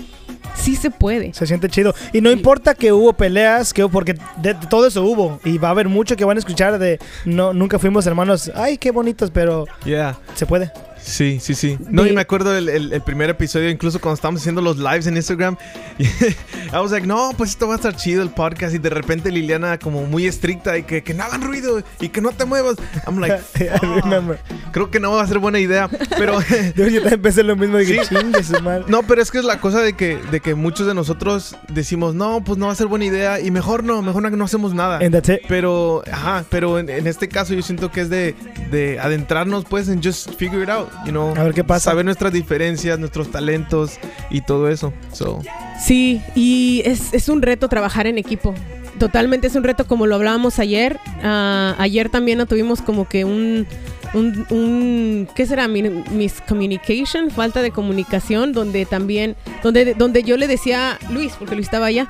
sí 0.60 0.76
se 0.76 0.92
puede. 0.92 1.34
Se 1.34 1.48
siente 1.48 1.70
chido. 1.70 1.94
Y 2.14 2.22
no 2.22 2.32
importa 2.32 2.76
que 2.76 2.92
hubo 2.92 3.14
peleas, 3.14 3.74
que 3.74 3.88
porque 3.88 4.14
de, 4.38 4.54
de 4.54 4.68
todo 4.70 4.88
eso 4.88 5.04
hubo. 5.04 5.40
Y 5.44 5.58
va 5.58 5.70
a 5.70 5.72
haber 5.72 5.88
mucho 5.90 6.16
que 6.16 6.26
van 6.26 6.38
a 6.38 6.40
escuchar 6.40 6.78
de 6.80 7.00
no 7.26 7.54
nunca 7.54 7.80
fuimos 7.80 8.06
hermanos. 8.06 8.52
Ay, 8.56 8.78
qué 8.78 8.92
bonitos, 8.92 9.32
pero 9.32 9.66
Yeah. 9.86 10.18
se 10.36 10.46
puede. 10.46 10.72
Sí, 11.10 11.40
sí, 11.42 11.56
sí. 11.56 11.78
No, 11.90 12.04
De- 12.04 12.10
y 12.10 12.14
me 12.14 12.22
acuerdo 12.22 12.56
el, 12.56 12.70
el- 12.70 12.94
el 12.94 13.02
primer 13.02 13.30
episodio, 13.30 13.70
incluso 13.70 14.00
cuando 14.00 14.16
estábamos 14.16 14.42
haciendo 14.42 14.62
los 14.62 14.78
lives 14.78 15.08
en 15.08 15.16
Instagram. 15.18 15.58
I 16.00 16.76
was 16.78 16.92
like, 16.92 17.06
no, 17.08 17.32
pues 17.38 17.52
esto 17.52 17.68
va 17.68 17.74
a 17.74 17.78
estar 17.78 17.96
chido 17.96 18.22
el 18.22 18.30
podcast. 18.30 18.74
Y 18.74 18.78
de 18.78 18.90
repente 18.90 19.32
Liliana, 19.32 19.78
como 19.80 20.04
muy 20.06 20.26
estricta, 20.28 20.78
y 20.78 20.84
que, 20.84 21.04
que 21.04 21.14
no 21.14 21.24
hagan 21.24 21.42
ruido 21.42 21.82
y 22.00 22.10
que 22.10 22.22
no 22.22 22.32
te 22.32 22.46
muevas. 22.46 22.78
I'm 23.08 23.20
like, 23.20 23.40
remember. 23.82 24.40
creo 24.72 24.92
que 24.92 25.00
no 25.00 25.12
va 25.12 25.24
a 25.24 25.28
ser 25.28 25.40
buena 25.40 25.60
idea. 25.60 25.90
Pero. 26.18 26.40
Yo, 26.76 26.88
yo 26.88 27.02
también 27.02 27.22
pensé 27.22 27.44
lo 27.44 27.56
mismo. 27.56 27.78
Dije, 27.78 28.04
Sí. 28.06 28.16
chingue 28.16 28.44
su 28.44 28.62
madre. 28.62 28.86
No, 28.88 29.04
pero 29.04 29.22
es 29.22 29.32
que 29.32 29.40
es 29.40 29.44
la 29.46 29.60
cosa 29.60 29.82
de 29.82 29.94
que, 29.94 30.18
de 30.32 30.40
que 30.40 30.56
muchos 30.56 30.86
de 30.88 30.94
nosotros 30.94 31.56
decimos, 31.70 32.14
no, 32.16 32.44
pues 32.44 32.58
no 32.58 32.68
va 32.68 32.72
a 32.72 32.76
ser 32.76 32.88
buena 32.88 33.06
idea 33.06 33.40
y 33.40 33.52
mejor 33.52 33.84
no, 33.84 34.02
mejor 34.02 34.22
no, 34.24 34.30
no 34.30 34.46
hacemos 34.46 34.74
nada. 34.74 34.98
And 35.00 35.12
that's 35.14 35.30
it. 35.30 35.40
Pero, 35.48 36.04
ajá, 36.12 36.46
pero 36.50 36.80
en, 36.80 36.90
en 36.90 37.08
este 37.08 37.28
caso 37.28 37.54
yo 37.54 37.62
siento 37.62 37.92
que 37.92 38.02
es 38.02 38.10
de, 38.10 38.36
de 38.72 39.00
adentrarnos 39.00 39.66
pues 39.66 39.90
en 39.90 40.02
just 40.04 40.30
figure 40.36 40.64
it 40.64 40.70
out, 40.70 40.90
you 41.06 41.12
know. 41.12 41.34
A 41.36 41.44
ver 41.44 41.54
qué 41.54 41.64
pasa. 41.64 41.92
Saber 41.92 42.06
nuestras 42.06 42.32
diferencias, 42.34 42.98
nuestros 43.00 43.32
talentos 43.32 44.00
y 44.30 44.42
todo 44.42 44.70
eso. 44.70 44.94
So, 45.14 45.42
Sí, 45.82 46.22
y 46.36 46.82
es, 46.86 47.14
es 47.14 47.30
un 47.30 47.42
reto 47.42 47.70
trabajar 47.70 48.06
en 48.08 48.18
equipo. 48.18 48.54
Totalmente 49.00 49.48
es 49.48 49.56
un 49.56 49.64
reto 49.64 49.88
como 49.88 50.08
lo 50.08 50.16
hablábamos 50.16 50.60
ayer. 50.60 51.00
Ah, 51.24 51.76
ayer 51.80 52.10
también 52.10 52.38
no 52.38 52.46
tuvimos 52.48 52.82
como 52.82 53.08
que 53.08 53.24
un, 53.24 53.66
un, 54.14 54.46
un- 54.50 55.28
¿qué 55.36 55.46
será? 55.46 55.68
Mi- 55.70 55.84
Miscommunication, 55.84 57.32
falta 57.32 57.62
de 57.62 57.72
comunicación, 57.72 58.52
donde 58.52 58.86
también, 58.86 59.36
donde, 59.64 59.94
donde 59.94 60.24
yo 60.24 60.36
le 60.36 60.48
decía 60.48 60.94
a 61.02 61.12
Luis, 61.12 61.34
porque 61.40 61.56
Luis 61.56 61.68
estaba 61.68 61.86
allá. 61.86 62.08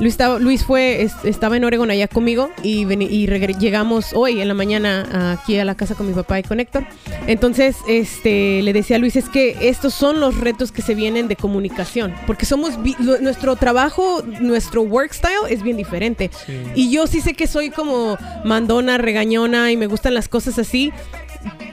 Luis, 0.00 0.12
estaba, 0.14 0.38
Luis 0.38 0.64
fue, 0.64 1.02
es- 1.02 1.12
estaba 1.24 1.56
en 1.56 1.64
Oregon 1.64 1.90
allá 1.90 2.06
conmigo 2.06 2.50
y, 2.62 2.84
llegamos 3.58 4.12
hoy 4.14 4.40
en 4.40 4.46
la 4.48 4.54
mañana 4.54 5.32
aquí 5.32 5.58
a 5.58 5.64
la 5.64 5.74
casa 5.74 5.94
con 5.96 6.06
mi 6.06 6.12
papá 6.14 6.38
y 6.38 6.42
con 6.44 6.60
Héctor. 6.60 6.84
Entonces, 7.26 7.76
este, 7.88 8.62
le 8.62 8.72
decía 8.72 8.96
a 8.96 8.98
Luis, 9.00 9.16
es 9.16 9.28
que 9.28 9.56
estos 9.68 9.94
son 9.94 10.20
los 10.20 10.38
retos 10.38 10.70
que 10.70 10.82
se 10.82 10.94
vienen 10.94 11.26
de 11.26 11.34
comunicación, 11.36 12.14
porque 12.26 12.46
somos, 12.46 12.74
lo- 13.00 13.18
nuestro 13.20 13.56
trabajo, 13.56 14.22
nuestro 14.40 14.82
work 14.82 15.12
style 15.12 15.50
es 15.50 15.62
bien 15.62 15.76
diferente. 15.76 16.30
Y 16.76 16.90
yo 16.90 17.06
sí 17.08 17.20
sé 17.20 17.34
que 17.34 17.46
soy 17.48 17.70
como 17.70 18.16
mandona, 18.44 18.98
regañona 18.98 19.72
y 19.72 19.76
me 19.76 19.86
gustan 19.88 20.14
las 20.14 20.28
cosas 20.28 20.58
así, 20.60 20.92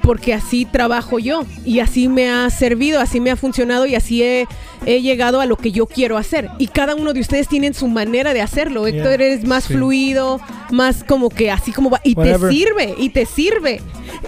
porque 0.02 0.34
así 0.34 0.66
trabajo 0.66 1.18
yo 1.20 1.46
y 1.66 1.80
así 1.80 2.08
me 2.08 2.30
ha 2.30 2.50
servido, 2.50 3.00
así 3.02 3.20
me 3.20 3.32
ha 3.32 3.36
funcionado 3.36 3.86
y 3.88 3.96
así 3.96 4.22
he, 4.22 4.48
he 4.86 5.02
llegado 5.02 5.42
a 5.42 5.46
lo 5.48 5.58
que 5.58 5.72
yo 5.72 5.88
quiero 5.88 6.18
hacer. 6.18 6.50
Y 6.60 6.68
cada 6.68 6.94
uno 6.96 7.14
de 7.14 7.22
ustedes 7.22 7.48
tienen 7.48 7.74
su 7.74 7.88
manera 7.88 8.34
de 8.34 8.42
hacerlo. 8.42 8.88
Yeah. 8.88 8.98
Héctor 8.98 9.14
eres 9.22 9.44
más 9.46 9.64
Sí. 9.66 9.74
fluido, 9.74 10.40
más 10.72 11.04
como 11.04 11.30
que 11.30 11.50
así 11.50 11.72
como 11.72 11.90
va. 11.90 12.02
Y 12.04 12.14
Whatever. 12.16 12.50
te 12.52 12.56
sirve, 12.56 12.96
y 12.98 13.10
te 13.10 13.26
sirve. 13.26 13.82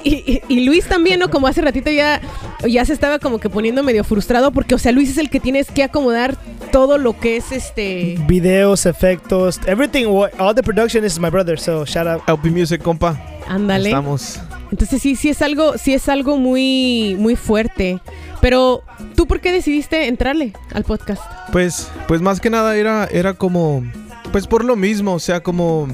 Y, 0.03 0.15
y- 0.15 0.41
y 0.47 0.65
Luis 0.65 0.85
también, 0.85 1.19
¿no? 1.19 1.29
Como 1.29 1.47
hace 1.47 1.61
ratito 1.61 1.91
ya, 1.91 2.21
ya 2.67 2.83
se 2.85 2.93
estaba 2.93 3.19
como 3.19 3.39
que 3.39 3.49
poniendo 3.49 3.83
medio 3.83 4.03
frustrado 4.03 4.51
porque, 4.51 4.73
o 4.75 4.79
sea, 4.79 4.91
Luis 4.91 5.11
es 5.11 5.17
el 5.19 5.29
que 5.29 5.39
tienes 5.39 5.69
que 5.69 5.83
acomodar 5.83 6.35
todo 6.71 6.97
lo 6.97 7.17
que 7.19 7.37
es 7.37 7.51
este... 7.51 8.17
Videos, 8.27 8.85
efectos, 8.87 9.59
everything. 9.67 10.05
All 10.39 10.55
the 10.55 10.63
production 10.63 11.05
is 11.05 11.19
my 11.19 11.29
brother. 11.29 11.59
So 11.59 11.85
shout 11.85 12.07
out. 12.07 12.21
LP 12.27 12.49
Music, 12.49 12.81
compa. 12.81 13.15
Ándale. 13.47 13.89
Estamos. 13.89 14.39
Entonces 14.71 15.01
sí, 15.01 15.15
sí 15.15 15.29
es 15.29 15.41
algo, 15.41 15.77
sí 15.77 15.93
es 15.93 16.09
algo 16.09 16.37
muy, 16.37 17.15
muy 17.19 17.35
fuerte. 17.35 17.99
Pero, 18.41 18.83
¿tú 19.15 19.27
por 19.27 19.39
qué 19.39 19.51
decidiste 19.51 20.07
entrarle 20.07 20.53
al 20.73 20.83
podcast? 20.83 21.21
Pues, 21.51 21.89
pues 22.07 22.21
más 22.21 22.39
que 22.39 22.49
nada 22.49 22.75
era, 22.75 23.05
era 23.05 23.33
como, 23.33 23.83
pues 24.31 24.47
por 24.47 24.63
lo 24.63 24.75
mismo, 24.75 25.13
o 25.13 25.19
sea, 25.19 25.41
como 25.41 25.87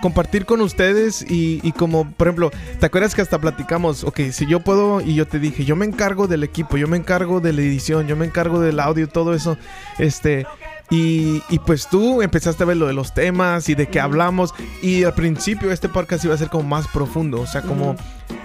compartir 0.00 0.46
con 0.46 0.60
ustedes 0.60 1.24
y, 1.28 1.72
como, 1.72 2.10
por 2.12 2.28
ejemplo, 2.28 2.50
¿te 2.78 2.86
acuerdas 2.86 3.14
que 3.14 3.22
hasta 3.22 3.38
platicamos? 3.38 4.04
Ok, 4.04 4.20
si 4.32 4.46
yo 4.46 4.60
puedo 4.60 5.00
y 5.00 5.14
yo 5.14 5.26
te 5.26 5.38
dije, 5.38 5.64
yo 5.64 5.76
me 5.76 5.86
encargo 5.86 6.26
del 6.26 6.42
equipo, 6.42 6.76
yo 6.76 6.88
me 6.88 6.96
encargo 6.96 7.40
de 7.40 7.52
la 7.52 7.60
edición, 7.60 8.06
yo 8.06 8.16
me 8.16 8.26
encargo 8.26 8.60
del 8.60 8.80
audio, 8.80 9.08
todo 9.08 9.34
eso, 9.34 9.56
este... 9.98 10.46
Y, 10.90 11.42
y 11.50 11.58
pues 11.60 11.88
tú 11.88 12.20
empezaste 12.20 12.64
a 12.64 12.66
ver 12.66 12.76
lo 12.76 12.86
de 12.88 12.92
los 12.92 13.14
temas 13.14 13.68
y 13.68 13.74
de 13.76 13.86
qué 13.88 14.00
hablamos. 14.00 14.52
Y 14.82 15.04
al 15.04 15.14
principio 15.14 15.70
este 15.70 15.88
podcast 15.88 16.24
iba 16.24 16.34
a 16.34 16.38
ser 16.38 16.48
como 16.48 16.64
más 16.68 16.88
profundo, 16.88 17.40
o 17.40 17.46
sea, 17.46 17.62
como... 17.62 17.94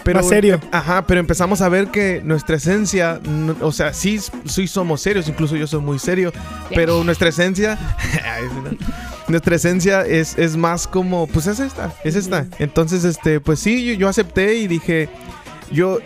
Pero, 0.04 0.20
Más 0.20 0.30
serio. 0.30 0.60
Ajá, 0.72 1.08
pero 1.08 1.20
empezamos 1.20 1.62
a 1.62 1.70
ver 1.70 1.88
que 1.88 2.22
nuestra 2.24 2.58
esencia, 2.58 3.20
no- 3.28 3.56
o 3.62 3.72
sea, 3.72 3.92
sí, 3.94 4.20
sí 4.46 4.68
somos 4.68 5.02
serios, 5.02 5.28
incluso 5.28 5.56
yo 5.56 5.66
soy 5.66 5.82
muy 5.82 5.98
serio, 5.98 6.32
pero 6.76 7.04
nuestra 7.04 7.30
esencia, 7.30 7.78
nuestra 9.28 9.56
esencia 9.56 10.02
es, 10.06 10.38
es 10.38 10.58
más 10.58 10.88
como, 10.88 11.26
pues 11.28 11.48
es 11.48 11.60
esta, 11.60 11.92
es 12.04 12.16
esta. 12.16 12.46
Entonces, 12.60 13.04
este, 13.04 13.40
pues 13.40 13.60
sí, 13.60 13.84
yo, 13.86 13.94
yo 13.94 14.08
acepté 14.10 14.56
y 14.58 14.68
dije, 14.68 15.10
yo, 15.72 15.98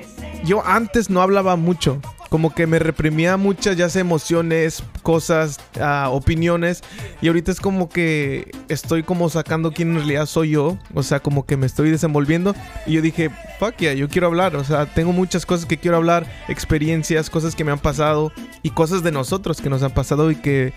yo 0.46 0.66
antes 0.66 1.10
no 1.10 1.22
hablaba 1.22 1.56
mucho. 1.58 2.00
Como 2.30 2.54
que 2.54 2.68
me 2.68 2.78
reprimía 2.78 3.38
muchas, 3.38 3.76
ya 3.76 3.90
sea 3.90 4.02
emociones, 4.02 4.84
cosas, 5.02 5.60
ah, 5.82 6.10
opiniones. 6.12 6.84
Y 7.22 7.28
ahorita 7.28 7.52
es 7.52 7.60
como 7.60 7.90
que 7.90 8.52
estoy 8.68 9.02
como 9.02 9.30
sacando 9.30 9.72
quién 9.72 9.90
en 9.90 9.96
realidad 9.96 10.28
soy 10.28 10.52
yo. 10.52 10.78
O 10.94 11.02
sea, 11.02 11.20
como 11.22 11.46
que 11.48 11.58
me 11.58 11.66
estoy 11.66 11.90
desenvolviendo. 11.90 12.56
Y 12.86 12.94
yo 12.94 13.02
dije, 13.02 13.32
fuck 13.60 13.78
yeah, 13.78 13.94
yo 13.94 14.08
quiero 14.10 14.28
hablar. 14.28 14.56
O 14.56 14.64
sea, 14.64 14.86
tengo 14.86 15.12
muchas 15.12 15.46
cosas 15.48 15.66
que 15.66 15.78
quiero 15.80 15.98
hablar, 15.98 16.28
experiencias, 16.48 17.30
cosas 17.32 17.56
que 17.56 17.64
me 17.64 17.72
han 17.72 17.80
pasado 17.80 18.32
y 18.62 18.70
cosas 18.70 19.02
de 19.02 19.12
nosotros 19.12 19.60
que 19.60 19.70
nos 19.72 19.82
han 19.82 19.92
pasado 19.92 20.30
y 20.30 20.36
que 20.36 20.74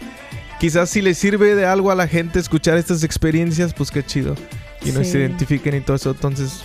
quizás 0.59 0.89
si 0.89 1.03
le 1.03 1.13
sirve 1.13 1.55
de 1.55 1.67
algo 1.67 1.91
a 1.91 1.95
la 1.95 2.09
gente 2.09 2.39
escuchar 2.39 2.79
estas 2.79 3.03
experiencias, 3.05 3.75
pues 3.75 3.91
qué 3.91 4.03
chido. 4.03 4.35
Y 4.83 4.91
Sí. 4.93 5.05
se 5.05 5.19
identifiquen 5.19 5.75
y 5.77 5.81
todo 5.83 5.97
eso. 5.97 6.13
Entonces, 6.13 6.65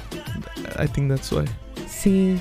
I 0.81 0.87
think 0.87 1.09
that's 1.09 1.29
why. 1.31 1.43
Sí. 1.89 2.39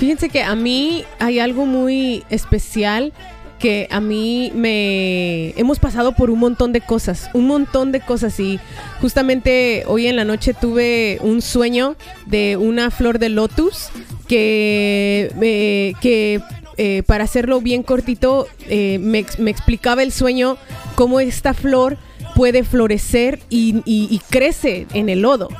Fíjense 0.00 0.30
que 0.30 0.42
a 0.42 0.54
mí 0.54 1.04
hay 1.18 1.40
algo 1.40 1.66
muy 1.66 2.24
especial 2.30 3.12
que 3.58 3.86
a 3.90 4.00
mí 4.00 4.50
me 4.54 5.50
hemos 5.58 5.78
pasado 5.78 6.12
por 6.12 6.30
un 6.30 6.38
montón 6.38 6.72
de 6.72 6.80
cosas, 6.80 7.28
un 7.34 7.46
montón 7.46 7.92
de 7.92 8.00
cosas 8.00 8.40
y 8.40 8.58
justamente 9.02 9.84
hoy 9.86 10.06
en 10.06 10.16
la 10.16 10.24
noche 10.24 10.54
tuve 10.54 11.18
un 11.20 11.42
sueño 11.42 11.96
de 12.24 12.56
una 12.56 12.90
flor 12.90 13.18
de 13.18 13.28
lotus 13.28 13.90
que 14.26 15.30
eh, 15.42 15.92
que 16.00 16.40
eh, 16.78 17.02
para 17.02 17.24
hacerlo 17.24 17.60
bien 17.60 17.82
cortito 17.82 18.48
eh, 18.70 18.98
me, 18.98 19.26
me 19.36 19.50
explicaba 19.50 20.02
el 20.02 20.12
sueño 20.12 20.56
cómo 20.94 21.20
esta 21.20 21.52
flor 21.52 21.98
puede 22.34 22.64
florecer 22.64 23.38
y 23.50 24.22
crece 24.30 24.86
en 24.94 25.10
el 25.10 25.20
lodo. 25.20 25.50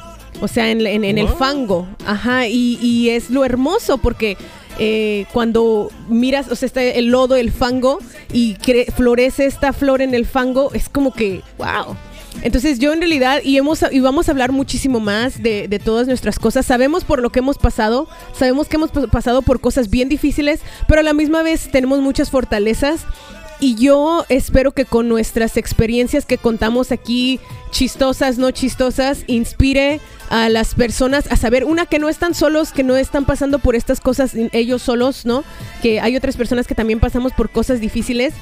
O 0.40 0.48
sea, 0.48 0.70
en, 0.70 0.86
en- 0.86 1.04
en 1.04 1.18
el 1.18 1.28
fango. 1.28 1.86
Ajá. 2.06 2.46
Y, 2.46 2.78
y 2.80 3.10
es 3.10 3.30
lo 3.30 3.44
hermoso 3.44 3.98
porque 3.98 4.36
eh, 4.78 5.26
cuando 5.32 5.90
miras, 6.08 6.50
o 6.50 6.56
sea, 6.56 6.66
está 6.66 6.82
el 6.82 7.06
lodo, 7.08 7.36
el 7.36 7.52
fango, 7.52 7.98
y 8.32 8.54
cre- 8.56 8.90
florece 8.92 9.44
esta 9.46 9.72
flor 9.72 10.00
en 10.00 10.14
el 10.14 10.24
fango, 10.26 10.70
es 10.72 10.88
como 10.88 11.12
que, 11.12 11.42
wow. 11.58 11.96
Entonces 12.42 12.78
yo 12.78 12.92
en 12.92 13.00
realidad, 13.00 13.40
y, 13.44 13.58
hemos, 13.58 13.84
y 13.90 14.00
vamos 14.00 14.28
a 14.28 14.32
hablar 14.32 14.52
muchísimo 14.52 15.00
más 15.00 15.42
de, 15.42 15.68
de 15.68 15.78
todas 15.80 16.06
nuestras 16.06 16.38
cosas, 16.38 16.64
sabemos 16.64 17.04
por 17.04 17.20
lo 17.20 17.30
que 17.30 17.40
hemos 17.40 17.58
pasado, 17.58 18.08
sabemos 18.32 18.68
que 18.68 18.76
hemos 18.76 18.90
pa- 18.92 19.08
pasado 19.08 19.42
por 19.42 19.60
cosas 19.60 19.90
bien 19.90 20.08
difíciles, 20.08 20.60
pero 20.86 21.00
a 21.00 21.04
la 21.04 21.12
misma 21.12 21.42
vez 21.42 21.68
tenemos 21.70 21.98
muchas 22.00 22.30
fortalezas 22.30 23.00
y 23.60 23.74
yo 23.74 24.24
espero 24.28 24.72
que 24.72 24.86
con 24.86 25.08
nuestras 25.08 25.56
experiencias 25.56 26.24
que 26.24 26.38
contamos 26.38 26.92
aquí, 26.92 27.38
chistosas, 27.70 28.38
no 28.38 28.50
chistosas, 28.50 29.24
inspire 29.26 30.00
a 30.30 30.48
las 30.48 30.74
personas 30.74 31.30
a 31.30 31.36
saber, 31.36 31.64
una, 31.64 31.86
que 31.86 31.98
no 31.98 32.08
están 32.08 32.34
solos, 32.34 32.72
que 32.72 32.82
no 32.82 32.96
están 32.96 33.26
pasando 33.26 33.58
por 33.58 33.76
estas 33.76 34.00
cosas 34.00 34.32
ellos 34.52 34.80
solos, 34.80 35.26
¿no? 35.26 35.44
Que 35.82 36.00
hay 36.00 36.16
otras 36.16 36.36
personas 36.36 36.66
que 36.66 36.74
también 36.74 37.00
pasamos 37.00 37.32
por 37.32 37.50
cosas 37.50 37.80
difíciles. 37.80 38.32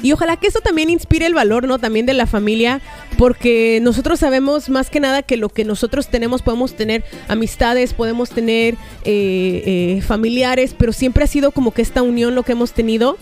Y 0.00 0.12
ojalá 0.12 0.36
que 0.36 0.46
eso 0.46 0.60
también 0.60 0.90
inspire 0.90 1.26
el 1.26 1.34
valor, 1.34 1.66
¿no? 1.66 1.80
También 1.80 2.06
de 2.06 2.14
la 2.14 2.26
familia, 2.26 2.80
porque 3.16 3.80
nosotros 3.82 4.20
sabemos 4.20 4.68
más 4.68 4.90
que 4.90 5.00
nada 5.00 5.22
que 5.22 5.36
lo 5.36 5.48
que 5.48 5.64
nosotros 5.64 6.08
tenemos, 6.08 6.42
podemos 6.42 6.74
tener 6.74 7.02
amistades, 7.26 7.94
podemos 7.94 8.30
tener 8.30 8.74
eh, 9.04 9.96
eh, 9.96 10.02
familiares, 10.02 10.76
pero 10.78 10.92
siempre 10.92 11.24
ha 11.24 11.26
sido 11.26 11.50
como 11.50 11.72
que 11.72 11.82
esta 11.82 12.02
unión 12.02 12.36
lo 12.36 12.44
que 12.44 12.52
hemos 12.52 12.72
tenido. 12.72 13.18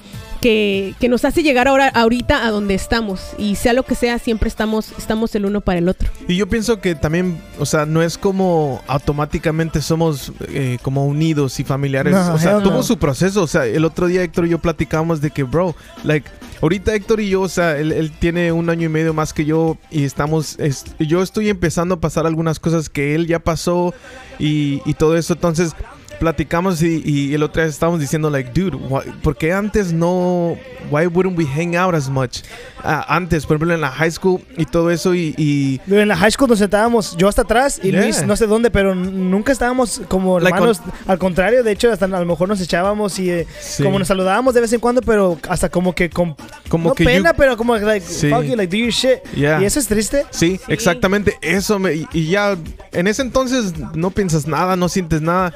Que, 0.46 0.94
que 1.00 1.09
nos 1.09 1.24
hace 1.24 1.42
llegar 1.42 1.66
ahora 1.66 1.88
ahorita 1.88 2.46
a 2.46 2.52
donde 2.52 2.74
estamos 2.74 3.20
y 3.37 3.56
sea 3.56 3.72
lo 3.72 3.82
que 3.82 3.96
sea 3.96 4.20
siempre 4.20 4.48
estamos 4.48 4.92
estamos 4.96 5.35
el 5.35 5.44
uno 5.44 5.61
para 5.61 5.80
el 5.80 5.88
otro 5.88 6.09
Y 6.28 6.37
yo 6.37 6.46
pienso 6.48 6.80
que 6.80 6.94
también, 6.94 7.40
o 7.59 7.66
sea, 7.66 7.85
no 7.85 8.00
es 8.00 8.16
como 8.16 8.80
automáticamente 8.87 9.82
somos 9.82 10.30
eh, 10.50 10.78
como 10.82 11.04
unidos 11.04 11.59
y 11.59 11.64
familiares. 11.64 12.12
No, 12.14 12.35
o 12.35 12.38
sea, 12.38 12.62
tuvo 12.62 12.85
su 12.85 12.96
proceso. 12.96 13.42
O 13.42 13.46
sea, 13.48 13.66
el 13.66 13.85
otro 13.85 14.06
día 14.06 14.22
Héctor 14.22 14.46
y 14.46 14.50
yo 14.50 14.59
platicábamos 14.61 15.20
de 15.20 15.32
que, 15.32 15.42
bro, 15.42 15.74
like, 16.04 16.28
ahorita 16.62 16.94
Héctor 16.94 17.18
y 17.20 17.28
yo, 17.30 17.40
o 17.40 17.48
sea, 17.48 17.76
él, 17.76 17.90
él 17.90 18.12
tiene 18.16 18.52
un 18.52 18.70
año 18.70 18.85
y 18.87 18.88
medio 18.88 19.12
más 19.14 19.32
que 19.32 19.44
yo 19.44 19.76
y 19.90 20.04
estamos, 20.04 20.61
es- 20.61 20.85
yo 21.00 21.22
estoy 21.22 21.48
empezando 21.48 21.96
a 21.96 22.00
pasar 22.00 22.24
algunas 22.24 22.61
cosas 22.61 22.88
que 22.88 23.16
él 23.16 23.26
ya 23.26 23.40
pasó 23.40 23.92
y, 24.38 24.80
y 24.85 24.94
todo 24.94 25.16
eso. 25.16 25.32
Entonces, 25.32 25.72
platicamos 26.18 26.83
y, 26.83 27.02
y 27.05 27.35
el 27.35 27.42
otro 27.42 27.62
día 27.62 27.70
estábamos 27.70 28.00
diciendo, 28.00 28.31
like, 28.31 28.50
dude, 28.59 28.76
why- 28.76 29.11
¿por 29.22 29.37
qué 29.37 29.52
antes 29.52 29.92
no, 29.92 30.57
why 30.90 31.07
wouldn't 31.07 31.37
we 31.38 31.46
hang 31.46 31.76
out 31.76 31.94
as 31.94 32.09
much? 32.09 32.38
Ah, 32.83 33.05
antes, 33.09 33.44
por 33.46 33.57
ejemplo, 33.57 33.74
en 33.74 33.81
la 33.81 33.90
high 33.90 34.11
school 34.11 34.40
y 34.57 34.64
todo 34.64 34.90
eso 34.90 35.14
y, 35.14 35.35
y 35.37 35.81
En 35.92 36.07
la 36.09 36.16
high 36.16 36.31
school 36.31 36.48
nos 36.48 36.59
sentábamos, 36.61 37.16
yo 37.16 37.29
hasta 37.29 37.42
atrás 37.42 37.81
y 37.83 37.90
Yeah. 37.90 38.02
Luis 38.02 38.22
no 38.26 38.37
sé 38.37 38.46
dónde, 38.46 38.70
pero 38.70 38.94
nunca 38.94 39.50
estábamos 39.52 40.02
como 40.09 40.38
Like 40.38 40.55
hermanos. 40.57 40.81
Al 41.07 41.18
contrario, 41.18 41.62
de 41.64 41.72
hecho, 41.72 41.90
hasta 41.90 42.05
a 42.05 42.09
lo 42.09 42.24
mejor 42.26 42.48
nos 42.48 42.61
echábamos 42.61 43.18
y 43.18 43.31
eh, 43.31 43.46
Sí. 43.61 43.83
como 43.83 43.98
nos 43.98 44.09
saludábamos 44.09 44.55
de 44.55 44.61
vez 44.61 44.72
en 44.72 44.81
cuando, 44.81 45.00
pero 45.02 45.38
hasta 45.48 45.68
como 45.68 45.94
que 45.94 46.11
con 46.11 46.37
como 46.68 46.90
no 46.90 46.94
que 46.94 47.05
pena, 47.05 47.31
you- 47.31 47.37
pero 47.37 47.57
como 47.57 47.76
like, 47.76 48.07
Sí. 48.07 48.29
fuck 48.31 48.42
you, 48.42 48.57
like 48.57 48.66
do 48.76 48.83
your 48.83 48.92
shit. 48.92 49.22
Yeah. 49.35 49.61
Y 49.62 49.64
eso 49.64 49.79
es 49.81 49.87
triste. 49.88 50.24
Sí, 50.31 50.61
exactamente 50.68 51.37
eso. 51.42 51.79
Me, 51.79 51.94
y, 51.94 52.09
y 52.12 52.26
ya 52.29 52.57
en 52.92 53.07
ese 53.09 53.22
entonces 53.22 53.72
no 53.94 54.11
piensas 54.11 54.46
nada, 54.46 54.76
no 54.76 54.88
sientes 54.88 55.20
nada. 55.22 55.52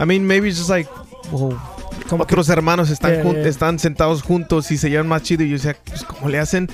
I 0.00 0.06
mean, 0.06 0.26
maybe 0.26 0.48
it's 0.48 0.56
just 0.56 0.70
like, 0.70 0.88
oh, 1.32 1.79
Como 2.08 2.26
que- 2.26 2.34
otros 2.34 2.48
hermanos 2.48 2.90
están, 2.90 3.10
Yeah, 3.14 3.22
yeah. 3.32 3.48
están 3.48 3.78
sentados 3.78 4.22
juntos 4.22 4.70
y 4.70 4.76
se 4.78 4.90
llevan 4.90 5.08
más 5.08 5.22
chido. 5.22 5.42
Y 5.44 5.48
yo 5.50 5.54
decía, 5.56 5.76
pues, 5.84 6.04
¿cómo 6.04 6.28
le 6.28 6.38
hacen? 6.38 6.68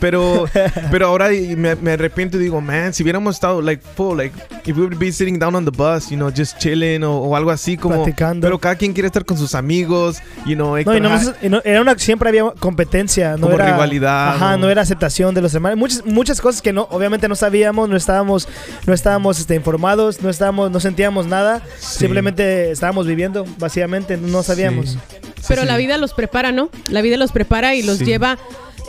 Pero, 0.00 0.44
pero 0.90 1.06
ahora 1.08 1.28
me, 1.28 1.74
me 1.76 1.92
arrepiento 1.92 2.36
y 2.36 2.40
digo, 2.40 2.60
man, 2.60 2.92
si 2.92 3.02
hubiéramos 3.02 3.36
estado, 3.36 3.62
like, 3.62 3.82
full, 3.96 4.16
like, 4.16 4.34
if 4.64 4.76
we 4.76 4.82
would 4.84 4.98
be 4.98 5.12
sitting 5.12 5.38
down 5.38 5.54
on 5.54 5.64
the 5.64 5.70
bus, 5.70 6.10
you 6.10 6.16
know, 6.16 6.30
just 6.34 6.58
chilling 6.58 7.02
o, 7.04 7.16
o 7.18 7.36
algo 7.36 7.50
así, 7.50 7.76
como. 7.76 7.96
Platicando. 7.96 8.46
Pero 8.46 8.58
cada 8.58 8.74
quien 8.76 8.92
quiere 8.92 9.06
estar 9.06 9.24
con 9.24 9.36
sus 9.38 9.54
amigos, 9.54 10.18
you 10.46 10.54
know, 10.54 10.68
No, 10.70 10.78
y 10.78 10.84
ah, 11.00 11.34
y 11.42 11.48
no- 11.48 11.60
era 11.64 11.80
una, 11.80 11.98
siempre 11.98 12.28
había 12.28 12.44
competencia, 12.58 13.32
no 13.36 13.42
Como 13.48 13.54
era 13.54 13.72
rivalidad, 13.72 14.34
Ajá, 14.36 14.52
¿no? 14.56 14.66
no 14.66 14.70
era 14.70 14.82
aceptación 14.82 15.34
de 15.34 15.40
los 15.42 15.54
hermanos. 15.54 15.78
Muchas, 15.78 16.04
muchas 16.06 16.40
cosas 16.40 16.62
que 16.62 16.72
no, 16.72 16.86
obviamente 16.90 17.28
no 17.28 17.34
sabíamos, 17.34 17.88
no 17.88 17.96
estábamos, 17.96 18.48
no 18.86 18.92
estábamos 18.94 19.38
este, 19.40 19.54
informados, 19.54 20.20
no 20.22 20.28
estábamos, 20.30 20.70
no 20.70 20.80
sentíamos 20.80 21.26
nada. 21.26 21.62
Sí. 21.78 22.00
Simplemente 22.00 22.70
estábamos 22.70 23.06
viviendo, 23.06 23.44
básicamente, 23.58 24.16
no 24.16 24.42
sabíamos. 24.42 24.57
Sí. 24.58 24.86
Sí, 24.86 25.44
Pero 25.48 25.62
sí. 25.62 25.68
la 25.68 25.76
vida 25.76 25.96
los 25.98 26.12
prepara, 26.14 26.52
¿no? 26.52 26.68
La 26.88 27.00
vida 27.00 27.16
los 27.16 27.32
prepara 27.32 27.74
y 27.74 27.82
los 27.82 27.98
Sí. 27.98 28.04
lleva. 28.04 28.38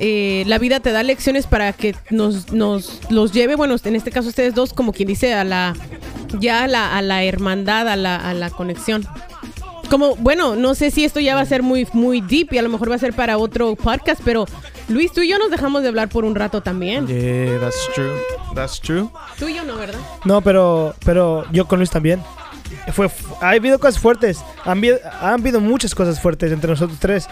eh, 0.02 0.44
la 0.48 0.58
vida 0.60 0.80
te 0.80 0.94
da 0.94 1.04
lecciones 1.04 1.46
para 1.46 1.74
que 1.74 1.94
nos, 2.10 2.54
nos 2.54 3.02
los 3.10 3.34
lleve, 3.34 3.56
bueno, 3.58 3.76
en 3.84 3.96
este 3.98 4.12
caso 4.12 4.30
ustedes 4.30 4.56
dos, 4.56 4.72
como 4.72 4.94
quien 4.94 5.10
dice, 5.10 5.34
a 5.34 5.44
la 5.44 5.76
ya 6.40 6.64
a 6.64 6.68
la, 6.70 6.96
a 6.98 7.02
la 7.02 7.24
hermandad, 7.26 7.86
a 7.90 7.98
la, 7.98 8.16
a 8.16 8.34
la 8.34 8.50
conexión. 8.50 9.06
Como, 9.90 10.16
bueno, 10.16 10.56
no 10.56 10.74
sé 10.74 10.90
si 10.92 11.04
esto 11.04 11.20
ya 11.20 11.36
va 11.36 11.42
a 11.42 11.46
ser 11.46 11.64
muy, 11.64 11.86
muy 11.92 12.22
deep 12.22 12.54
y 12.54 12.58
a 12.60 12.62
lo 12.62 12.70
mejor 12.70 12.90
va 12.90 12.96
a 12.96 13.00
ser 13.00 13.12
para 13.14 13.38
otro 13.38 13.76
podcast, 13.76 14.22
pero 14.24 14.46
Luis, 14.88 15.12
tú 15.12 15.20
y 15.22 15.28
yo 15.28 15.38
nos 15.38 15.52
dejamos 15.52 15.82
de 15.82 15.90
hablar 15.90 16.08
por 16.08 16.24
un 16.24 16.34
rato 16.36 16.62
también. 16.62 17.06
Yeah, 17.08 17.60
that's 17.60 17.90
true. 17.94 18.14
That's 18.56 18.80
true. 18.80 19.10
Tú 19.38 19.50
y 19.50 19.56
yo 19.56 19.66
no, 19.66 19.76
¿verdad? 19.76 20.00
No, 20.24 20.40
pero, 20.42 20.96
pero 21.04 21.44
yo 21.52 21.68
con 21.68 21.80
Luis 21.80 21.90
también. 21.90 22.22
Fue, 22.94 23.10
ha 23.42 23.50
habido 23.50 23.80
cosas 23.80 24.00
fuertes. 24.00 24.40
Han, 24.66 24.80
habido- 24.80 24.98
han 25.22 25.40
habido 25.42 25.60
muchas 25.62 25.94
cosas 25.94 26.20
fuertes 26.20 26.52
entre 26.52 26.70
nosotros 26.70 26.98
tres. 27.00 27.28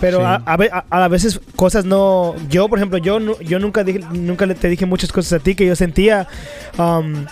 Pero 0.00 0.18
Sí. 0.18 0.24
a, 0.24 0.42
a 0.46 0.84
a- 1.04 1.08
veces 1.08 1.40
cosas 1.56 1.84
no. 1.84 2.34
Yo, 2.48 2.68
por 2.68 2.78
ejemplo, 2.78 2.98
yo, 2.98 3.18
yo 3.40 3.58
nunca, 3.58 3.82
dije, 3.84 4.00
nunca 4.12 4.46
le- 4.46 4.54
te 4.54 4.68
dije 4.68 4.86
muchas 4.86 5.10
cosas 5.12 5.40
a 5.40 5.42
ti 5.42 5.54
que 5.54 5.66
yo 5.66 5.74
sentía. 5.76 6.28
um, 6.78 7.26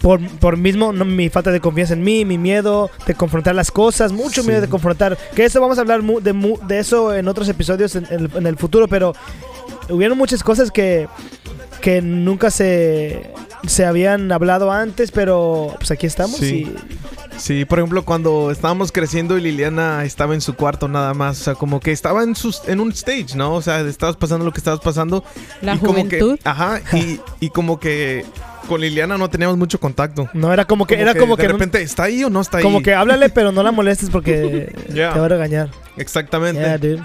por, 0.00 0.20
por 0.38 0.58
mismo 0.58 0.92
no, 0.92 1.06
mi 1.06 1.30
falta 1.30 1.50
de 1.50 1.60
confianza 1.60 1.94
en 1.94 2.02
mí, 2.02 2.26
mi 2.26 2.36
miedo 2.36 2.90
de 3.06 3.14
confrontar 3.14 3.54
las 3.54 3.70
cosas, 3.70 4.12
mucho 4.12 4.42
Sí. 4.42 4.48
miedo 4.48 4.60
de 4.60 4.68
confrontar. 4.68 5.16
Que 5.34 5.46
eso 5.46 5.62
vamos 5.62 5.78
a 5.78 5.80
hablar 5.80 6.02
de, 6.02 6.58
de 6.66 6.78
eso 6.78 7.14
en 7.14 7.26
otros 7.26 7.48
episodios 7.48 7.96
en, 7.96 8.06
en 8.10 8.46
el 8.46 8.56
futuro, 8.58 8.86
pero 8.86 9.14
hubieron 9.88 10.18
muchas 10.18 10.42
cosas 10.42 10.70
que, 10.70 11.08
que 11.80 12.02
nunca 12.02 12.50
se, 12.50 13.30
se 13.66 13.84
habían 13.84 14.30
hablado 14.32 14.70
antes, 14.72 15.10
pero 15.10 15.74
pues 15.78 15.90
aquí 15.90 16.06
estamos. 16.06 16.36
Sí. 16.36 16.72
y- 16.72 16.76
Sí, 17.36 17.64
por 17.64 17.80
ejemplo, 17.80 18.04
cuando 18.04 18.52
estábamos 18.52 18.92
creciendo 18.92 19.36
y 19.36 19.40
Liliana 19.40 20.04
estaba 20.04 20.34
en 20.34 20.40
su 20.40 20.54
cuarto 20.54 20.86
nada 20.86 21.14
más, 21.14 21.40
o 21.40 21.44
sea, 21.44 21.54
como 21.56 21.80
que 21.80 21.90
estaba 21.90 22.22
en 22.22 22.36
sus 22.36 22.62
en 22.68 22.78
un 22.78 22.92
stage, 22.92 23.34
¿no? 23.34 23.54
O 23.54 23.60
sea, 23.60 23.80
estabas 23.80 24.14
pasando 24.16 24.44
lo 24.44 24.52
que 24.52 24.58
estabas 24.58 24.78
pasando. 24.78 25.24
La 25.60 25.74
y 25.74 25.78
como 25.78 25.94
juventud. 25.94 26.38
que, 26.38 26.48
ajá, 26.48 26.80
y, 26.92 27.18
y 27.40 27.50
como 27.50 27.80
que 27.80 28.24
con 28.68 28.80
Liliana 28.80 29.18
no 29.18 29.28
teníamos 29.28 29.56
mucho 29.58 29.80
contacto. 29.80 30.28
no 30.32 30.52
era 30.52 30.64
como 30.64 30.86
que, 30.86 30.94
era 30.94 31.12
como 31.16 31.34
de 31.34 31.42
que, 31.42 31.48
no- 31.48 31.54
repente 31.54 31.82
está 31.82 32.04
ahí 32.04 32.22
o 32.22 32.30
no 32.30 32.40
está 32.40 32.58
ahí. 32.58 32.62
como 32.62 32.82
que 32.82 32.94
háblale, 32.94 33.28
pero 33.30 33.50
no 33.50 33.64
la 33.64 33.72
molestes 33.72 34.10
porque 34.10 34.72
Yeah. 34.94 35.10
te 35.12 35.18
va 35.18 35.24
a 35.26 35.28
regañar. 35.28 35.70
Exactamente. 35.96 36.60
Yeah, 36.62 36.78
dude. 36.78 37.02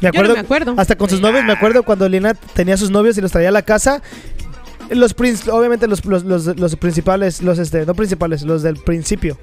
Me 0.00 0.10
Yo 0.10 0.12
no 0.12 0.18
acuerdo, 0.20 0.34
me 0.34 0.40
acuerdo. 0.40 0.74
hasta 0.76 0.96
con 0.96 1.08
sus 1.10 1.20
novios, 1.20 1.44
me 1.44 1.52
acuerdo 1.52 1.82
cuando 1.82 2.08
Lina 2.08 2.34
tenía 2.34 2.76
sus 2.76 2.90
novios 2.90 3.18
y 3.18 3.20
los 3.20 3.32
traía 3.32 3.48
a 3.48 3.52
la 3.52 3.62
casa. 3.62 4.02
Los 4.90 5.14
prin- 5.14 5.36
obviamente 5.50 5.86
los, 5.86 6.04
los, 6.04 6.24
los, 6.24 6.44
los 6.58 6.76
principales, 6.76 7.42
los 7.42 7.58
este, 7.58 7.86
no 7.86 7.94
principales, 7.94 8.42
los 8.42 8.62
del 8.62 8.76
principio. 8.76 9.38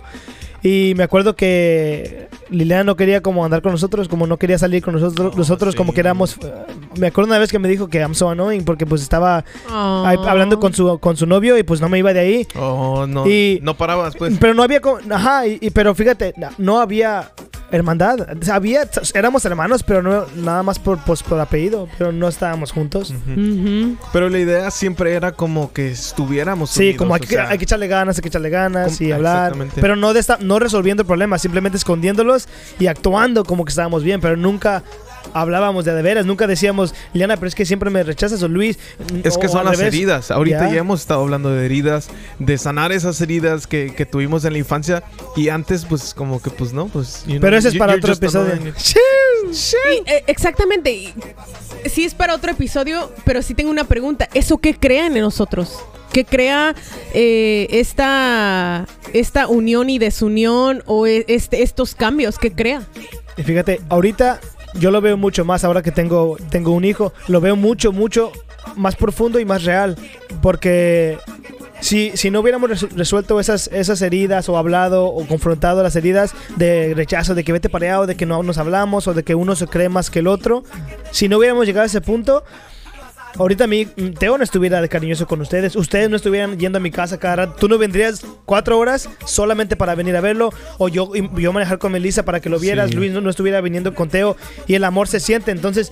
Y 0.64 0.94
me 0.96 1.04
acuerdo 1.04 1.36
que 1.36 2.28
Liliana 2.52 2.84
no 2.84 2.96
quería 2.96 3.22
como 3.22 3.44
andar 3.44 3.64
con 3.64 3.72
nosotros, 3.72 4.08
como 4.08 4.28
no 4.28 4.38
quería 4.38 4.60
salir 4.60 4.84
con 4.84 4.94
nosotros, 4.94 5.32
Oh, 5.34 5.38
nosotros 5.38 5.76
como 5.76 5.92
que 5.92 6.02
éramos... 6.02 6.38
Me 7.00 7.08
acuerdo 7.08 7.30
una 7.30 7.40
vez 7.40 7.50
que 7.52 7.58
me 7.58 7.68
dijo 7.68 7.88
que 7.88 7.98
I'm 8.00 8.14
so 8.14 8.30
annoying 8.30 8.64
porque 8.64 8.86
pues 8.86 9.02
estaba 9.02 9.44
Oh. 9.72 10.04
ahí 10.06 10.18
hablando 10.28 10.60
con 10.60 10.72
su, 10.76 11.00
con 11.00 11.18
su 11.18 11.26
novio 11.26 11.58
y 11.58 11.64
pues 11.64 11.82
no 11.82 11.90
me 11.90 11.98
iba 11.98 12.14
de 12.14 12.20
ahí. 12.20 12.48
Oh, 12.56 13.08
no. 13.08 13.26
Y- 13.28 13.58
no 13.64 13.76
parabas, 13.76 14.16
pues. 14.16 14.38
Pero 14.40 14.54
no 14.54 14.62
había... 14.62 14.80
Ajá, 15.10 15.48
y, 15.48 15.58
y- 15.62 15.72
pero 15.72 15.96
fíjate, 15.96 16.36
no 16.60 16.80
había 16.80 17.32
hermandad. 17.72 18.38
O 18.40 18.44
sea, 18.46 18.56
había, 18.56 18.88
éramos 19.14 19.46
hermanos, 19.46 19.84
pero 19.84 20.02
no 20.02 20.26
nada 20.36 20.64
más 20.64 20.80
por, 20.80 21.00
pues, 21.04 21.24
por 21.24 21.40
apellido, 21.40 21.88
pero 21.98 22.12
no 22.12 22.28
estábamos 22.28 22.72
juntos. 22.72 23.14
Pero 24.14 24.30
la 24.30 24.40
idea 24.40 24.72
siempre 24.72 25.14
era 25.14 25.32
como 25.32 25.72
que 25.74 25.92
estuviéramos 25.92 26.72
Sí, 26.72 26.82
unidos, 26.82 26.98
como 26.98 27.14
hay 27.16 27.20
o 27.20 27.22
que, 27.22 27.28
sea, 27.28 27.50
hay 27.50 27.58
que 27.58 27.64
echarle 27.64 27.88
ganas, 27.88 28.18
hay 28.18 28.22
que 28.22 28.28
echarle 28.28 28.50
ganas 28.50 29.00
y 29.02 29.12
hablar. 29.12 29.54
Pero 29.76 29.96
no, 29.96 30.14
de 30.14 30.20
esta, 30.20 30.38
no 30.40 30.60
resolviendo 30.60 31.02
el 31.02 31.08
problema, 31.08 31.38
simplemente 31.38 31.78
escondiéndolos 31.78 32.48
y 32.80 32.88
actuando 32.88 33.44
como 33.44 33.66
que 33.66 33.70
estábamos 33.70 34.04
bien, 34.04 34.22
pero 34.22 34.36
nunca 34.38 34.84
hablábamos 35.34 35.86
de 35.86 35.94
de 35.94 36.02
veras, 36.02 36.26
nunca 36.26 36.48
decíamos, 36.48 36.94
Liana, 37.14 37.36
pero 37.36 37.48
es 37.48 37.56
que 37.56 37.66
siempre 37.66 37.90
me 37.90 38.02
rechazas 38.04 38.42
o 38.44 38.48
Luis. 38.48 38.80
Es 39.24 39.38
que 39.38 39.48
o 39.48 39.50
son 39.50 39.66
las 39.66 39.78
revés. 39.78 39.94
heridas. 39.94 40.32
Ahorita 40.32 40.68
Ya. 40.68 40.74
ya 40.76 40.80
hemos 40.80 41.02
estado 41.02 41.22
hablando 41.22 41.50
de 41.52 41.66
heridas, 41.66 42.10
de 42.40 42.58
sanar 42.58 42.92
esas 42.92 43.20
heridas 43.22 43.68
que, 43.68 43.94
que 43.96 44.06
tuvimos 44.06 44.46
en 44.46 44.54
la 44.54 44.60
infancia. 44.60 45.04
Y 45.36 45.50
antes, 45.50 45.86
pues, 45.86 46.14
como 46.14 46.42
que, 46.42 46.50
pues, 46.50 46.72
no, 46.74 46.88
pues. 46.88 47.24
you 47.26 47.32
know, 47.34 47.42
Pero 47.42 47.58
ese 47.58 47.70
es 47.70 47.76
para 47.78 47.96
otro 47.96 48.14
episodio. 48.14 48.54
Y, 49.44 50.10
eh, 50.10 50.24
exactamente. 50.28 50.92
y 50.92 51.14
Sí 51.90 52.06
es 52.06 52.14
para 52.14 52.36
otro 52.36 52.52
episodio, 52.52 53.12
pero 53.26 53.42
sí 53.42 53.54
tengo 53.56 53.72
una 53.72 53.86
pregunta. 53.86 54.30
¿Eso 54.34 54.60
qué 54.60 54.76
crea 54.76 55.08
en 55.08 55.20
nosotros? 55.20 55.80
¿Qué 56.14 56.26
crea 56.26 56.76
eh, 57.14 57.68
esta, 57.72 58.86
esta 59.14 59.48
unión 59.48 59.90
y 59.90 59.98
desunión 59.98 60.84
o 60.86 61.08
e- 61.08 61.26
este, 61.28 61.64
estos 61.64 61.96
cambios? 61.96 62.38
¿Qué 62.38 62.52
crea? 62.52 62.84
Y 63.38 63.44
fíjate, 63.44 63.82
ahorita 63.90 64.40
yo 64.76 64.92
lo 64.92 65.02
veo 65.02 65.18
mucho 65.18 65.46
más 65.46 65.64
ahora 65.64 65.82
que 65.82 65.92
tengo, 65.92 66.38
tengo 66.50 66.72
un 66.72 66.86
hijo. 66.86 67.14
Lo 67.28 67.42
veo 67.42 67.56
mucho, 67.56 67.92
mucho 67.92 68.32
más 68.76 68.96
profundo 68.96 69.40
y 69.40 69.46
más 69.46 69.64
real. 69.64 69.98
Porque 70.42 71.18
si, 71.80 72.12
si 72.16 72.30
no 72.32 72.40
hubiéramos 72.42 72.70
resu- 72.70 72.90
resuelto 72.96 73.40
esas, 73.40 73.68
esas 73.74 74.02
heridas 74.02 74.48
o 74.50 74.58
hablado 74.58 75.06
o 75.08 75.26
confrontado 75.28 75.84
las 75.84 75.96
heridas 75.96 76.34
de 76.56 76.94
rechazo, 76.96 77.36
de 77.36 77.44
que 77.44 77.52
vete 77.52 77.70
pareado, 77.70 78.08
de 78.08 78.16
que 78.16 78.26
no 78.26 78.44
nos 78.44 78.58
hablamos 78.58 79.08
o 79.08 79.14
de 79.14 79.24
que 79.24 79.36
uno 79.36 79.56
se 79.56 79.68
cree 79.68 79.90
más 79.90 80.10
que 80.10 80.20
el 80.20 80.28
otro, 80.28 80.64
si 81.12 81.28
no 81.28 81.38
hubiéramos 81.38 81.66
llegado 81.66 81.84
a 81.84 81.88
ese 81.88 82.02
punto... 82.02 82.44
Ahorita 83.38 83.66
mi 83.68 83.86
mm, 83.86 84.14
Teo 84.20 84.38
no 84.38 84.44
estuviera 84.44 84.82
de 84.82 84.90
cariñoso 84.90 85.26
con 85.28 85.42
ustedes, 85.42 85.76
ustedes 85.76 86.10
no 86.10 86.16
estuvieran 86.16 86.58
yendo 86.60 86.78
a 86.78 86.82
mi 86.82 86.92
casa 86.92 87.18
cada 87.18 87.36
rato, 87.38 87.54
tú 87.60 87.68
no 87.70 87.78
vendrías 87.78 88.26
cuatro 88.46 88.78
horas 88.78 89.10
solamente 89.26 89.76
para 89.76 89.96
venir 89.96 90.16
a 90.16 90.22
verlo, 90.22 90.52
o 90.78 90.90
yo, 90.90 91.12
yo 91.16 91.54
manejar 91.54 91.78
con 91.80 91.92
Melissa 91.94 92.24
para 92.24 92.40
que 92.40 92.50
lo 92.50 92.60
vieras, 92.60 92.90
Sí. 92.90 92.96
Luis 92.96 93.12
no, 93.12 93.22
no 93.22 93.30
estuviera 93.30 93.62
viniendo 93.62 93.94
con 93.96 94.10
Teo 94.10 94.36
y 94.68 94.76
el 94.76 94.84
amor 94.84 95.08
se 95.08 95.20
siente. 95.20 95.52
Entonces, 95.52 95.92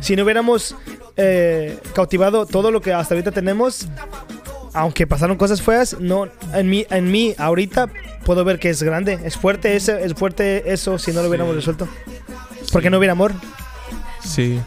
si 0.00 0.16
no 0.16 0.24
hubiéramos 0.24 0.74
eh, 1.16 1.78
cautivado 1.94 2.46
todo 2.46 2.70
lo 2.70 2.80
que 2.80 2.92
hasta 2.92 3.14
ahorita 3.14 3.30
tenemos, 3.32 3.86
aunque 4.74 5.06
pasaron 5.06 5.36
cosas 5.36 5.62
feas, 5.62 5.96
no, 6.00 6.28
en 6.54 6.68
mí, 6.68 6.86
en 6.90 7.10
mí 7.12 7.34
ahorita 7.38 7.88
puedo 8.24 8.44
ver 8.44 8.58
que 8.58 8.70
es 8.70 8.82
grande, 8.82 9.18
es 9.24 9.36
fuerte 9.36 9.76
ese, 9.76 10.04
es 10.04 10.14
fuerte 10.14 10.72
eso 10.72 10.98
si 10.98 11.12
no 11.12 11.22
lo 11.22 11.28
hubiéramos 11.28 11.52
Sí. 11.52 11.56
resuelto. 11.60 11.88
Porque 12.72 12.88
no 12.90 12.98
hubiera 12.98 13.12
amor. 13.12 13.32
Sí. 14.24 14.58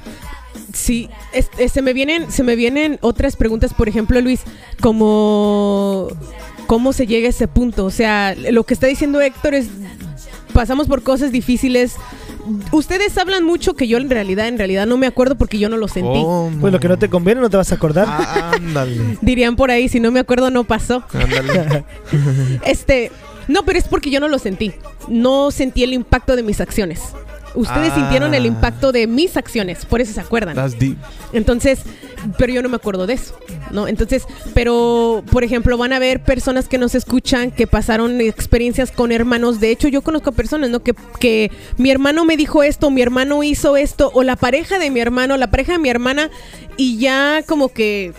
Sí, 0.76 1.10
es- 1.34 1.50
es- 1.58 1.72
se 1.72 1.82
me 1.82 1.94
vienen, 1.94 2.30
se 2.32 2.44
me 2.44 2.56
vienen 2.56 3.00
otras 3.02 3.36
preguntas, 3.38 3.74
por 3.74 3.88
ejemplo, 3.90 4.20
Luis, 4.22 4.42
como 5.06 6.08
cómo 6.68 6.94
se 6.94 7.08
llega 7.08 7.28
a 7.28 7.30
ese 7.30 7.48
punto. 7.48 7.86
O 7.86 7.92
sea, 7.92 8.36
lo 8.52 8.64
que 8.66 8.74
está 8.74 8.88
diciendo 8.88 9.22
Héctor 9.22 9.54
es 9.56 9.68
pasamos 10.54 10.88
por 10.88 11.02
cosas 11.04 11.32
difíciles. 11.32 11.96
Ustedes 12.72 13.18
hablan 13.18 13.44
mucho 13.44 13.74
que 13.74 13.88
yo 13.88 13.98
en 13.98 14.10
realidad, 14.10 14.48
en 14.48 14.58
realidad 14.58 14.86
no 14.86 14.98
me 14.98 15.08
acuerdo 15.08 15.36
porque 15.36 15.58
yo 15.60 15.68
no 15.70 15.78
lo 15.78 15.88
sentí. 15.88 16.22
¿Cómo? 16.22 16.52
Pues 16.62 16.72
lo 16.74 16.80
que 16.80 16.88
no 16.88 16.98
te 16.98 17.10
conviene 17.10 17.42
no 17.42 17.50
te 17.50 17.58
vas 17.58 17.72
a 17.72 17.76
acordar. 17.76 18.06
Ah, 18.08 18.52
ándale. 18.56 19.18
Dirían 19.22 19.56
por 19.56 19.72
ahí, 19.72 19.90
si 19.90 20.00
no 20.00 20.12
me 20.12 20.20
acuerdo 20.20 20.50
no 20.52 20.64
pasó. 20.64 21.04
Ándale. 21.14 21.86
Este, 22.66 23.12
no, 23.48 23.64
pero 23.64 23.80
es 23.80 23.88
porque 23.88 24.10
yo 24.10 24.20
no 24.20 24.28
lo 24.28 24.40
sentí. 24.40 24.74
No 25.08 25.52
sentí 25.52 25.84
el 25.84 25.94
impacto 25.94 26.36
de 26.36 26.44
mis 26.44 26.60
acciones. 26.62 27.02
Ustedes 27.56 27.92
Ah. 27.92 27.96
sintieron 27.96 28.34
el 28.34 28.46
impacto 28.46 28.92
de 28.92 29.08
mis 29.08 29.38
acciones, 29.38 29.86
por 29.86 30.02
eso 30.02 30.14
se 30.14 30.20
acuerdan. 30.22 30.56
That's 30.56 30.78
deep. 30.78 30.98
Entonces, 31.34 31.80
pero 32.38 32.52
yo 32.54 32.62
no 32.62 32.70
me 32.70 32.76
acuerdo 32.76 33.06
de 33.08 33.14
eso, 33.14 33.38
¿no? 33.72 33.88
Entonces, 33.88 34.24
pero, 34.54 35.24
por 35.32 35.44
ejemplo, 35.44 35.78
van 35.78 35.94
a 35.94 35.98
haber 35.98 36.24
personas 36.24 36.68
que 36.68 36.78
nos 36.78 36.96
escuchan 36.96 37.52
que 37.52 37.68
pasaron 37.68 38.20
experiencias 38.22 38.92
con 38.92 39.12
hermanos. 39.12 39.60
De 39.60 39.70
hecho, 39.72 39.88
yo 39.88 40.02
conozco 40.02 40.32
personas, 40.32 40.70
¿no? 40.70 40.82
Que, 40.82 40.94
que 41.20 41.52
mi 41.78 41.92
hermano 41.92 42.26
me 42.26 42.36
dijo 42.38 42.64
esto, 42.64 42.90
mi 42.90 43.02
hermano 43.02 43.44
hizo 43.44 43.78
esto, 43.78 44.12
o 44.14 44.24
la 44.24 44.36
pareja 44.36 44.80
de 44.80 44.90
mi 44.92 45.00
hermano, 45.00 45.38
la 45.38 45.52
pareja 45.52 45.74
de 45.74 45.80
mi 45.80 45.90
hermana, 45.90 46.30
y 46.78 46.98
ya 46.98 47.44
como 47.48 47.70
que 47.70 48.14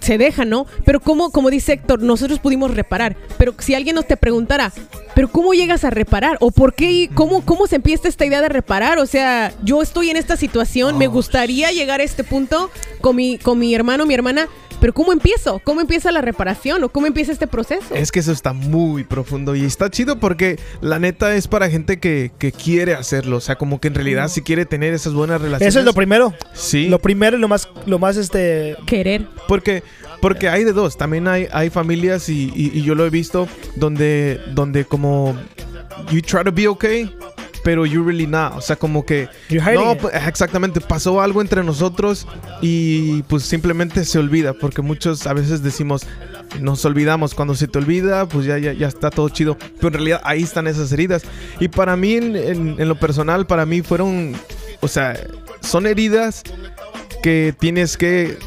se 0.00 0.18
deja, 0.18 0.44
¿no? 0.44 0.66
Pero 0.84 1.00
como, 1.00 1.30
como 1.30 1.50
dice 1.50 1.74
Héctor, 1.74 2.02
nosotros 2.02 2.38
pudimos 2.38 2.74
reparar. 2.74 3.16
Pero 3.36 3.54
si 3.58 3.74
alguien 3.74 3.96
nos 3.96 4.06
te 4.06 4.16
preguntara, 4.16 4.72
¿pero 5.14 5.28
cómo 5.28 5.54
llegas 5.54 5.84
a 5.84 5.90
reparar? 5.90 6.36
¿O 6.40 6.50
por 6.50 6.74
qué? 6.74 7.10
¿Cómo, 7.14 7.44
cómo 7.44 7.66
se 7.66 7.76
empieza 7.76 8.08
esta 8.08 8.24
idea 8.24 8.40
de 8.40 8.48
reparar? 8.48 8.98
O 8.98 9.06
sea, 9.06 9.52
yo 9.62 9.82
estoy 9.82 10.10
en 10.10 10.16
esta 10.16 10.36
situación, 10.36 10.98
me 10.98 11.06
gustaría 11.06 11.70
llegar 11.72 12.00
a 12.00 12.04
este 12.04 12.24
punto 12.24 12.70
con 13.00 13.16
mi, 13.16 13.38
con 13.38 13.58
mi 13.58 13.74
hermano, 13.74 14.06
mi 14.06 14.14
hermana, 14.14 14.48
pero 14.80 14.92
¿cómo 14.94 15.12
empiezo? 15.12 15.60
¿Cómo 15.64 15.80
empieza 15.80 16.12
la 16.12 16.20
reparación? 16.20 16.82
¿O 16.84 16.88
cómo 16.88 17.06
empieza 17.06 17.32
este 17.32 17.46
proceso? 17.46 17.94
Es 17.94 18.12
que 18.12 18.20
eso 18.20 18.32
está 18.32 18.52
muy 18.52 19.04
profundo 19.04 19.54
y 19.56 19.64
está 19.64 19.90
chido 19.90 20.18
porque 20.18 20.58
la 20.80 20.98
neta 20.98 21.34
es 21.34 21.48
para 21.48 21.68
gente 21.68 21.98
que, 21.98 22.30
que 22.38 22.52
quiere 22.52 22.94
hacerlo. 22.94 23.36
O 23.38 23.40
sea, 23.40 23.56
como 23.56 23.80
que 23.80 23.88
en 23.88 23.94
realidad 23.94 24.28
si 24.28 24.42
quiere 24.42 24.66
tener 24.66 24.94
esas 24.94 25.14
buenas 25.14 25.40
relaciones. 25.40 25.68
Eso 25.74 25.80
es 25.80 25.84
lo 25.84 25.92
primero. 25.92 26.32
Sí. 26.54 26.88
Lo 26.88 26.98
primero 26.98 27.36
y 27.36 27.40
lo 27.40 27.48
más, 27.48 27.68
lo 27.86 27.98
más 27.98 28.16
este. 28.16 28.76
Querer. 28.86 29.26
Porque, 29.48 29.82
porque 30.20 30.48
hay 30.48 30.64
de 30.64 30.72
dos. 30.72 30.96
También 30.96 31.26
hay, 31.28 31.48
hay 31.52 31.70
familias 31.70 32.28
y, 32.28 32.52
y- 32.54 32.70
y 32.78 32.82
yo 32.82 32.94
lo 32.94 33.04
he 33.06 33.10
visto 33.10 33.48
donde, 33.76 34.40
donde 34.54 34.84
como 34.84 35.36
you 36.10 36.20
try 36.22 36.44
to 36.44 36.52
be 36.52 36.68
okay, 36.68 37.10
pero 37.64 37.84
you 37.86 38.02
really 38.04 38.26
not. 38.26 38.54
O 38.56 38.60
sea, 38.60 38.76
como 38.76 39.04
que 39.04 39.28
no, 39.74 39.92
it. 39.92 39.98
pues, 39.98 40.14
exactamente. 40.26 40.80
Pasó 40.80 41.20
algo 41.20 41.40
entre 41.40 41.62
nosotros 41.64 42.26
y 42.60 43.22
pues 43.24 43.42
simplemente 43.44 44.04
se 44.04 44.18
olvida 44.18 44.52
porque 44.54 44.82
muchos 44.82 45.26
a 45.26 45.32
veces 45.32 45.62
decimos 45.62 46.06
nos 46.60 46.84
olvidamos. 46.84 47.34
Cuando 47.34 47.54
se 47.54 47.68
te 47.68 47.78
olvida, 47.78 48.26
pues 48.28 48.46
ya, 48.46 48.58
ya, 48.58 48.72
ya 48.72 48.88
está 48.88 49.10
todo 49.10 49.28
chido. 49.28 49.56
Pero 49.76 49.88
en 49.88 49.94
realidad 49.94 50.20
ahí 50.24 50.42
están 50.42 50.66
esas 50.66 50.90
heridas. 50.92 51.22
Y 51.60 51.68
para 51.68 51.96
mí, 51.96 52.14
en, 52.14 52.36
en- 52.36 52.76
en 52.78 52.88
lo 52.88 52.98
personal, 52.98 53.46
para 53.46 53.66
mí 53.66 53.82
fueron, 53.82 54.34
o 54.80 54.88
sea, 54.88 55.18
son 55.60 55.86
heridas 55.86 56.42
que 57.22 57.54
tienes 57.58 57.96
que 57.96 58.38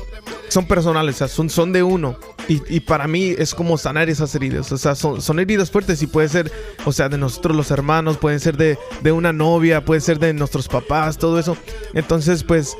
son 0.50 0.66
personales, 0.66 1.16
o 1.16 1.18
sea, 1.20 1.28
son, 1.30 1.50
son 1.50 1.72
de 1.72 1.82
uno. 1.84 2.18
Y, 2.48 2.62
y 2.68 2.80
para 2.82 3.08
mí 3.08 3.34
es 3.38 3.54
como 3.54 3.78
sanar 3.78 4.10
esas 4.10 4.34
heridas. 4.36 4.72
O 4.72 4.78
sea, 4.78 4.96
son, 4.96 5.22
son 5.22 5.40
heridas 5.40 5.70
fuertes 5.72 6.02
y 6.02 6.08
puede 6.08 6.28
ser, 6.28 6.52
o 6.86 6.92
sea, 6.92 7.08
de 7.08 7.18
nosotros 7.18 7.56
los 7.56 7.72
hermanos, 7.72 8.18
pueden 8.18 8.40
ser 8.40 8.58
de, 8.58 8.78
de 9.02 9.12
una 9.12 9.32
novia, 9.32 9.86
puede 9.86 10.02
ser 10.02 10.20
de 10.20 10.34
nuestros 10.34 10.68
papás, 10.68 11.18
todo 11.18 11.40
eso. 11.40 11.56
Entonces, 11.94 12.44
pues, 12.44 12.76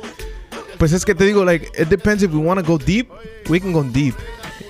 pues 0.78 0.92
es 0.92 1.04
que 1.04 1.14
te 1.14 1.24
digo, 1.24 1.44
like, 1.44 1.66
it 1.80 1.88
depends 1.88 2.22
if 2.22 2.32
we 2.32 2.38
want 2.40 2.60
to 2.60 2.66
go 2.66 2.76
deep, 2.78 3.08
we 3.48 3.60
can 3.60 3.72
go 3.72 3.82
deep 3.84 4.14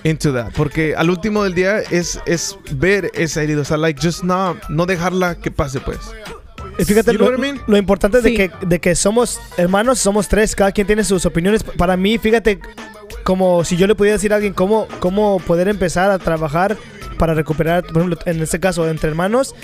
into 0.04 0.32
that. 0.32 0.52
Porque 0.54 0.94
al 0.94 1.10
último 1.10 1.42
del 1.44 1.54
día 1.54 1.78
es, 1.78 2.20
es 2.26 2.56
ver 2.72 3.10
esa 3.14 3.42
herida. 3.42 3.62
O 3.62 3.64
sea, 3.64 3.76
like, 3.78 4.00
just 4.04 4.22
no, 4.22 4.56
no 4.68 4.86
dejarla 4.86 5.36
que 5.36 5.50
pase, 5.50 5.80
pues. 5.80 5.98
Y 6.78 6.84
Fíjate, 6.84 7.12
lo, 7.12 7.30
lo 7.66 7.76
importante 7.76 8.18
es 8.18 8.24
Sí. 8.24 8.36
de, 8.36 8.48
que, 8.48 8.66
de 8.66 8.80
que 8.80 8.94
somos 8.94 9.40
hermanos, 9.56 9.98
somos 9.98 10.28
tres, 10.28 10.54
cada 10.54 10.72
quien 10.72 10.86
tiene 10.86 11.04
sus 11.04 11.26
opiniones. 11.26 11.62
Para 11.62 11.96
mí, 11.96 12.18
fíjate, 12.18 12.60
como 13.22 13.64
si 13.64 13.76
yo 13.76 13.86
le 13.86 13.94
pudiera 13.94 14.16
decir 14.16 14.32
a 14.32 14.36
alguien 14.36 14.52
cómo, 14.54 14.86
cómo 15.00 15.38
poder 15.40 15.68
empezar 15.68 16.10
a 16.10 16.18
trabajar 16.18 16.76
para 17.18 17.34
recuperar, 17.34 17.84
por 17.84 17.98
ejemplo, 17.98 18.18
en 18.26 18.42
este 18.42 18.58
caso, 18.60 18.88
entre 18.88 19.08
hermanos, 19.10 19.54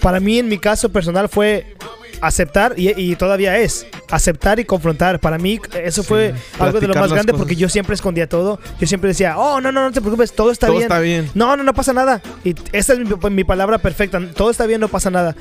para 0.00 0.20
mí, 0.20 0.38
en 0.38 0.48
mi 0.48 0.58
caso 0.58 0.88
personal, 0.90 1.28
fue 1.28 1.76
aceptar 2.20 2.74
y, 2.78 2.90
y 3.00 3.16
todavía 3.16 3.58
es 3.58 3.86
aceptar 4.10 4.60
y 4.60 4.64
confrontar. 4.64 5.18
Para 5.18 5.38
mí, 5.38 5.58
eso 5.82 6.02
Sí, 6.02 6.08
fue 6.08 6.34
algo 6.60 6.80
de 6.80 6.86
lo 6.86 6.94
más 6.94 7.10
grande 7.12 7.32
cosas. 7.32 7.42
porque 7.42 7.56
yo 7.56 7.68
siempre 7.68 7.94
escondía 7.94 8.28
todo. 8.28 8.60
Yo 8.80 8.86
siempre 8.86 9.08
decía, 9.08 9.36
oh, 9.38 9.60
no, 9.60 9.72
no, 9.72 9.82
no 9.82 9.90
te 9.92 10.00
preocupes, 10.00 10.32
todo 10.32 10.50
está 10.52 10.68
Todo 10.68 10.76
bien. 10.76 10.84
está 10.84 11.00
bien. 11.00 11.30
No, 11.34 11.56
no, 11.56 11.64
no 11.64 11.74
pasa 11.74 11.92
nada. 11.92 12.22
Y 12.44 12.54
esa 12.72 12.92
es 12.92 13.00
mi, 13.00 13.30
mi 13.30 13.44
palabra 13.44 13.78
perfecta. 13.78 14.20
Todo 14.36 14.50
está 14.50 14.66
bien, 14.66 14.80
no 14.80 14.88
pasa 14.88 15.10
nada. 15.10 15.34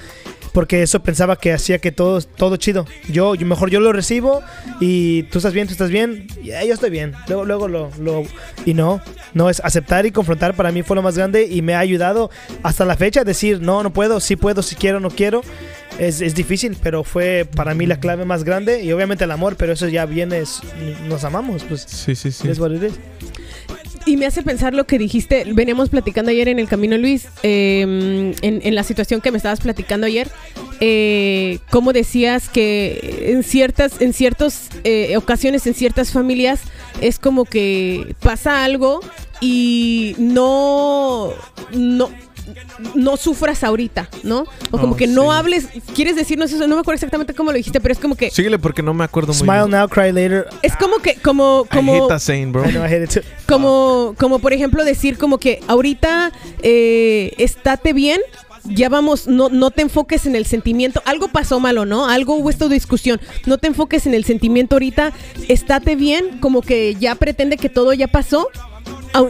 Porque 0.54 0.84
eso 0.84 1.02
pensaba 1.02 1.38
que 1.38 1.54
hacía 1.54 1.80
que 1.80 1.92
todo, 1.94 2.22
todo 2.22 2.58
chido. 2.58 2.86
Yo, 3.10 3.36
yo 3.36 3.46
mejor 3.46 3.70
yo 3.70 3.80
lo 3.80 3.94
recibo 3.94 4.42
y 4.82 5.24
tú 5.24 5.38
estás 5.40 5.54
bien, 5.54 5.68
tú 5.68 5.72
estás 5.74 5.90
bien. 5.90 6.28
Y 6.44 6.52
eh, 6.52 6.68
yo 6.68 6.74
estoy 6.74 6.90
bien. 6.90 7.14
Luego, 7.28 7.46
luego 7.46 7.68
lo, 7.70 7.90
lo... 8.00 8.24
Y 8.66 8.74
no, 8.74 9.02
no 9.34 9.50
es 9.50 9.62
aceptar 9.64 10.06
y 10.06 10.12
confrontar 10.12 10.54
para 10.56 10.72
mí 10.74 10.84
fue 10.84 10.96
lo 10.98 11.02
más 11.02 11.16
grande 11.16 11.48
y 11.50 11.62
me 11.62 11.74
ha 11.74 11.80
ayudado 11.80 12.30
hasta 12.64 12.84
la 12.84 12.98
fecha 12.98 13.22
a 13.22 13.24
decir, 13.24 13.62
no, 13.62 13.82
no 13.82 13.94
puedo, 13.94 14.20
sí 14.20 14.36
puedo, 14.36 14.62
si 14.62 14.76
quiero, 14.76 15.00
no 15.00 15.10
quiero. 15.10 15.42
Es, 16.00 16.20
es 16.22 16.36
difícil, 16.36 16.78
pero 16.82 17.04
fue 17.04 17.48
para 17.56 17.74
mí 17.74 17.86
la 17.86 18.00
clave 18.00 18.26
más 18.26 18.44
grande 18.44 18.84
y 18.84 18.92
obviamente 18.92 19.24
el 19.26 19.32
amor, 19.32 19.56
pero 19.58 19.74
eso 19.74 19.88
ya 19.88 20.06
viene, 20.06 20.40
es- 20.40 20.62
nos 21.08 21.24
amamos, 21.26 21.64
pues 21.64 21.82
Sí, 21.82 22.16
sí, 22.16 22.32
sí. 22.32 22.48
es 22.50 22.60
what 22.60 22.72
it 22.72 22.84
is. 22.84 22.94
Y 24.06 24.18
me 24.18 24.26
hace 24.26 24.42
pensar 24.42 24.74
lo 24.74 24.86
que 24.86 24.98
dijiste, 24.98 25.46
veníamos 25.54 25.90
platicando 25.90 26.32
ayer 26.32 26.48
en 26.48 26.60
el 26.60 26.68
camino, 26.68 26.98
Luis, 26.98 27.28
en, 27.44 28.36
en 28.42 28.76
la 28.76 28.84
situación 28.84 29.22
que 29.22 29.32
me 29.32 29.38
estabas 29.38 29.62
platicando 29.62 30.08
ayer, 30.08 30.30
eh, 30.84 31.60
cómo 31.70 31.94
decías 31.94 32.50
que 32.50 33.28
en 33.28 33.44
ciertas, 33.44 34.02
en 34.02 34.14
ciertas 34.14 34.70
eh, 34.84 35.16
ocasiones, 35.16 35.68
en 35.68 35.76
ciertas 35.76 36.12
familias, 36.12 36.62
es 37.02 37.20
como 37.20 37.46
que 37.46 38.16
pasa 38.20 38.64
algo 38.64 39.00
y 39.42 40.16
no, 40.18 41.30
no, 41.72 42.10
no 42.96 43.18
sufras 43.18 43.64
ahorita, 43.64 44.10
¿no? 44.24 44.46
O 44.72 44.78
como 44.80 44.94
Oh, 44.94 44.98
que 44.98 45.08
no 45.08 45.24
sí. 45.32 45.38
hables, 45.38 45.68
quieres 45.96 46.16
decirnos 46.16 46.52
eso, 46.52 46.68
no 46.68 46.76
me 46.76 46.82
acuerdo 46.82 46.96
exactamente 46.96 47.34
cómo 47.34 47.52
lo 47.52 47.58
dijiste, 47.58 47.80
pero 47.80 47.94
es 47.94 48.00
como 48.00 48.16
que, 48.16 48.30
Síguele 48.32 48.60
porque 48.60 48.82
no 48.84 48.94
me 48.94 49.04
acuerdo 49.04 49.34
muy 49.34 49.38
Smile 49.42 49.66
bien. 49.66 49.72
now, 49.72 49.88
cry 49.88 50.12
later. 50.12 50.48
es 50.62 50.76
como 50.76 50.98
que, 50.98 51.16
como, 51.16 51.66
I 51.72 51.76
como... 51.76 51.94
hate 51.96 52.08
that 52.10 52.20
saying, 52.20 52.52
bro. 52.52 52.66
I 52.68 52.72
know 52.72 52.84
I 52.86 52.88
hate 52.94 53.04
it 53.04 53.10
too. 53.12 53.22
Como, 53.48 54.16
como 54.18 54.40
por 54.40 54.54
ejemplo 54.54 54.84
decir 54.84 55.18
como 55.18 55.38
que 55.38 55.62
ahorita 55.68 56.32
eh, 56.62 57.34
estate 57.38 57.94
bien, 57.94 58.20
ya 58.64 58.90
vamos, 58.90 59.28
no, 59.28 59.50
no 59.50 59.72
te 59.72 59.82
enfoques 59.82 60.26
en 60.28 60.36
el 60.36 60.46
sentimiento, 60.46 61.02
algo 61.06 61.28
pasó 61.30 61.60
malo, 61.60 61.86
¿no? 61.86 62.08
Algo 62.08 62.36
hubo 62.36 62.50
esta 62.50 62.68
discusión, 62.68 63.20
no 63.46 63.58
te 63.58 63.68
enfoques 63.68 64.06
en 64.06 64.14
el 64.14 64.24
sentimiento 64.24 64.76
ahorita, 64.76 65.14
estate 65.48 65.96
bien, 65.96 66.38
como 66.40 66.62
que 66.62 66.96
ya 67.00 67.16
pretende 67.16 67.58
que 67.58 67.70
todo 67.70 67.94
ya 67.94 68.08
pasó. 68.08 68.50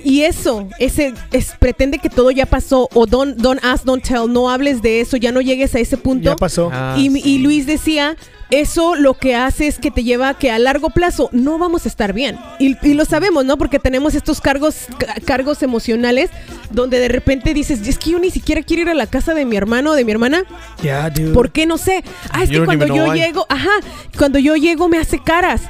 Y 0.04 0.22
eso, 0.24 0.68
ese 0.80 1.14
es, 1.32 1.54
pretende 1.60 1.98
que 2.00 2.10
todo 2.10 2.32
ya 2.32 2.46
pasó, 2.46 2.88
o 2.94 3.06
don't, 3.06 3.38
don't 3.38 3.64
ask, 3.64 3.84
don't 3.84 4.04
tell, 4.04 4.32
no 4.32 4.50
hables 4.50 4.82
de 4.82 5.02
eso, 5.02 5.18
ya 5.18 5.32
no 5.32 5.42
llegues 5.42 5.74
a 5.76 5.80
ese 5.80 5.98
punto. 5.98 6.26
Ya 6.30 6.36
pasó. 6.36 6.70
Ah, 6.72 6.96
Y, 6.98 7.10
sí. 7.10 7.22
y 7.24 7.38
Luis 7.40 7.66
decía, 7.66 8.16
eso 8.52 8.96
lo 8.96 9.14
que 9.16 9.34
hace 9.36 9.68
es 9.68 9.80
que 9.80 9.90
te 9.92 10.04
lleva 10.04 10.30
a 10.30 10.34
que 10.38 10.52
a 10.52 10.60
largo 10.60 10.90
plazo 10.90 11.30
no 11.32 11.58
vamos 11.58 11.86
a 11.86 11.90
estar 11.90 12.14
bien. 12.14 12.38
Y, 12.60 12.76
y 12.86 12.94
lo 12.94 13.06
sabemos, 13.06 13.46
¿no? 13.46 13.58
Porque 13.58 13.80
tenemos 13.80 14.14
estos 14.14 14.40
cargos, 14.42 14.88
ca- 14.98 15.16
cargos 15.26 15.64
emocionales 15.64 16.30
donde 16.70 17.00
de 17.00 17.08
repente 17.08 17.54
dices, 17.54 17.86
es 17.88 17.98
que 17.98 18.12
yo 18.12 18.20
ni 18.20 18.30
siquiera 18.30 18.62
quiero 18.62 18.84
ir 18.84 18.90
a 18.90 18.94
la 18.94 19.08
casa 19.08 19.34
de 19.34 19.46
mi 19.46 19.56
hermano 19.56 19.92
o 19.92 19.94
de 19.94 20.06
mi 20.06 20.12
hermana. 20.12 20.44
Yeah, 20.84 21.10
dude. 21.10 21.34
¿Por 21.34 21.52
qué? 21.52 21.66
No 21.66 21.78
sé. 21.78 22.04
Ah, 22.30 22.44
es 22.44 22.50
You 22.50 22.60
que 22.60 22.66
cuando 22.66 22.88
yo 22.88 23.14
llego, 23.14 23.46
ajá, 23.50 23.70
cuando 24.18 24.38
yo 24.38 24.56
llego 24.58 24.88
me 24.90 24.98
hace 25.00 25.18
caras. 25.20 25.62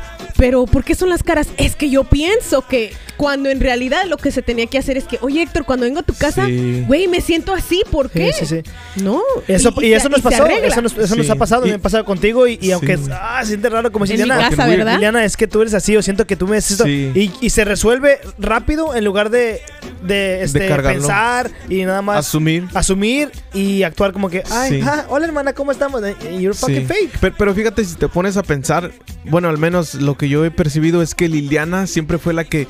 Pero 0.41 0.65
¿por 0.65 0.83
qué 0.83 0.95
son 0.95 1.09
las 1.09 1.21
caras? 1.21 1.49
Es 1.57 1.75
que 1.75 1.91
yo 1.91 2.03
pienso 2.03 2.65
que 2.67 2.93
cuando 3.15 3.51
en 3.51 3.59
realidad 3.59 4.05
lo 4.07 4.17
que 4.17 4.31
se 4.31 4.41
tenía 4.41 4.65
que 4.65 4.79
hacer 4.79 4.97
es 4.97 5.03
que, 5.03 5.19
oye 5.21 5.43
Héctor, 5.43 5.65
cuando 5.65 5.85
vengo 5.85 5.99
a 5.99 6.03
tu 6.03 6.15
casa, 6.15 6.47
Sí. 6.47 6.83
güey, 6.87 7.07
me 7.07 7.21
siento 7.21 7.53
así, 7.53 7.83
¿por 7.91 8.07
Sí, 8.07 8.13
qué? 8.17 8.33
sí, 8.33 8.45
sí. 8.47 8.63
No. 9.03 9.21
Eso, 9.47 9.71
y, 9.79 9.93
eso 9.93 10.09
nos 10.09 10.21
pasó, 10.21 10.47
eso 10.47 10.81
nos, 10.81 10.97
eso 10.97 11.15
nos 11.15 11.27
Sí. 11.27 11.31
ha 11.31 11.35
pasado, 11.35 11.67
me 11.67 11.73
ha 11.73 11.77
pasado 11.77 12.03
contigo 12.05 12.47
y, 12.47 12.53
y 12.53 12.65
Sí. 12.65 12.71
aunque 12.71 12.97
ah, 13.11 13.41
se 13.43 13.49
siente 13.49 13.69
raro 13.69 13.91
como 13.91 14.07
si 14.07 14.17
Liliana. 14.17 14.49
Liliana, 14.95 15.23
es 15.23 15.37
que 15.37 15.45
tú 15.47 15.61
eres 15.61 15.75
así, 15.75 15.95
o 15.95 16.01
siento 16.01 16.25
que 16.25 16.35
tú 16.35 16.47
me 16.47 16.55
necesitas 16.55 16.87
Sí. 16.87 17.11
y, 17.13 17.31
y 17.39 17.49
se 17.51 17.63
resuelve 17.63 18.17
rápido 18.39 18.95
en 18.95 19.05
lugar 19.05 19.29
de, 19.29 19.61
de, 20.01 20.41
este, 20.41 20.67
cargarlo. 20.67 21.01
pensar 21.01 21.51
y 21.69 21.83
nada 21.83 22.01
más 22.01 22.17
Asumir. 22.25 22.65
asumir 22.73 23.29
y 23.53 23.83
actuar 23.83 24.13
como 24.13 24.31
que, 24.31 24.41
ay, 24.49 24.79
Sí. 24.79 24.81
ah, 24.83 25.05
hola 25.09 25.27
hermana, 25.27 25.53
¿cómo 25.53 25.71
estamos? 25.71 26.01
Y 26.31 26.41
You're 26.41 26.57
fucking 26.57 26.87
Sí. 26.87 26.93
fake. 26.93 27.11
Pero, 27.21 27.35
pero 27.37 27.53
fíjate, 27.53 27.85
si 27.85 27.93
te 27.97 28.07
pones 28.07 28.35
a 28.37 28.41
pensar, 28.41 28.91
bueno, 29.25 29.47
al 29.47 29.59
menos 29.59 29.93
lo 29.93 30.17
que 30.17 30.27
yo 30.31 30.43
he 30.45 30.51
percibido 30.51 31.01
es 31.01 31.13
que 31.15 31.29
Liliana 31.29 31.85
siempre 31.87 32.17
fue 32.17 32.33
la 32.33 32.43
que, 32.43 32.67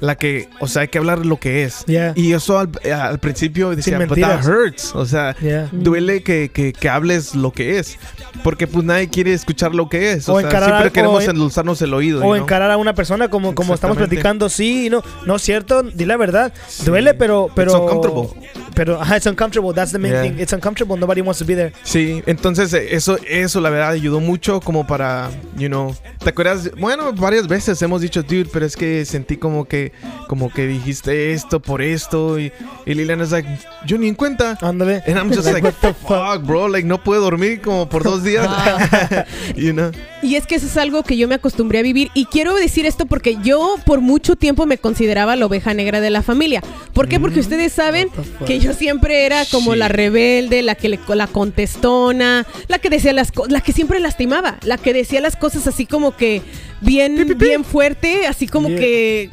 la 0.00 0.16
que, 0.16 0.48
o 0.60 0.66
sea, 0.66 0.82
hay 0.82 0.88
que 0.88 0.98
hablar 0.98 1.24
lo 1.24 1.36
que 1.38 1.62
es. 1.62 1.84
Yeah. 1.86 2.12
Y 2.16 2.32
eso 2.32 2.58
al, 2.58 2.70
al 2.92 3.18
principio 3.20 3.70
decía, 3.74 3.98
but 3.98 4.08
that 4.08 4.16
mentiras. 4.16 4.46
hurts. 4.48 4.94
O 4.94 5.06
sea, 5.06 5.36
Yeah. 5.40 5.68
duele 5.72 6.22
que, 6.22 6.50
que, 6.52 6.72
que 6.72 6.88
hables 6.88 7.34
lo 7.34 7.52
que 7.52 7.78
es. 7.78 7.98
Porque 8.42 8.66
pues 8.66 8.84
nadie 8.84 9.08
quiere 9.08 9.32
escuchar 9.32 9.74
lo 9.74 9.88
que 9.88 10.12
es. 10.12 10.28
O, 10.28 10.34
O 10.34 10.38
sea, 10.40 10.48
encarar 10.48 10.68
siempre 10.68 10.84
algo, 10.84 10.92
queremos 10.94 11.26
o- 11.26 11.30
endulzarnos 11.30 11.80
el 11.82 11.94
oído. 11.94 12.18
O 12.18 12.22
know? 12.22 12.34
encarar 12.34 12.70
a 12.70 12.76
una 12.76 12.94
persona 12.94 13.28
como, 13.28 13.54
como 13.54 13.74
estamos 13.74 13.96
platicando, 13.96 14.48
sí, 14.48 14.88
no, 14.90 15.02
no 15.26 15.36
es 15.36 15.42
cierto, 15.42 15.82
di 15.82 16.04
la 16.04 16.16
verdad. 16.16 16.52
Sí. 16.66 16.84
Duele, 16.86 17.14
pero, 17.14 17.46
It's 17.46 17.54
pero, 17.54 17.80
uncomfortable. 17.82 18.48
Pero 18.74 19.00
ajá, 19.00 19.16
it's 19.16 19.26
uncomfortable. 19.26 19.72
That's 19.74 19.92
the 19.92 19.98
main 19.98 20.12
Yeah. 20.12 20.22
thing. 20.22 20.40
It's 20.40 20.52
uncomfortable. 20.52 20.96
Nobody 20.98 21.20
wants 21.20 21.38
to 21.40 21.44
be 21.44 21.54
there. 21.54 21.72
Sí, 21.82 22.22
entonces 22.26 22.72
eh, 22.74 22.88
eso, 22.94 23.18
eso 23.28 23.60
la 23.60 23.70
verdad 23.70 23.90
ayudó 23.90 24.20
mucho 24.20 24.60
como 24.60 24.86
para, 24.86 25.30
you 25.56 25.68
know, 25.68 25.94
¿te 26.22 26.30
acuerdas? 26.30 26.70
Bueno, 26.78 27.12
varias 27.12 27.46
veces 27.48 27.80
hemos 27.82 28.00
dicho, 28.00 28.22
dude, 28.22 28.46
pero 28.52 28.64
es 28.66 28.76
que 28.76 29.04
sentí 29.04 29.36
como 29.36 29.66
que, 29.66 29.92
como 30.28 30.50
que 30.52 30.66
dijiste 30.66 31.32
esto 31.32 31.60
por 31.60 31.82
esto 31.82 32.38
y, 32.38 32.52
y 32.86 32.94
Liliana 32.94 33.24
es 33.24 33.30
like, 33.30 33.48
yo 33.86 33.98
ni 33.98 34.08
en 34.08 34.14
cuenta. 34.14 34.58
Ándale. 34.60 35.02
And 35.06 35.16
I'm 35.16 35.28
just 35.32 35.44
like, 35.50 35.62
What 35.64 35.74
the 35.80 35.94
fuck? 35.94 36.08
fuck, 36.08 36.42
bro, 36.46 36.68
like 36.68 36.86
no 36.86 37.02
puedo 37.02 37.22
dormir 37.22 37.60
como 37.60 37.88
por 37.88 38.02
dos 38.02 38.22
días. 38.24 38.46
you 39.56 39.72
know? 39.72 39.90
Y 40.22 40.36
es 40.36 40.46
que 40.46 40.54
eso 40.54 40.66
es 40.66 40.76
algo 40.76 41.02
que 41.02 41.16
yo 41.16 41.28
me 41.28 41.34
acostumbré 41.34 41.80
a 41.80 41.82
vivir. 41.82 42.10
Y 42.14 42.26
quiero 42.26 42.54
decir 42.54 42.86
esto 42.86 43.06
porque 43.06 43.36
yo 43.42 43.76
por 43.84 44.00
mucho 44.00 44.36
tiempo 44.36 44.66
me 44.66 44.78
consideraba 44.78 45.34
la 45.36 45.46
oveja 45.46 45.74
negra 45.74 46.00
de 46.00 46.10
la 46.10 46.22
familia. 46.22 46.62
¿Por 46.92 47.08
qué? 47.08 47.18
Porque 47.18 47.40
ustedes 47.40 47.72
saben 47.72 48.08
que 48.46 48.60
yo 48.62 48.72
siempre 48.74 49.26
era 49.26 49.44
como 49.46 49.72
Sí. 49.72 49.78
la 49.78 49.88
rebelde, 49.88 50.62
la 50.62 50.74
que 50.74 50.88
le, 50.88 50.98
la 51.14 51.26
contestona, 51.26 52.46
la 52.68 52.78
que 52.78 52.90
decía 52.90 53.12
las 53.12 53.32
la 53.48 53.60
que 53.60 53.72
siempre 53.72 54.00
lastimaba, 54.00 54.58
la 54.64 54.78
que 54.78 54.92
decía 54.92 55.20
las 55.20 55.36
cosas 55.36 55.66
así 55.66 55.86
como 55.86 56.16
que 56.16 56.42
bien, 56.80 57.36
bien 57.38 57.64
fuerte, 57.64 58.26
así 58.26 58.46
como 58.46 58.68
Yeah. 58.68 58.78
que 58.78 59.30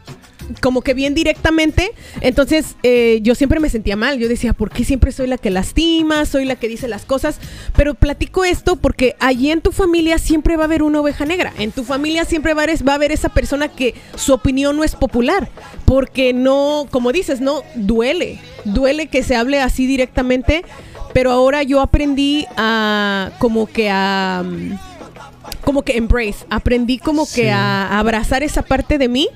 como 0.61 0.81
que 0.81 0.93
bien 0.93 1.13
directamente. 1.13 1.91
Entonces 2.21 2.75
eh, 2.83 3.19
yo 3.21 3.35
siempre 3.35 3.59
me 3.59 3.69
sentía 3.69 3.95
mal. 3.95 4.19
Yo 4.19 4.27
decía, 4.27 4.53
¿por 4.53 4.69
qué 4.71 4.83
siempre 4.83 5.11
soy 5.11 5.27
la 5.27 5.37
que 5.37 5.49
lastima? 5.49 6.25
Soy 6.25 6.45
la 6.45 6.55
que 6.55 6.67
dice 6.67 6.87
las 6.87 7.05
cosas. 7.05 7.39
Pero 7.75 7.93
platico 7.95 8.45
esto 8.45 8.75
porque 8.75 9.15
allí 9.19 9.51
en 9.51 9.61
tu 9.61 9.71
familia 9.71 10.17
siempre 10.17 10.55
va 10.57 10.63
a 10.63 10.65
haber 10.65 10.83
una 10.83 11.01
oveja 11.01 11.25
negra. 11.25 11.53
En 11.57 11.71
tu 11.71 11.83
familia 11.83 12.25
siempre 12.25 12.53
va 12.53 12.61
a 12.61 12.95
haber, 12.95 13.11
esa 13.11 13.29
persona 13.29 13.67
que 13.67 13.95
su 14.15 14.33
opinión 14.33 14.77
no 14.77 14.83
es 14.83 14.95
popular. 14.95 15.49
Porque 15.85 16.33
no, 16.33 16.87
como 16.91 17.11
dices, 17.11 17.41
no, 17.41 17.61
duele. 17.75 18.39
Duele 18.65 19.07
que 19.07 19.23
se 19.23 19.35
hable 19.35 19.59
así 19.61 19.87
directamente. 19.87 20.63
Pero 21.13 21.31
ahora 21.31 21.63
yo 21.63 21.81
aprendí 21.81 22.45
a 22.55 23.31
como 23.39 23.65
que 23.65 23.89
a... 23.89 24.43
como 25.63 25.81
que 25.81 25.97
embrace, 25.97 26.45
aprendí 26.49 26.99
como 26.99 27.25
Sí. 27.25 27.41
que 27.41 27.51
a, 27.51 27.87
a 27.87 27.99
abrazar 27.99 28.43
esa 28.43 28.61
parte 28.61 28.97
de 28.97 29.07
mí 29.07 29.27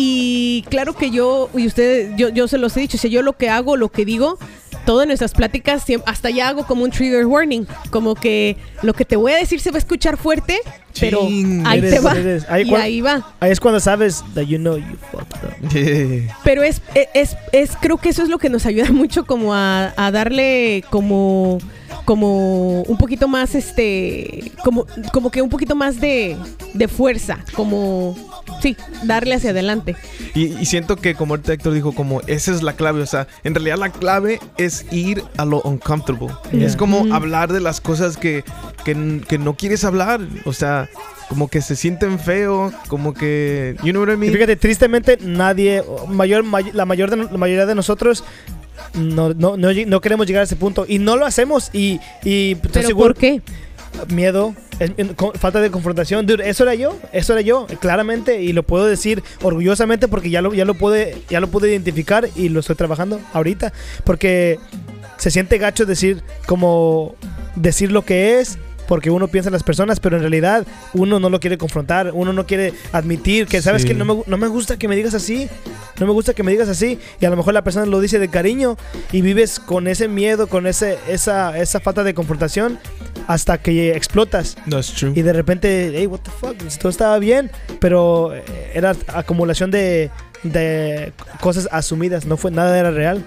y 0.00 0.64
claro 0.70 0.94
que 0.94 1.10
yo 1.10 1.50
y 1.56 1.66
ustedes 1.66 2.12
yo 2.16 2.28
yo 2.28 2.46
se 2.46 2.56
los 2.56 2.76
he 2.76 2.80
dicho, 2.80 2.96
si 2.98 3.10
yo 3.10 3.22
lo 3.22 3.32
que 3.32 3.48
hago, 3.50 3.76
lo 3.76 3.88
que 3.88 4.04
digo, 4.04 4.38
todas 4.86 5.06
nuestras 5.08 5.32
pláticas 5.32 5.84
hasta 6.06 6.30
ya 6.30 6.48
hago 6.48 6.64
como 6.66 6.84
un 6.84 6.90
trigger 6.92 7.26
warning, 7.26 7.66
como 7.90 8.14
que 8.14 8.56
lo 8.82 8.94
que 8.94 9.04
te 9.04 9.16
voy 9.16 9.32
a 9.32 9.36
decir 9.36 9.60
se 9.60 9.70
va 9.72 9.76
a 9.76 9.78
escuchar 9.80 10.16
fuerte, 10.16 10.58
pero 11.00 11.26
Ching. 11.26 11.66
ahí 11.66 11.78
Eres- 11.80 11.94
te 11.94 12.00
va 12.00 12.12
eres- 12.12 12.46
ahí 12.48 12.62
y 12.62 12.68
cuan- 12.70 12.80
ahí 12.82 13.00
va. 13.00 13.34
Ahí 13.40 13.50
es 13.50 13.58
cuando 13.60 13.80
sabes 13.80 14.22
that 14.34 14.44
you 14.44 14.56
know 14.58 14.76
you 14.78 14.96
fucked 15.10 15.36
up. 15.44 15.68
Yeah. 15.74 16.36
Pero 16.44 16.62
es, 16.62 16.80
e, 16.94 17.08
es, 17.14 17.36
es, 17.52 17.72
creo 17.80 17.96
que 17.98 18.10
eso 18.10 18.22
es 18.22 18.28
lo 18.28 18.38
que 18.38 18.48
nos 18.50 18.66
ayuda 18.66 18.90
mucho 18.92 19.26
como 19.26 19.52
a, 19.52 19.92
a 19.96 20.10
darle 20.12 20.84
como, 20.90 21.58
como 22.04 22.82
un 22.82 22.96
poquito 22.98 23.28
más, 23.28 23.54
este, 23.54 24.52
como, 24.64 24.86
como 25.12 25.30
que 25.30 25.42
un 25.42 25.48
poquito 25.50 25.74
más 25.76 26.00
de, 26.00 26.36
de 26.74 26.88
fuerza, 26.88 27.38
como, 27.54 28.16
sí, 28.62 28.76
darle 29.04 29.34
hacia 29.34 29.50
adelante. 29.50 29.96
Y, 30.34 30.46
y 30.58 30.66
siento 30.66 30.96
que 30.96 31.14
como 31.14 31.34
ahorita 31.34 31.52
Héctor 31.52 31.74
dijo, 31.74 31.92
como 31.94 32.20
esa 32.26 32.52
es 32.52 32.62
la 32.62 32.72
clave, 32.74 33.02
o 33.02 33.06
sea, 33.06 33.26
en 33.44 33.54
realidad 33.54 33.76
la 33.78 33.90
clave 33.90 34.40
es 34.56 34.86
ir 34.90 35.22
a 35.36 35.44
lo 35.44 35.60
uncomfortable. 35.62 36.28
Yeah. 36.52 36.66
Es 36.66 36.76
como 36.76 37.04
Mm. 37.04 37.12
hablar 37.12 37.52
de 37.52 37.60
las 37.60 37.80
cosas 37.80 38.16
que, 38.16 38.44
que, 38.84 39.20
que 39.28 39.38
no 39.38 39.54
quieres 39.54 39.84
hablar, 39.84 40.20
o 40.44 40.52
sea, 40.52 40.88
como 41.28 41.48
que 41.48 41.60
se 41.60 41.76
sienten 41.76 42.18
feo, 42.18 42.72
como 42.88 43.12
que, 43.14 43.76
you 43.84 43.90
know 43.92 44.02
what 44.02 44.08
I 44.10 44.14
Y 44.14 44.16
mean? 44.16 44.32
fíjate, 44.32 44.56
tristemente 44.56 45.18
nadie, 45.20 45.80
o 45.86 46.06
mayor, 46.06 46.42
may- 46.42 46.72
la, 46.72 46.86
mayor 46.86 47.10
de, 47.10 47.16
la 47.16 47.36
mayoría 47.38 47.66
de 47.66 47.74
nosotros 47.74 48.24
no, 48.94 49.34
no, 49.34 49.56
no, 49.56 49.68
no 49.72 50.00
queremos 50.00 50.26
llegar 50.26 50.40
a 50.42 50.44
ese 50.44 50.56
punto 50.56 50.84
y 50.88 50.98
no 50.98 51.16
lo 51.16 51.26
hacemos 51.26 51.70
y, 51.72 52.00
y 52.24 52.54
Pero 52.56 52.86
seguro- 52.86 53.14
¿por 53.14 53.20
qué? 53.20 53.42
miedo, 54.14 54.54
es- 54.78 54.92
falta 55.40 55.60
de 55.60 55.70
confrontación. 55.70 56.26
Dude, 56.26 56.48
eso 56.48 56.62
era 56.62 56.74
yo, 56.74 56.96
eso 57.12 57.32
era 57.32 57.42
yo, 57.42 57.66
claramente, 57.80 58.42
y 58.42 58.52
lo 58.52 58.62
puedo 58.62 58.86
decir 58.86 59.22
orgullosamente 59.42 60.06
porque 60.08 60.30
ya 60.30 60.40
lo, 60.42 60.54
ya 60.54 60.64
lo 60.64 60.74
pude, 60.74 61.16
ya 61.28 61.40
lo 61.40 61.48
pude 61.48 61.70
identificar 61.70 62.28
y 62.36 62.48
lo 62.48 62.60
estoy 62.60 62.76
trabajando 62.76 63.20
ahorita. 63.32 63.72
Porque 64.04 64.58
se 65.16 65.30
siente 65.30 65.58
gacho 65.58 65.84
decir 65.84 66.22
como 66.46 67.16
decir 67.56 67.90
lo 67.90 68.04
que 68.04 68.38
es. 68.40 68.58
Porque 68.86 69.10
uno 69.10 69.28
piensa 69.28 69.50
en 69.50 69.52
las 69.52 69.64
personas, 69.64 70.00
pero 70.00 70.16
en 70.16 70.22
realidad 70.22 70.66
uno 70.94 71.20
no 71.20 71.28
lo 71.28 71.40
quiere 71.40 71.58
confrontar, 71.58 72.10
uno 72.14 72.32
no 72.32 72.46
quiere 72.46 72.72
admitir 72.92 73.46
que, 73.46 73.60
¿sabes 73.60 73.82
Sí. 73.82 73.88
que 73.88 73.92
no 73.94 74.06
me, 74.06 74.22
no 74.26 74.38
me 74.38 74.46
gusta 74.48 74.78
que 74.78 74.88
me 74.88 74.96
digas 74.96 75.12
así, 75.12 75.46
no 76.00 76.06
me 76.06 76.12
gusta 76.12 76.34
que 76.34 76.42
me 76.42 76.50
digas 76.52 76.68
así, 76.68 76.98
y 77.20 77.24
a 77.26 77.30
lo 77.30 77.36
mejor 77.36 77.54
la 77.54 77.62
persona 77.62 77.86
lo 77.86 78.00
dice 78.00 78.18
de 78.18 78.28
cariño 78.28 78.76
y 79.12 79.20
vives 79.22 79.58
con 79.60 79.86
ese 79.88 80.08
miedo, 80.08 80.46
con 80.48 80.66
ese, 80.66 80.98
esa, 81.08 81.58
esa 81.58 81.80
falta 81.80 82.04
de 82.04 82.14
confrontación 82.14 82.78
hasta 83.26 83.58
que 83.58 83.96
explotas. 83.96 84.56
That's 84.68 84.92
true. 84.94 85.12
Y 85.14 85.22
de 85.22 85.32
repente, 85.32 85.92
hey, 85.94 86.06
what 86.06 86.20
the 86.20 86.30
fuck, 86.30 86.56
todo 86.78 86.88
estaba 86.90 87.18
bien, 87.18 87.50
pero 87.80 88.34
eh, 88.34 88.42
era 88.74 88.94
acumulación 89.08 89.70
de, 89.70 90.10
de 90.44 91.12
cosas 91.40 91.68
asumidas, 91.72 92.24
no 92.26 92.36
fue 92.36 92.50
nada 92.50 92.78
era 92.78 92.90
real. 92.90 93.24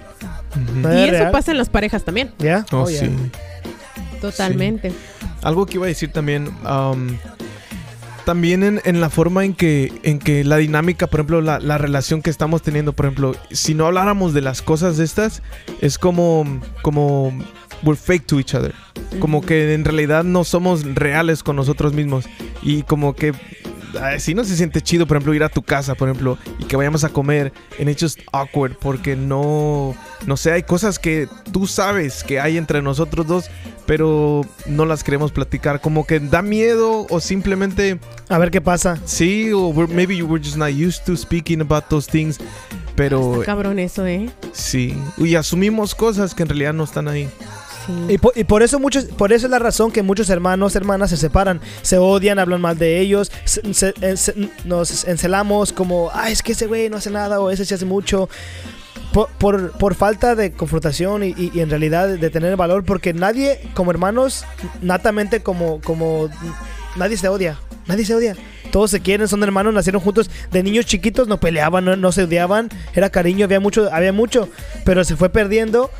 Nada 0.76 0.94
Y 0.94 1.02
era 1.04 1.06
eso 1.12 1.18
real. 1.20 1.32
pasa 1.32 1.50
en 1.52 1.58
las 1.58 1.68
parejas 1.68 2.04
también, 2.04 2.32
¿Ya? 2.38 2.64
Oh, 2.72 2.82
Oh, 2.82 2.88
yeah. 2.90 3.00
sí. 3.00 3.10
totalmente. 4.20 4.92
Algo 5.42 5.66
que 5.66 5.74
iba 5.74 5.86
a 5.86 5.88
decir 5.88 6.12
también, 6.12 6.48
um, 6.66 7.16
también 8.24 8.62
en, 8.62 8.80
en 8.84 9.00
la 9.00 9.10
forma 9.10 9.44
en 9.44 9.54
que, 9.54 9.92
en 10.02 10.18
que 10.18 10.44
la 10.44 10.56
dinámica, 10.56 11.06
por 11.06 11.20
ejemplo, 11.20 11.40
la, 11.40 11.60
la 11.60 11.78
relación 11.78 12.22
que 12.22 12.30
estamos 12.30 12.62
teniendo, 12.62 12.92
por 12.92 13.06
ejemplo, 13.06 13.36
si 13.50 13.74
no 13.74 13.86
habláramos 13.86 14.34
de 14.34 14.40
las 14.40 14.62
cosas 14.62 14.96
de 14.96 15.04
estas, 15.04 15.42
es 15.80 15.98
como, 15.98 16.60
como, 16.82 17.32
we're 17.82 17.96
fake 17.96 18.26
to 18.26 18.38
each 18.38 18.54
other. 18.54 18.74
Como 19.20 19.42
que 19.42 19.74
en 19.74 19.84
realidad 19.84 20.24
no 20.24 20.44
somos 20.44 20.84
reales 20.94 21.42
con 21.42 21.56
nosotros 21.56 21.92
mismos. 21.92 22.24
Y 22.62 22.82
como 22.82 23.14
que 23.14 23.32
ay, 24.00 24.20
sí 24.20 24.34
no 24.34 24.44
se 24.44 24.56
siente 24.56 24.80
chido, 24.80 25.06
por 25.06 25.16
ejemplo, 25.16 25.34
ir 25.34 25.42
a 25.42 25.48
tu 25.48 25.62
casa, 25.62 25.94
por 25.94 26.08
ejemplo, 26.08 26.38
y 26.58 26.64
que 26.64 26.76
vayamos 26.76 27.04
a 27.04 27.08
comer. 27.08 27.52
And 27.78 27.88
it's 27.88 28.00
just 28.02 28.20
awkward 28.32 28.76
porque 28.78 29.16
no, 29.16 29.94
no 30.26 30.36
sé, 30.36 30.52
hay 30.52 30.62
cosas 30.62 30.98
que 30.98 31.28
tú 31.52 31.66
sabes 31.66 32.22
que 32.24 32.40
hay 32.40 32.56
entre 32.58 32.82
nosotros 32.82 33.26
dos, 33.26 33.50
pero 33.86 34.42
no 34.66 34.84
las 34.86 35.02
queremos 35.04 35.32
platicar. 35.32 35.80
Como 35.80 36.06
que 36.06 36.20
da 36.20 36.42
miedo 36.42 37.06
o 37.10 37.20
simplemente 37.20 37.98
A 38.28 38.38
ver 38.38 38.50
qué 38.50 38.60
pasa. 38.60 38.98
sí, 39.04 39.52
o 39.52 39.68
we're- 39.72 39.92
maybe 39.92 40.22
we're 40.22 40.42
just 40.42 40.56
not 40.56 40.70
used 40.70 41.04
to 41.04 41.16
speaking 41.16 41.60
about 41.60 41.84
those 41.88 42.10
things. 42.10 42.38
Pero 42.94 43.34
Está 43.40 43.46
cabrón 43.46 43.78
eso, 43.78 44.06
¿eh? 44.06 44.28
sí, 44.52 44.94
y 45.16 45.34
asumimos 45.34 45.94
cosas 45.94 46.34
que 46.34 46.42
en 46.42 46.50
realidad 46.50 46.74
no 46.74 46.84
están 46.84 47.08
ahí. 47.08 47.26
Y 48.08 48.18
por, 48.18 48.32
y 48.36 48.44
por 48.44 48.62
eso 48.62 48.78
muchos, 48.78 49.04
por 49.04 49.32
eso 49.32 49.46
es 49.46 49.50
la 49.50 49.58
razón 49.58 49.90
que 49.90 50.02
muchos 50.02 50.30
hermanos, 50.30 50.76
hermanas 50.76 51.10
se 51.10 51.16
separan, 51.16 51.60
se 51.82 51.98
odian, 51.98 52.38
hablan 52.38 52.60
mal 52.60 52.78
de 52.78 53.00
ellos, 53.00 53.30
se- 53.44 53.74
se- 53.74 54.16
se- 54.16 54.50
nos 54.64 55.04
encelamos 55.04 55.72
como, 55.72 56.10
ah, 56.12 56.30
es 56.30 56.42
que 56.42 56.52
ese 56.52 56.66
güey 56.66 56.88
no 56.90 56.96
hace 56.98 57.10
nada 57.10 57.40
o 57.40 57.50
ese 57.50 57.64
sí 57.64 57.74
hace 57.74 57.84
mucho. 57.84 58.28
Por, 59.12 59.28
por, 59.72 59.94
falta 59.94 60.34
de 60.34 60.52
confrontación 60.52 61.22
y, 61.22 61.34
y- 61.36 61.50
y 61.52 61.60
en 61.60 61.68
realidad 61.68 62.08
de 62.08 62.30
tener 62.30 62.56
valor, 62.56 62.82
porque 62.84 63.12
nadie, 63.12 63.60
como 63.74 63.90
hermanos, 63.90 64.44
natamente 64.80 65.42
como, 65.42 65.82
como 65.82 66.30
nadie 66.96 67.18
se 67.18 67.28
odia, 67.28 67.58
nadie 67.86 68.04
se 68.04 68.14
odia. 68.14 68.36
Todos 68.70 68.90
se 68.90 69.00
quieren, 69.00 69.28
son 69.28 69.42
hermanos, 69.42 69.74
nacieron 69.74 70.00
juntos 70.00 70.30
de 70.50 70.62
niños 70.62 70.86
chiquitos, 70.86 71.28
no 71.28 71.38
peleaban, 71.38 71.84
no, 71.84 71.96
no 71.96 72.12
se 72.12 72.24
odiaban, 72.24 72.70
era 72.94 73.10
cariño, 73.10 73.44
había 73.44 73.60
mucho, 73.60 73.88
había 73.92 74.12
mucho, 74.12 74.48
pero 74.84 75.04
se 75.04 75.16
fue 75.16 75.28
perdiendo 75.28 75.90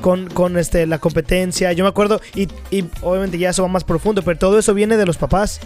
con, 0.00 0.28
con 0.28 0.58
este, 0.58 0.86
la 0.86 0.98
competencia. 0.98 1.72
Yo 1.72 1.84
me 1.84 1.90
acuerdo, 1.90 2.20
y, 2.34 2.48
y 2.70 2.84
obviamente 3.02 3.38
ya 3.38 3.50
eso 3.50 3.62
va 3.62 3.68
más 3.68 3.84
profundo, 3.84 4.22
pero 4.22 4.38
todo 4.38 4.58
eso 4.58 4.74
viene 4.74 4.96
de 4.96 5.06
los 5.06 5.18
papás. 5.18 5.60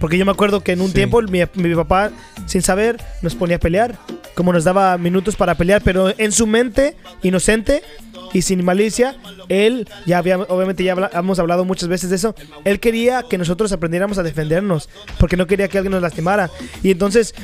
Porque 0.00 0.16
yo 0.18 0.24
me 0.24 0.32
acuerdo 0.32 0.60
que 0.62 0.72
en 0.72 0.80
un 0.80 0.88
Sí. 0.88 0.94
tiempo 0.94 1.20
mi, 1.22 1.40
mi 1.54 1.74
papá, 1.74 2.10
sin 2.46 2.62
saber, 2.62 2.98
nos 3.22 3.34
ponía 3.34 3.56
a 3.56 3.60
pelear. 3.60 3.98
Como 4.34 4.52
nos 4.52 4.64
daba 4.64 4.96
minutos 4.98 5.34
para 5.36 5.56
pelear, 5.56 5.82
pero 5.82 6.12
en 6.16 6.30
su 6.32 6.46
mente, 6.46 6.96
inocente 7.22 7.82
y 8.32 8.42
sin 8.42 8.64
malicia, 8.64 9.16
él, 9.48 9.88
ya 10.06 10.18
había, 10.18 10.38
obviamente 10.38 10.84
ya 10.84 10.92
habla- 10.92 11.10
hemos 11.12 11.38
hablado 11.40 11.64
muchas 11.64 11.88
veces 11.88 12.10
de 12.10 12.16
eso, 12.16 12.34
él 12.64 12.78
quería 12.78 13.24
que 13.28 13.38
nosotros 13.38 13.72
aprendiéramos 13.72 14.18
a 14.18 14.22
defendernos, 14.22 14.88
porque 15.18 15.36
no 15.36 15.46
quería 15.46 15.66
que 15.68 15.78
alguien 15.78 15.92
nos 15.92 16.02
lastimara. 16.02 16.50
Y 16.82 16.90
entonces 16.92 17.34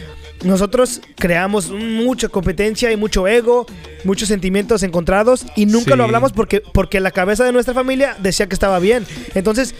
nosotros 0.44 1.00
creamos 1.16 1.70
mucha 1.70 2.28
competencia 2.28 2.92
y 2.92 2.96
mucho 2.96 3.26
ego, 3.26 3.66
muchos 4.04 4.28
sentimientos 4.28 4.82
encontrados 4.82 5.46
y 5.56 5.66
nunca 5.66 5.92
Sí. 5.92 5.96
lo 5.96 6.04
hablamos 6.04 6.32
porque, 6.32 6.60
porque 6.60 7.00
la 7.00 7.10
cabeza 7.12 7.44
de 7.44 7.52
nuestra 7.52 7.72
familia 7.74 8.16
decía 8.20 8.46
que 8.46 8.54
estaba 8.54 8.78
bien. 8.78 9.06
Entonces, 9.34 9.74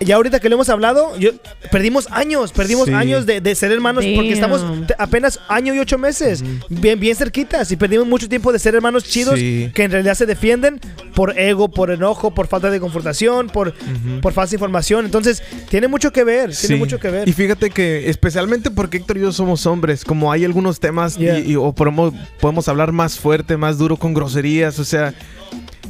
ya 0.00 0.16
ahorita 0.16 0.40
que 0.40 0.48
lo 0.48 0.54
hemos 0.56 0.68
hablado, 0.68 1.16
yo, 1.18 1.30
perdimos 1.70 2.06
años, 2.10 2.52
perdimos 2.52 2.86
Sí. 2.86 2.92
años 2.92 3.26
de, 3.26 3.40
de 3.40 3.54
ser 3.54 3.72
hermanos 3.72 4.04
porque 4.14 4.32
estamos 4.32 4.64
apenas 4.98 5.40
año 5.48 5.74
y 5.74 5.78
ocho 5.80 5.98
meses, 5.98 6.42
bien, 6.68 7.00
bien 7.00 7.16
cerquitas 7.16 7.70
y 7.72 7.76
perdimos 7.76 8.06
mucho 8.06 8.28
tiempo 8.28 8.52
de 8.52 8.58
ser 8.58 8.74
hermanos 8.74 9.04
chidos 9.04 9.38
Sí. 9.38 9.70
que 9.74 9.82
en 9.84 9.90
realidad 9.90 10.14
se 10.14 10.26
defienden 10.26 10.80
por 11.14 11.38
ego, 11.38 11.68
por 11.68 11.90
enojo, 11.90 12.32
por 12.32 12.46
falta 12.46 12.70
de 12.70 12.78
confrontación, 12.80 13.48
por, 13.48 13.74
por 14.22 14.32
falsa 14.32 14.54
información. 14.54 15.04
Entonces, 15.04 15.42
tiene 15.68 15.88
mucho 15.88 16.12
que 16.12 16.22
ver, 16.24 16.54
tiene 16.54 16.76
mucho 16.76 16.98
que 17.00 17.10
ver. 17.10 17.28
Y 17.28 17.32
fíjate 17.32 17.70
que 17.70 18.08
especialmente 18.08 18.70
porque 18.70 18.98
Héctor 18.98 19.18
y 19.18 19.22
yo 19.22 19.32
somos 19.32 19.66
hombres, 19.66 20.04
como 20.04 20.30
hay 20.30 20.44
algunos 20.44 20.78
temas 20.80 21.18
y, 21.18 21.56
o 21.56 21.72
podemos, 21.72 22.14
podemos 22.40 22.68
hablar 22.68 22.92
más 22.92 23.18
fuerte, 23.18 23.56
más 23.56 23.78
duro 23.78 23.96
con 23.96 24.14
groserías, 24.14 24.78
o 24.78 24.84
sea, 24.84 25.12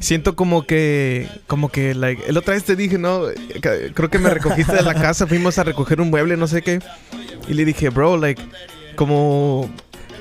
siento 0.01 0.35
como 0.37 0.65
que, 0.65 1.29
como 1.47 1.69
que, 1.71 1.95
like, 1.95 2.23
el 2.27 2.37
otra 2.37 2.55
vez 2.55 2.65
te 2.65 2.77
dije, 2.77 2.99
no, 2.99 3.23
creo 3.95 4.11
que 4.11 4.19
me 4.19 4.31
recogiste 4.31 4.75
de 4.75 4.83
la 4.83 4.95
casa, 5.01 5.27
fuimos 5.27 5.59
a 5.59 5.65
recoger 5.65 6.01
un 6.01 6.11
mueble, 6.11 6.37
no 6.37 6.47
sé 6.47 6.63
qué, 6.63 6.81
y 7.49 7.55
le 7.55 7.65
dije, 7.65 7.89
bro, 7.91 8.17
like, 8.17 8.43
como, 8.97 9.69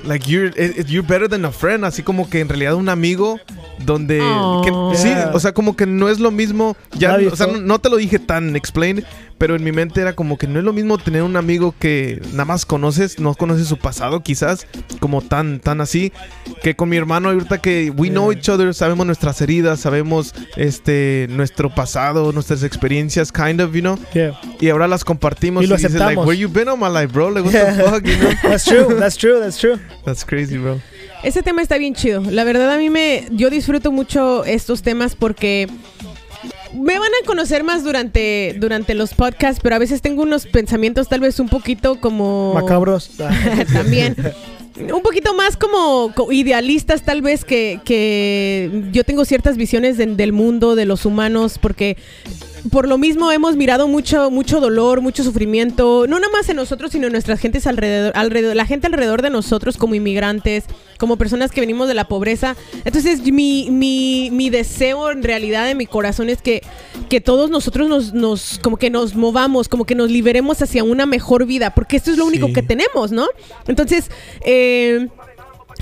like, 0.04 0.28
you're, 0.30 0.48
eh, 0.56 0.74
eh, 0.78 0.84
you're 0.86 1.06
better 1.06 1.28
than 1.28 1.44
a 1.44 1.50
friend, 1.52 1.84
así 1.84 2.02
como 2.02 2.28
que 2.30 2.40
en 2.40 2.48
realidad 2.48 2.74
un 2.74 2.88
amigo 2.88 3.38
donde, 3.84 4.18
que- 4.64 4.96
sí, 4.96 5.12
o 5.32 5.40
sea, 5.40 5.52
como 5.52 5.76
que 5.76 5.86
no 5.86 6.08
es 6.08 6.18
lo 6.20 6.30
mismo, 6.30 6.76
ya, 6.96 7.16
o 7.32 7.36
sea, 7.36 7.46
no, 7.46 7.60
no 7.60 7.78
te 7.78 7.88
lo 7.88 7.96
dije 7.96 8.18
tan 8.18 8.56
explain, 8.56 9.04
pero 9.38 9.54
en 9.56 9.64
mi 9.64 9.72
mente 9.72 10.00
era 10.00 10.14
como 10.14 10.36
que 10.36 10.46
no 10.46 10.58
es 10.58 10.64
lo 10.64 10.72
mismo 10.72 10.98
tener 10.98 11.22
un 11.22 11.36
amigo 11.36 11.74
que 11.78 12.20
nada 12.32 12.44
más 12.44 12.66
conoces, 12.66 13.18
no 13.20 13.34
conoces 13.34 13.68
su 13.68 13.78
pasado 13.78 14.20
quizás, 14.22 14.66
como 15.00 15.22
tan, 15.22 15.60
tan 15.60 15.80
así, 15.80 16.12
que 16.62 16.74
con 16.76 16.88
mi 16.88 16.96
hermano 16.96 17.30
ahorita 17.30 17.58
que 17.62 17.90
we 17.96 18.08
know 18.10 18.32
each 18.32 18.48
other, 18.48 18.74
sabemos 18.74 19.06
nuestras 19.06 19.40
heridas, 19.40 19.80
sabemos 19.80 20.34
este 20.56 21.26
nuestro 21.30 21.74
pasado, 21.74 22.32
nuestras 22.32 22.62
experiencias, 22.62 23.30
kind 23.32 23.60
of, 23.60 23.72
you 23.74 23.80
know, 23.80 23.98
Yeah. 24.14 24.38
y 24.60 24.68
ahora 24.70 24.88
las 24.88 25.04
compartimos 25.04 25.62
Y 25.64 25.66
lo 25.68 25.76
dices 25.76 25.92
like, 25.92 26.04
aceptamos. 26.04 26.26
where 26.26 26.38
you 26.38 26.48
been 26.48 26.68
all 26.68 26.76
my 26.76 26.88
life, 26.88 27.12
bro? 27.12 27.30
Like, 27.30 27.44
what 27.46 27.52
Yeah. 27.54 27.74
the 27.76 27.82
fuck, 27.90 28.04
you 28.04 28.16
know? 28.16 28.30
That's 28.42 28.64
true, 28.64 28.96
that's 28.98 29.16
true, 29.16 29.40
that's 29.40 29.58
true. 29.58 29.78
That's 30.04 30.24
crazy, 30.24 30.58
bro. 30.58 30.80
Ese 31.22 31.42
tema 31.42 31.62
está 31.62 31.78
bien 31.78 31.94
chido. 31.94 32.22
La 32.30 32.44
verdad 32.44 32.70
a 32.72 32.78
mí 32.78 32.90
me 32.90 33.26
yo 33.32 33.50
disfruto 33.50 33.90
mucho 33.90 34.44
estos 34.44 34.82
temas 34.82 35.16
porque 35.16 35.66
me 36.78 36.98
van 36.98 37.10
a 37.22 37.26
conocer 37.26 37.64
más 37.64 37.84
durante 37.84 38.56
durante 38.58 38.94
los 38.94 39.14
podcasts, 39.14 39.60
pero 39.62 39.76
a 39.76 39.78
veces 39.78 40.00
tengo 40.00 40.22
unos 40.22 40.46
pensamientos 40.46 41.08
tal 41.08 41.20
vez 41.20 41.40
un 41.40 41.48
poquito 41.48 42.00
como 42.00 42.54
Macabros. 42.54 43.10
también 43.72 44.16
un 44.92 45.02
poquito 45.02 45.34
más 45.34 45.56
como 45.56 46.12
co- 46.14 46.30
idealistas 46.32 47.02
tal 47.02 47.22
vez 47.22 47.44
que, 47.44 47.80
que 47.84 48.84
yo 48.92 49.04
tengo 49.04 49.24
ciertas 49.24 49.56
visiones 49.56 49.96
de- 49.96 50.06
del 50.06 50.32
mundo, 50.32 50.74
de 50.74 50.84
los 50.84 51.04
humanos, 51.04 51.58
porque 51.60 51.96
por 52.70 52.88
lo 52.88 52.98
mismo 52.98 53.30
hemos 53.32 53.56
mirado 53.56 53.88
mucho, 53.88 54.30
mucho 54.30 54.60
dolor, 54.60 55.00
mucho 55.00 55.22
sufrimiento, 55.24 56.06
no 56.08 56.18
nada 56.18 56.32
más 56.32 56.48
en 56.48 56.56
nosotros, 56.56 56.92
sino 56.92 57.06
en 57.06 57.12
nuestras 57.12 57.40
gentes 57.40 57.66
alrededor, 57.66 58.12
alrededor, 58.16 58.56
la 58.56 58.66
gente 58.66 58.86
alrededor 58.88 59.22
de 59.22 59.30
nosotros 59.30 59.76
como 59.76 59.94
inmigrantes, 59.94 60.64
como 60.98 61.16
personas 61.16 61.50
que 61.52 61.60
venimos 61.60 61.88
de 61.88 61.94
la 61.94 62.08
pobreza. 62.08 62.56
Entonces 62.84 63.22
mi, 63.22 63.68
mi, 63.70 64.30
mi 64.32 64.50
deseo 64.50 65.10
en 65.10 65.22
realidad 65.22 65.70
en 65.70 65.76
mi 65.76 65.86
corazón 65.86 66.28
es 66.28 66.42
que, 66.42 66.62
que 67.08 67.20
todos 67.20 67.50
nosotros 67.50 67.88
nos, 67.88 68.12
nos, 68.12 68.58
como 68.62 68.76
que 68.76 68.90
nos 68.90 69.14
movamos, 69.14 69.68
como 69.68 69.84
que 69.84 69.94
nos 69.94 70.10
liberemos 70.10 70.62
hacia 70.62 70.84
una 70.84 71.06
mejor 71.06 71.46
vida, 71.46 71.74
porque 71.74 71.96
esto 71.96 72.10
es 72.10 72.18
lo 72.18 72.26
único 72.26 72.46
Sí. 72.48 72.52
que 72.52 72.62
tenemos, 72.62 73.10
¿no? 73.12 73.26
Entonces, 73.66 74.10
eh, 74.44 75.08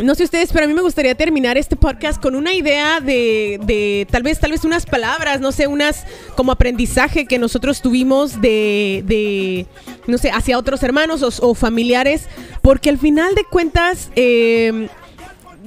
no 0.02 0.14
sé 0.14 0.24
ustedes, 0.24 0.52
pero 0.52 0.66
a 0.66 0.68
mí 0.68 0.74
me 0.74 0.82
gustaría 0.82 1.14
terminar 1.14 1.56
este 1.56 1.74
podcast 1.74 2.20
con 2.20 2.34
una 2.34 2.52
idea 2.52 3.00
de, 3.00 3.58
de 3.64 4.06
tal 4.10 4.22
vez, 4.22 4.38
tal 4.38 4.50
vez 4.50 4.64
unas 4.64 4.84
palabras, 4.84 5.40
no 5.40 5.52
sé, 5.52 5.66
unas 5.66 6.04
como 6.36 6.52
aprendizaje 6.52 7.24
que 7.26 7.38
nosotros 7.38 7.80
tuvimos 7.80 8.40
de, 8.42 9.02
de 9.06 9.66
no 10.06 10.18
sé, 10.18 10.30
hacia 10.30 10.58
otros 10.58 10.82
hermanos 10.82 11.22
o, 11.22 11.48
o 11.48 11.54
familiares, 11.54 12.26
porque 12.60 12.90
al 12.90 12.98
final 12.98 13.34
de 13.34 13.44
cuentas, 13.44 14.10
eh, 14.16 14.88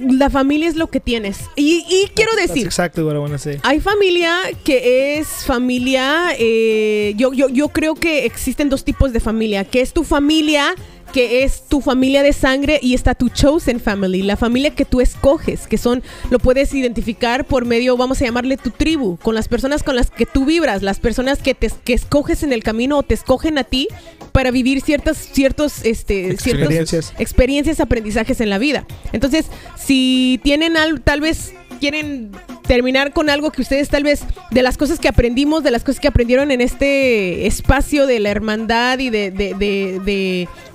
la 0.00 0.30
familia 0.30 0.68
es 0.68 0.76
lo 0.76 0.88
que 0.88 1.00
tienes. 1.00 1.38
Y, 1.56 1.84
y 1.88 2.08
quiero 2.14 2.34
decir, 2.36 2.66
exactly 2.66 3.02
what 3.02 3.14
I 3.14 3.18
want 3.18 3.32
to 3.32 3.38
say. 3.38 3.58
hay 3.62 3.80
familia 3.80 4.34
que 4.64 5.18
es 5.18 5.28
familia, 5.44 6.32
eh, 6.38 7.14
yo, 7.16 7.32
yo, 7.32 7.48
yo 7.48 7.68
creo 7.68 7.94
que 7.94 8.24
existen 8.24 8.68
dos 8.68 8.84
tipos 8.84 9.12
de 9.12 9.20
familia, 9.20 9.64
que 9.64 9.80
es 9.80 9.92
tu 9.92 10.04
familia, 10.04 10.74
que 11.12 11.44
es 11.44 11.62
tu 11.68 11.80
familia 11.80 12.22
de 12.22 12.32
sangre 12.32 12.78
y 12.82 12.94
está 12.94 13.14
tu 13.14 13.28
chosen 13.28 13.80
family, 13.80 14.22
la 14.22 14.36
familia 14.36 14.70
que 14.70 14.84
tú 14.84 15.00
escoges, 15.00 15.66
que 15.66 15.78
son, 15.78 16.02
lo 16.30 16.38
puedes 16.38 16.74
identificar 16.74 17.44
por 17.44 17.64
medio, 17.64 17.96
vamos 17.96 18.20
a 18.20 18.24
llamarle 18.24 18.56
tu 18.56 18.70
tribu, 18.70 19.16
con 19.18 19.34
las 19.34 19.48
personas 19.48 19.82
con 19.82 19.96
las 19.96 20.10
que 20.10 20.26
tú 20.26 20.44
vibras, 20.44 20.82
las 20.82 21.00
personas 21.00 21.38
que 21.38 21.54
te 21.54 21.70
que 21.84 21.92
escoges 21.92 22.42
en 22.42 22.52
el 22.52 22.62
camino 22.62 22.98
o 22.98 23.02
te 23.02 23.14
escogen 23.14 23.58
a 23.58 23.64
ti 23.64 23.88
para 24.32 24.50
vivir 24.50 24.80
ciertas, 24.80 25.16
ciertos, 25.16 25.84
este, 25.84 26.36
ciertos 26.36 26.70
Experiencias. 26.70 27.14
experiencias, 27.18 27.80
aprendizajes 27.80 28.40
en 28.40 28.50
la 28.50 28.58
vida. 28.58 28.86
Entonces, 29.12 29.46
si 29.76 30.40
tienen 30.42 30.76
algo, 30.76 31.00
tal 31.00 31.20
vez 31.20 31.52
quieren 31.80 32.30
terminar 32.66 33.12
con 33.12 33.30
algo 33.30 33.50
que 33.50 33.62
ustedes 33.62 33.88
tal 33.88 34.04
vez 34.04 34.22
de 34.52 34.62
las 34.62 34.76
cosas 34.76 35.00
que 35.00 35.08
aprendimos, 35.08 35.64
de 35.64 35.72
las 35.72 35.82
cosas 35.82 36.00
que 36.00 36.06
aprendieron 36.06 36.52
en 36.52 36.60
este 36.60 37.46
espacio 37.46 38.06
de 38.06 38.20
la 38.20 38.30
hermandad 38.30 39.00
y 39.00 39.10
de, 39.10 39.32
de, 39.32 39.54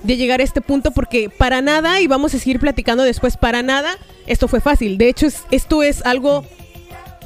de, 0.02 0.16
llegar 0.16 0.40
a 0.40 0.42
este 0.42 0.60
punto, 0.60 0.90
porque 0.90 1.30
para 1.30 1.62
nada, 1.62 2.00
y 2.00 2.06
vamos 2.06 2.34
a 2.34 2.38
seguir 2.38 2.60
platicando 2.60 3.02
después, 3.02 3.36
para 3.38 3.62
nada, 3.62 3.96
esto 4.26 4.48
fue 4.48 4.60
fácil. 4.60 4.98
De 4.98 5.08
hecho, 5.08 5.26
es, 5.26 5.44
esto 5.50 5.82
es 5.82 6.04
algo, 6.04 6.44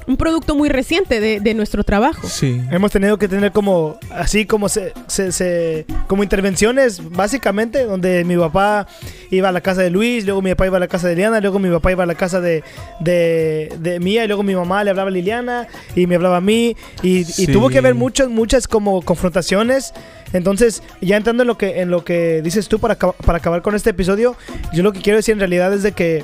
un 0.07 0.17
producto 0.17 0.55
muy 0.55 0.69
reciente 0.69 1.21
de, 1.21 1.41
de 1.41 1.55
nuestro 1.55 1.85
trabajo. 1.85 2.27
Sí. 2.29 2.61
Hemos 2.71 2.91
tenido 2.91 3.19
que 3.19 3.29
tener 3.29 3.53
como, 3.53 3.99
así 4.11 4.45
como 4.47 4.69
se, 4.69 4.93
se- 5.07 5.31
se- 5.33 5.87
como 6.09 6.23
intervenciones, 6.23 7.01
básicamente, 7.11 7.85
donde 7.85 8.25
mi 8.25 8.37
papá 8.37 8.87
iba 9.31 9.49
a 9.49 9.53
la 9.53 9.61
casa 9.61 9.83
de 9.83 9.91
Luis, 9.91 10.25
luego 10.25 10.43
mi 10.43 10.51
papá 10.51 10.67
iba 10.67 10.77
a 10.79 10.81
la 10.81 10.89
casa 10.89 11.07
de 11.09 11.15
Liliana, 11.15 11.41
luego 11.41 11.59
mi 11.59 11.71
papá 11.71 11.93
iba 11.93 12.03
a 12.05 12.07
la 12.07 12.15
casa 12.15 12.41
de, 12.41 12.65
de, 13.01 13.73
de 13.79 14.01
Mía, 14.01 14.25
y 14.25 14.27
luego 14.27 14.43
mi 14.43 14.55
mamá 14.55 14.83
le 14.85 14.91
hablaba 14.91 15.09
a 15.09 15.13
Liliana 15.13 15.69
y 15.95 16.07
me 16.07 16.17
hablaba 16.17 16.39
a 16.39 16.41
mí, 16.41 16.77
y, 17.03 17.19
y 17.19 17.25
Sí. 17.25 17.47
tuvo 17.47 17.69
que 17.69 17.79
haber 17.79 17.95
muchas, 17.95 18.29
muchas 18.29 18.67
como 18.69 19.03
confrontaciones. 19.03 19.93
Entonces, 20.33 20.83
ya 21.01 21.17
entrando 21.17 21.43
en 21.43 21.49
lo 21.49 21.59
que, 21.59 21.81
en 21.81 21.91
lo 21.91 22.05
que 22.05 22.41
dices 22.43 22.69
tú 22.69 22.79
para, 22.79 22.95
para 22.97 23.39
acabar 23.39 23.63
con 23.63 23.75
este 23.75 23.91
episodio, 23.91 24.37
yo 24.73 24.83
lo 24.85 24.93
que 24.93 25.01
quiero 25.01 25.17
decir 25.17 25.33
en 25.33 25.41
realidad 25.41 25.73
es 25.75 25.83
de 25.83 25.91
que 25.93 26.23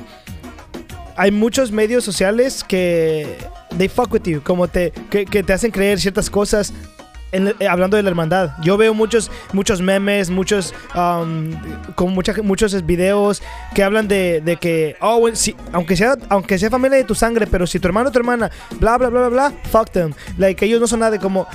hay 1.17 1.31
muchos 1.31 1.71
medios 1.73 2.05
sociales 2.05 2.65
que 2.67 3.37
they 3.79 3.89
fuck 3.89 4.13
with 4.13 4.23
you, 4.25 4.43
como 4.43 4.69
te 4.69 4.93
que, 5.11 5.25
que 5.25 5.43
te 5.43 5.53
hacen 5.53 5.71
creer 5.71 5.99
ciertas 6.01 6.29
cosas. 6.31 6.73
en- 7.33 7.55
eh, 7.59 7.67
hablando 7.69 7.97
de 7.97 8.05
la 8.05 8.09
hermandad, 8.11 8.51
yo 8.63 8.77
veo 8.77 8.95
muchos 8.95 9.31
muchos 9.53 9.83
memes, 9.83 10.31
muchos 10.31 10.73
um, 10.95 11.51
con 11.97 12.13
mucha- 12.15 12.41
muchos 12.43 12.87
videos 12.87 13.43
que 13.75 13.83
hablan 13.83 14.07
de, 14.07 14.41
de 14.41 14.57
que 14.57 14.97
oh, 15.01 15.29
si- 15.35 15.57
aunque 15.73 15.97
sea 15.97 16.17
aunque 16.29 16.57
sea 16.57 16.71
familia 16.71 16.99
de 16.99 17.05
tu 17.05 17.17
sangre, 17.17 17.47
pero 17.49 17.67
si 17.67 17.81
tu 17.81 17.89
hermano 17.89 18.09
o 18.11 18.13
tu 18.13 18.19
hermana 18.21 18.51
bla 18.79 18.97
bla 18.97 19.09
bla 19.09 19.29
bla 19.29 19.29
bla, 19.51 19.53
fuck 19.73 19.91
them, 19.91 20.13
like 20.39 20.65
ellos 20.65 20.81
no 20.81 20.87
son 20.87 21.01
nada 21.01 21.11
de 21.11 21.19
como 21.19 21.47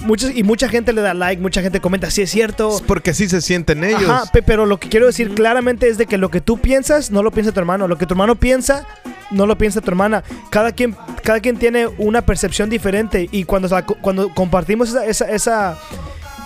muchos 0.00 0.30
y 0.34 0.42
mucha 0.42 0.68
gente 0.68 0.92
le 0.92 1.00
da 1.00 1.14
like, 1.14 1.40
mucha 1.40 1.62
gente 1.62 1.80
comenta, 1.80 2.10
sí 2.10 2.22
es 2.22 2.30
cierto. 2.30 2.76
Es 2.76 2.82
porque 2.82 3.10
así 3.10 3.28
se 3.28 3.40
sienten 3.40 3.84
ellos. 3.84 4.08
Ajá, 4.08 4.24
pe- 4.32 4.42
pero 4.42 4.66
lo 4.66 4.78
que 4.78 4.88
quiero 4.88 5.06
decir 5.06 5.34
claramente 5.34 5.88
es 5.88 5.98
de 5.98 6.06
que 6.06 6.18
lo 6.18 6.30
que 6.30 6.40
tú 6.40 6.58
piensas 6.58 7.10
no 7.10 7.22
lo 7.22 7.30
piensa 7.30 7.52
tu 7.52 7.60
hermano, 7.60 7.88
lo 7.88 7.98
que 7.98 8.06
tu 8.06 8.14
hermano 8.14 8.34
piensa 8.36 8.86
no 9.30 9.46
lo 9.46 9.56
piensa 9.56 9.80
tu 9.80 9.90
hermana. 9.90 10.24
Cada 10.50 10.72
quien, 10.72 10.96
cada 11.22 11.40
quien 11.40 11.56
tiene 11.56 11.86
una 11.98 12.22
percepción 12.22 12.68
diferente 12.70 13.28
y 13.30 13.44
cuando, 13.44 13.68
cuando 14.00 14.34
compartimos 14.34 14.88
esa, 14.88 15.06
esa, 15.06 15.30
esa, 15.30 15.78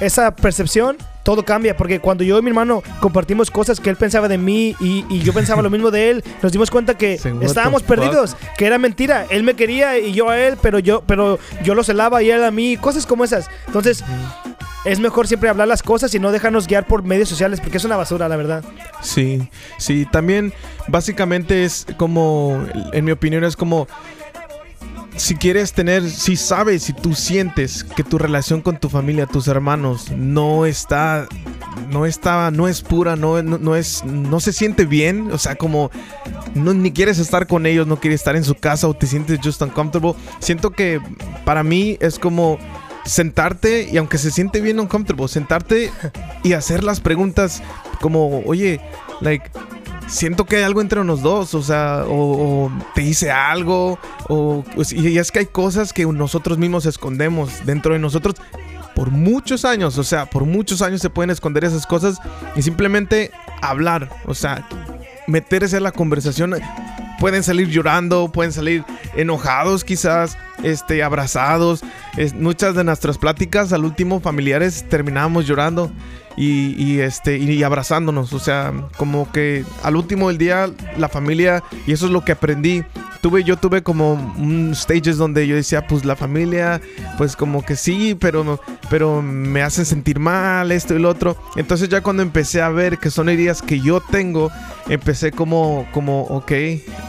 esa 0.01 0.35
percepción, 0.37 0.97
todo 1.25 1.45
cambia. 1.45 1.77
Porque 1.77 1.99
cuando 1.99 2.23
yo 2.23 2.39
y 2.39 2.43
mi 2.43 2.51
hermano 2.51 2.85
compartimos 3.01 3.51
cosas 3.51 3.81
que 3.81 3.91
él 3.91 3.97
pensaba 3.97 4.29
de 4.29 4.39
mí 4.39 4.77
y, 4.79 5.05
y 5.09 5.19
yo 5.21 5.33
pensaba 5.33 5.63
lo 5.63 5.71
mismo 5.71 5.91
de 5.91 6.11
él, 6.11 6.25
nos 6.41 6.53
dimos 6.53 6.71
cuenta 6.71 6.97
que 6.97 7.15
estábamos 7.41 7.83
perdidos, 7.83 8.37
que 8.57 8.67
era 8.67 8.79
mentira. 8.79 9.27
Él 9.31 9.43
me 9.43 9.55
quería 9.55 9.99
y 9.99 10.13
yo 10.13 10.31
a 10.31 10.39
él, 10.39 10.57
pero 10.63 10.79
yo, 10.79 11.03
pero 11.05 11.41
yo 11.65 11.75
lo 11.75 11.83
celaba 11.83 12.23
y 12.23 12.31
él 12.31 12.45
a 12.45 12.53
mí, 12.53 12.77
cosas 12.77 13.07
como 13.07 13.25
esas. 13.25 13.51
Entonces, 13.67 14.05
es 14.85 15.01
mejor 15.01 15.27
siempre 15.27 15.49
hablar 15.49 15.67
las 15.67 15.83
cosas 15.83 16.15
y 16.15 16.19
no 16.19 16.31
dejarnos 16.31 16.67
guiar 16.67 16.87
por 16.87 17.03
medios 17.03 17.29
sociales 17.29 17.61
porque 17.61 17.79
es 17.79 17.85
una 17.85 17.97
basura, 17.97 18.29
la 18.29 18.37
verdad. 18.37 18.63
Sí, 19.01 19.49
sí, 19.79 20.07
también 20.11 20.53
básicamente 20.89 21.65
es 21.65 21.87
como, 21.97 22.65
en 22.93 23.05
mi 23.05 23.13
opinión 23.13 23.45
es 23.45 23.57
como, 23.57 23.89
si 25.17 25.37
quieres 25.37 25.73
tener, 25.73 26.09
si 26.09 26.37
sabes, 26.37 26.83
si 26.83 26.93
tú 26.93 27.15
sientes 27.15 27.85
que 27.85 28.03
tu 28.03 28.19
relación 28.19 28.61
con 28.63 28.79
tu 28.79 28.89
familia, 28.89 29.27
tus 29.27 29.49
hermanos, 29.49 30.11
no 30.11 30.67
está, 30.67 31.29
no 31.91 32.07
está, 32.07 32.51
no 32.51 32.69
es 32.69 32.83
pura, 32.83 33.17
no, 33.17 33.43
no, 33.43 33.77
es, 33.77 34.05
no 34.05 34.41
se 34.41 34.53
siente 34.53 34.87
bien, 34.87 35.31
o 35.33 35.39
sea, 35.39 35.55
como, 35.57 35.91
no, 36.55 36.75
ni 36.75 36.91
quieres 36.93 37.19
estar 37.19 37.47
con 37.47 37.67
ellos, 37.67 37.87
no 37.87 38.01
quieres 38.01 38.21
estar 38.21 38.37
en 38.37 38.45
su 38.45 38.57
casa 38.57 38.89
o 38.89 38.95
te 38.95 39.07
sientes 39.07 39.39
just 39.43 39.63
uncomfortable, 39.63 40.15
siento 40.41 40.71
que 40.71 41.01
para 41.45 41.63
mí 41.63 41.97
es 42.01 42.19
como 42.19 42.59
sentarte 43.05 43.89
y 43.91 43.97
aunque 43.99 44.19
se 44.19 44.31
siente 44.31 44.61
bien 44.61 44.81
uncomfortable, 44.81 45.29
sentarte 45.29 45.91
y 46.43 46.55
hacer 46.55 46.83
las 46.83 47.01
preguntas 47.01 47.63
como, 48.01 48.41
oye, 48.47 48.81
like, 49.21 49.51
siento 50.07 50.45
que 50.45 50.57
hay 50.57 50.63
algo 50.63 50.81
entre 50.81 51.03
los 51.05 51.23
dos, 51.23 51.55
o 51.55 51.63
sea, 51.63 52.05
o, 52.07 52.71
te 52.95 53.03
hice 53.03 53.31
algo, 53.31 53.99
o 54.29 54.65
pues, 54.75 54.93
y, 54.93 55.19
es 55.19 55.31
que 55.31 55.41
hay 55.41 55.47
cosas 55.47 55.93
que 55.93 56.07
nosotros 56.07 56.59
mismos 56.59 56.87
escondemos 56.87 57.65
dentro 57.65 57.93
de 57.95 57.99
nosotros 57.99 58.37
por 58.95 59.11
muchos 59.11 59.65
años, 59.65 59.99
o 59.99 60.05
sea, 60.05 60.27
por 60.27 60.45
muchos 60.45 60.83
años 60.83 61.01
se 61.01 61.11
pueden 61.11 61.31
esconder 61.31 61.65
esas 61.65 61.87
cosas 61.87 62.19
y 62.55 62.63
simplemente 62.63 63.31
hablar, 63.61 64.09
o 64.27 64.35
sea, 64.35 64.67
meterse 65.27 65.77
en 65.77 65.83
la 65.83 65.93
conversación. 65.93 66.55
Pueden 67.19 67.43
salir 67.43 67.69
llorando, 67.69 68.31
pueden 68.31 68.53
salir 68.53 68.85
enojados 69.17 69.85
quizás, 69.85 70.37
este, 70.63 71.03
abrazados. 71.03 71.83
Muchas 72.35 72.75
de 72.75 72.85
nuestras 72.85 73.19
pláticas 73.19 73.73
al 73.73 73.85
último 73.85 74.21
familiares 74.21 74.85
terminábamos 74.89 75.47
llorando 75.47 75.91
y, 76.37 76.75
y, 76.83 77.01
este, 77.01 77.39
y 77.39 77.63
abrazándonos. 77.63 78.33
O 78.33 78.39
sea, 78.39 78.73
como 78.97 79.31
que 79.31 79.65
al 79.83 79.97
último 79.97 80.29
del 80.29 80.39
día 80.39 80.71
la 80.99 81.09
familia, 81.09 81.63
y 81.87 81.93
eso 81.93 82.07
es 82.07 82.13
lo 82.13 82.25
que 82.25 82.33
aprendí, 82.33 82.85
tuve, 83.25 83.43
yo 83.43 83.57
tuve 83.57 83.83
como 83.83 84.13
un 84.37 84.75
stages 84.75 85.17
donde 85.17 85.47
yo 85.47 85.57
decía, 85.57 85.87
pues 85.87 86.05
la 86.05 86.15
familia, 86.15 86.83
pues 87.17 87.37
como 87.37 87.65
que 87.65 87.75
sí, 87.75 88.15
pero, 88.21 88.61
pero 88.91 89.23
me 89.23 89.63
hacen 89.63 89.87
sentir 89.87 90.19
mal, 90.19 90.71
esto 90.71 90.95
y 90.95 90.99
lo 90.99 91.09
otro. 91.09 91.35
Entonces 91.57 91.89
ya 91.89 92.03
cuando 92.03 92.23
empecé 92.23 92.61
a 92.61 92.69
ver 92.69 92.99
que 92.99 93.09
son 93.09 93.31
heridas 93.31 93.63
que 93.63 93.81
yo 93.81 94.03
tengo, 94.03 94.51
empecé 94.91 95.33
como, 95.33 95.89
como, 95.95 96.25
ok, 96.25 96.53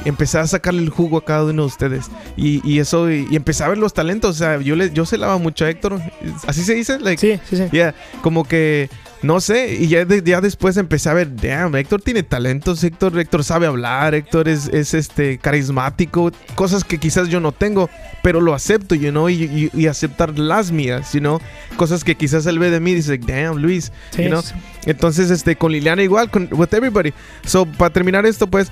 empecé 0.06 0.40
a 0.40 0.48
sacarle 0.48 0.84
el 0.84 0.90
jugo 0.90 1.18
a 1.18 1.26
cada 1.26 1.44
uno 1.44 1.64
de 1.64 1.68
ustedes. 1.68 2.06
Y, 2.38 2.66
y 2.66 2.80
eso, 2.80 3.12
y, 3.12 3.28
y 3.30 3.36
empecé 3.36 3.66
a 3.66 3.68
ver 3.68 3.78
los 3.78 3.94
talentos. 3.94 4.36
O 4.36 4.38
sea, 4.38 4.62
yo, 4.62 4.78
le, 4.78 4.92
yo 4.92 5.06
se 5.06 5.18
lava 5.18 5.38
mucho 5.38 5.66
a 5.66 5.70
Héctor. 5.70 6.00
¿Así 6.48 6.64
se 6.64 6.76
dice? 6.76 6.98
Like, 6.98 7.20
Sí, 7.20 7.42
sí, 7.50 7.58
sí. 7.58 7.70
Yeah, 7.74 7.94
como 8.22 8.46
que 8.46 8.90
no 9.22 9.40
sé, 9.42 9.76
y 9.76 9.88
ya, 9.88 10.06
de- 10.06 10.22
ya 10.24 10.42
después 10.42 10.78
empecé 10.78 11.10
a 11.10 11.14
ver, 11.14 11.36
damn, 11.36 11.76
Héctor 11.76 12.02
tiene 12.02 12.22
talentos, 12.24 12.84
Héctor, 12.84 13.18
Héctor 13.20 13.44
sabe 13.44 13.66
hablar, 13.66 14.14
Héctor 14.14 14.48
es, 14.48 14.68
es, 14.68 14.94
este 14.94 15.38
carismático, 15.40 16.32
cosas 16.56 16.84
que 16.84 17.00
quizás 17.00 17.30
yo 17.30 17.40
no 17.40 17.52
tengo, 17.52 17.90
pero 18.22 18.42
lo 18.42 18.54
acepto, 18.54 18.94
you 18.96 19.10
know, 19.12 19.30
y, 19.30 19.44
y- 19.44 19.70
y 19.74 19.88
aceptar 19.88 20.38
las 20.38 20.72
mías, 20.72 21.14
you 21.14 21.20
know, 21.20 21.40
cosas 21.78 22.04
que 22.04 22.16
quizás 22.16 22.46
él 22.46 22.60
ve 22.60 22.70
de 22.70 22.80
mí 22.80 22.92
y 22.92 22.96
dice, 22.96 23.18
damn, 23.18 23.58
Luis, 23.58 23.92
Sí, 24.12 24.24
you 24.24 24.30
know. 24.30 24.42
sí. 24.42 24.54
Entonces, 24.86 25.32
este, 25.32 25.56
con 25.56 25.72
Liliana 25.72 26.04
igual, 26.04 26.30
con 26.30 26.48
with 26.52 26.74
everybody. 26.74 27.12
So, 27.46 27.66
para 27.66 27.92
terminar 27.92 28.26
esto, 28.26 28.46
pues, 28.48 28.72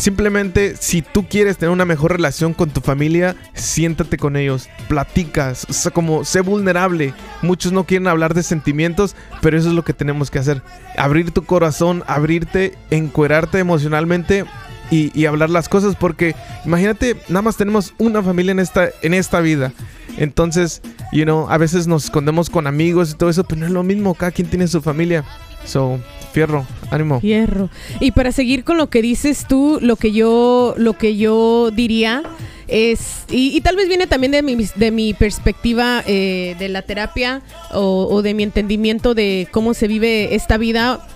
simplemente, 0.00 0.76
si 0.76 1.02
tú 1.02 1.28
quieres 1.28 1.58
tener 1.58 1.72
una 1.72 1.84
mejor 1.84 2.12
relación 2.12 2.54
con 2.54 2.70
tu 2.70 2.80
familia, 2.80 3.36
siéntate 3.54 4.16
con 4.16 4.36
ellos, 4.36 4.68
platicas, 4.88 5.66
como 5.92 6.24
sé 6.24 6.40
vulnerable. 6.40 7.14
Muchos 7.42 7.72
no 7.72 7.84
quieren 7.84 8.08
hablar 8.08 8.34
de 8.34 8.42
sentimientos, 8.42 9.14
pero 9.40 9.58
eso 9.58 9.68
es 9.68 9.74
lo 9.74 9.84
que 9.84 9.92
tenemos 9.92 10.30
que 10.30 10.38
hacer. 10.38 10.62
Abrir 10.96 11.30
tu 11.30 11.44
corazón, 11.44 12.02
abrirte, 12.06 12.74
encuerarte 12.90 13.58
emocionalmente. 13.58 14.44
Y, 14.92 15.16
y 15.16 15.26
hablar 15.26 15.50
las 15.50 15.68
cosas 15.68 15.94
porque 15.94 16.34
imagínate 16.64 17.14
nada 17.28 17.42
más 17.42 17.56
tenemos 17.56 17.94
una 17.98 18.24
familia 18.24 18.50
en 18.50 18.58
esta 18.58 18.88
en 19.02 19.14
esta 19.14 19.38
vida 19.38 19.72
entonces 20.16 20.82
you 21.12 21.22
know 21.22 21.48
a 21.48 21.58
veces 21.58 21.86
nos 21.86 22.06
escondemos 22.06 22.50
con 22.50 22.66
amigos 22.66 23.12
y 23.12 23.14
todo 23.14 23.30
eso 23.30 23.44
pero 23.44 23.60
no 23.60 23.66
es 23.66 23.72
lo 23.72 23.84
mismo 23.84 24.16
cada 24.16 24.32
quien 24.32 24.48
tiene 24.48 24.66
su 24.66 24.82
familia 24.82 25.24
So, 25.64 26.00
fierro, 26.32 26.66
ánimo. 26.90 27.20
Hierro. 27.20 27.68
Y 28.00 28.12
para 28.12 28.32
seguir 28.32 28.64
con 28.64 28.76
lo 28.76 28.88
que 28.88 29.02
dices 29.02 29.46
tú, 29.48 29.78
lo 29.80 29.96
que 29.96 30.12
yo, 30.12 30.74
lo 30.76 30.94
que 30.94 31.16
yo 31.16 31.70
diría 31.70 32.22
es, 32.68 33.24
y, 33.30 33.56
y 33.56 33.60
tal 33.60 33.76
vez 33.76 33.88
viene 33.88 34.06
también 34.06 34.32
de 34.32 34.42
mi, 34.42 34.56
de 34.56 34.90
mi 34.90 35.14
perspectiva 35.14 36.02
eh, 36.06 36.56
de 36.58 36.68
la 36.68 36.82
terapia 36.82 37.42
o, 37.72 38.06
o 38.10 38.22
de 38.22 38.34
mi 38.34 38.44
entendimiento 38.44 39.14
de 39.14 39.48
cómo 39.50 39.74
se 39.74 39.88
vive 39.88 40.34
esta 40.34 40.56
vida 40.56 41.06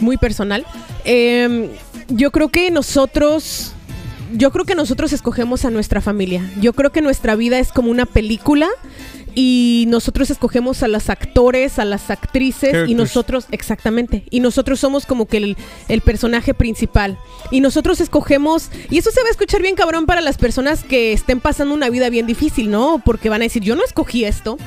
muy 0.00 0.16
personal. 0.16 0.66
Em, 1.04 1.68
yo 2.08 2.30
creo 2.30 2.48
que 2.48 2.70
nosotros, 2.70 3.72
yo 4.32 4.50
creo 4.50 4.64
que 4.64 4.74
nosotros 4.74 5.12
escogemos 5.12 5.64
a 5.64 5.70
nuestra 5.70 6.00
familia. 6.00 6.48
Yo 6.60 6.72
creo 6.72 6.90
que 6.90 7.02
nuestra 7.02 7.36
vida 7.36 7.58
es 7.58 7.72
como 7.72 7.90
una 7.90 8.06
película 8.06 8.68
y 9.34 9.84
nosotros 9.88 10.30
escogemos 10.30 10.82
a 10.82 10.88
los 10.88 11.10
actores, 11.10 11.78
a 11.78 11.84
las 11.84 12.10
actrices 12.10 12.88
y 12.88 12.94
nosotros, 12.94 13.46
exactamente, 13.50 14.24
y 14.30 14.40
nosotros 14.40 14.80
somos 14.80 15.06
como 15.06 15.26
que 15.26 15.36
el, 15.38 15.56
el 15.88 16.00
personaje 16.00 16.54
principal. 16.54 17.18
Y 17.50 17.60
nosotros 17.60 18.00
escogemos, 18.00 18.70
y 18.90 18.98
eso 18.98 19.10
se 19.10 19.22
va 19.22 19.28
a 19.28 19.30
escuchar 19.30 19.62
bien 19.62 19.74
cabrón 19.74 20.06
para 20.06 20.20
las 20.20 20.38
personas 20.38 20.84
que 20.84 21.12
estén 21.12 21.40
pasando 21.40 21.74
una 21.74 21.90
vida 21.90 22.10
bien 22.10 22.26
difícil, 22.26 22.70
¿no? 22.70 23.02
Porque 23.04 23.28
van 23.28 23.42
a 23.42 23.44
decir, 23.44 23.62
yo 23.62 23.76
no 23.76 23.84
escogí 23.84 24.24
esto. 24.24 24.58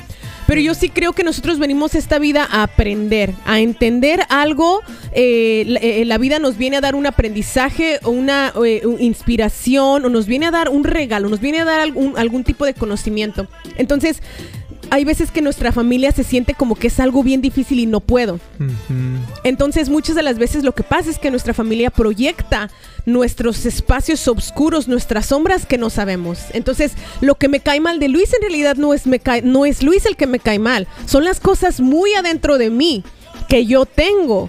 Pero 0.46 0.60
yo 0.60 0.74
sí 0.74 0.88
creo 0.88 1.12
que 1.12 1.24
nosotros 1.24 1.58
venimos 1.58 1.94
esta 1.94 2.18
vida 2.18 2.46
a 2.50 2.62
aprender, 2.64 3.32
a 3.44 3.60
entender 3.60 4.20
algo. 4.28 4.82
eh, 5.12 5.64
la, 5.66 5.80
eh, 5.80 6.04
la 6.04 6.18
vida 6.18 6.38
nos 6.38 6.58
viene 6.58 6.76
a 6.76 6.80
dar 6.80 6.94
un 6.94 7.06
aprendizaje 7.06 8.00
una 8.04 8.52
eh, 8.64 8.82
inspiración 8.98 10.04
o 10.04 10.08
nos 10.08 10.26
viene 10.26 10.46
a 10.46 10.50
dar 10.50 10.68
un 10.68 10.84
regalo, 10.84 11.28
nos 11.28 11.40
viene 11.40 11.60
a 11.60 11.64
dar 11.64 11.80
algún, 11.80 12.14
algún 12.16 12.44
tipo 12.44 12.64
de 12.64 12.74
conocimiento. 12.74 13.46
Entonces, 13.76 14.22
hay 14.94 15.04
veces 15.04 15.30
que 15.32 15.42
nuestra 15.42 15.72
familia 15.72 16.12
se 16.12 16.22
siente 16.22 16.54
como 16.54 16.76
que 16.76 16.86
es 16.86 17.00
algo 17.00 17.22
bien 17.24 17.40
difícil 17.42 17.80
y 17.80 17.86
no 17.86 17.98
puedo. 18.00 18.38
Entonces 19.42 19.88
muchas 19.88 20.14
de 20.16 20.22
las 20.22 20.38
veces 20.38 20.62
lo 20.64 20.72
que 20.72 20.82
pasa 20.82 21.10
es 21.10 21.18
que 21.18 21.30
nuestra 21.30 21.52
familia 21.54 21.90
proyecta 21.90 22.70
nuestros 23.06 23.66
espacios 23.66 24.26
oscuros, 24.28 24.86
nuestras 24.88 25.26
sombras 25.26 25.66
que 25.66 25.78
no 25.78 25.90
sabemos. 25.90 26.38
Entonces 26.52 26.92
lo 27.20 27.34
que 27.34 27.48
me 27.48 27.60
cae 27.60 27.80
mal 27.80 27.98
de 27.98 28.08
Luis 28.08 28.32
en 28.34 28.40
realidad 28.42 28.76
no 28.76 28.94
es, 28.94 29.06
me 29.06 29.18
cae- 29.20 29.42
no 29.42 29.66
es 29.66 29.82
Luis 29.82 30.06
el 30.06 30.16
que 30.16 30.26
me 30.26 30.38
cae 30.38 30.58
mal, 30.58 30.86
son 31.06 31.24
las 31.24 31.40
cosas 31.40 31.80
muy 31.80 32.14
adentro 32.14 32.56
de 32.58 32.70
mí 32.70 33.02
que 33.48 33.66
yo 33.66 33.86
tengo. 33.86 34.48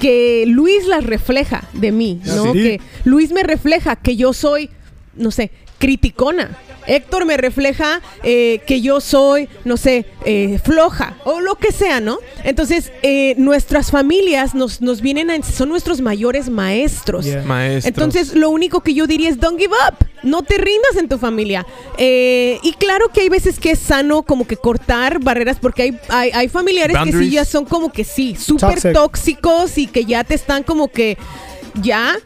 Que 0.00 0.44
Luis 0.48 0.88
las 0.88 1.04
refleja 1.04 1.68
de 1.72 1.92
mí, 1.92 2.20
¿no? 2.26 2.52
Sí. 2.52 2.58
Que 2.64 2.80
Luis 3.04 3.30
me 3.30 3.44
refleja 3.44 3.94
que 3.94 4.16
yo 4.16 4.32
soy, 4.32 4.68
no 5.14 5.30
sé, 5.30 5.52
criticona. 5.78 6.58
Héctor 6.86 7.24
me 7.24 7.36
refleja 7.36 8.00
eh, 8.22 8.60
que 8.66 8.80
yo 8.80 9.00
soy, 9.00 9.48
no 9.64 9.76
sé, 9.76 10.06
eh, 10.24 10.58
floja 10.62 11.16
o 11.24 11.40
lo 11.40 11.56
que 11.56 11.72
sea, 11.72 12.00
¿no? 12.00 12.18
Entonces, 12.44 12.92
eh, 13.02 13.34
nuestras 13.38 13.90
familias 13.90 14.54
nos, 14.54 14.80
nos 14.80 15.00
vienen 15.00 15.30
a, 15.30 15.42
son 15.42 15.68
nuestros 15.68 16.00
mayores 16.00 16.48
maestros. 16.48 17.24
Yeah. 17.24 17.42
Maestros. 17.42 17.86
Entonces, 17.86 18.34
lo 18.34 18.50
único 18.50 18.80
que 18.80 18.94
yo 18.94 19.06
diría 19.06 19.30
es 19.30 19.38
don't 19.38 19.58
give 19.58 19.74
up. 19.88 20.06
No 20.22 20.42
te 20.42 20.56
rindas 20.56 20.96
en 20.96 21.08
tu 21.08 21.18
familia. 21.18 21.66
Eh, 21.98 22.58
y 22.62 22.72
claro 22.72 23.10
que 23.10 23.22
hay 23.22 23.28
veces 23.28 23.58
que 23.58 23.72
es 23.72 23.78
sano 23.78 24.22
como 24.22 24.46
que 24.46 24.56
cortar 24.56 25.18
barreras 25.22 25.58
porque 25.60 25.82
hay, 25.82 25.98
hay, 26.08 26.30
hay 26.32 26.48
familiares 26.48 26.96
que 27.04 27.12
sí 27.12 27.30
ya 27.30 27.44
son 27.44 27.66
como 27.66 27.92
que 27.92 28.04
sí, 28.04 28.34
súper 28.36 28.92
tóxicos 28.92 29.76
y 29.76 29.86
que 29.86 30.04
ya 30.04 30.24
te 30.24 30.34
están 30.34 30.62
como 30.62 30.88
que 30.88 31.18
ya 31.82 32.16